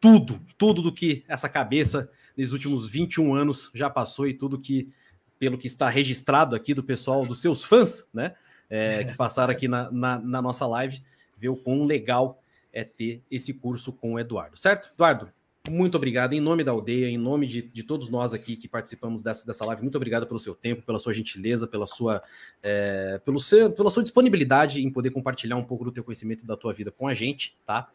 tudo, 0.00 0.40
tudo 0.58 0.82
do 0.82 0.92
que 0.92 1.24
essa 1.28 1.48
cabeça 1.48 2.10
nesses 2.36 2.52
últimos 2.52 2.90
21 2.90 3.34
anos 3.34 3.70
já 3.72 3.88
passou 3.88 4.26
e 4.26 4.34
tudo 4.34 4.58
que, 4.58 4.90
pelo 5.38 5.56
que 5.56 5.68
está 5.68 5.88
registrado 5.88 6.56
aqui 6.56 6.74
do 6.74 6.82
pessoal, 6.82 7.24
dos 7.24 7.40
seus 7.40 7.62
fãs, 7.62 8.08
né? 8.12 8.34
É, 8.68 9.02
que 9.02 9.16
passaram 9.16 9.52
aqui 9.52 9.66
na, 9.66 9.90
na, 9.90 10.18
na 10.18 10.40
nossa 10.40 10.64
live, 10.64 11.02
ver 11.36 11.48
o 11.48 11.56
quão 11.56 11.84
legal 11.84 12.40
é 12.72 12.84
ter 12.84 13.20
esse 13.28 13.54
curso 13.54 13.92
com 13.92 14.14
o 14.14 14.18
Eduardo, 14.18 14.56
certo? 14.56 14.92
Eduardo, 14.94 15.28
muito 15.68 15.96
obrigado 15.96 16.32
em 16.32 16.40
nome 16.40 16.64
da 16.64 16.72
aldeia, 16.72 17.06
em 17.06 17.18
nome 17.18 17.46
de, 17.46 17.60
de 17.60 17.82
todos 17.82 18.08
nós 18.08 18.32
aqui 18.32 18.56
que 18.56 18.66
participamos 18.66 19.22
dessa, 19.22 19.46
dessa 19.46 19.64
live. 19.66 19.82
Muito 19.82 19.96
obrigado 19.96 20.26
pelo 20.26 20.40
seu 20.40 20.54
tempo, 20.54 20.82
pela 20.82 20.98
sua 20.98 21.12
gentileza, 21.12 21.66
pela 21.66 21.86
sua, 21.86 22.22
é, 22.62 23.20
pelo 23.24 23.38
seu, 23.38 23.70
pela 23.70 23.90
sua 23.90 24.02
disponibilidade 24.02 24.82
em 24.82 24.90
poder 24.90 25.10
compartilhar 25.10 25.56
um 25.56 25.64
pouco 25.64 25.84
do 25.84 25.92
teu 25.92 26.02
conhecimento 26.02 26.44
e 26.44 26.46
da 26.46 26.56
tua 26.56 26.72
vida 26.72 26.90
com 26.90 27.06
a 27.06 27.14
gente, 27.14 27.56
tá? 27.66 27.88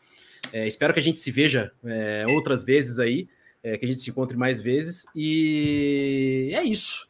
É, 0.54 0.68
espero 0.68 0.94
que 0.94 1.00
a 1.00 1.04
gente 1.04 1.20
se 1.20 1.32
veja 1.32 1.72
é, 1.84 2.26
outras 2.30 2.64
vezes 2.64 3.00
aí, 3.00 3.28
é, 3.64 3.78
que 3.78 3.86
a 3.86 3.88
gente 3.88 4.02
se 4.02 4.12
encontre 4.12 4.38
mais 4.38 4.62
vezes. 4.62 5.06
E 5.16 6.52
é 6.54 6.64
isso. 6.64 7.08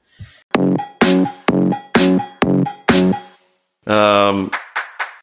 Um... 3.87 4.64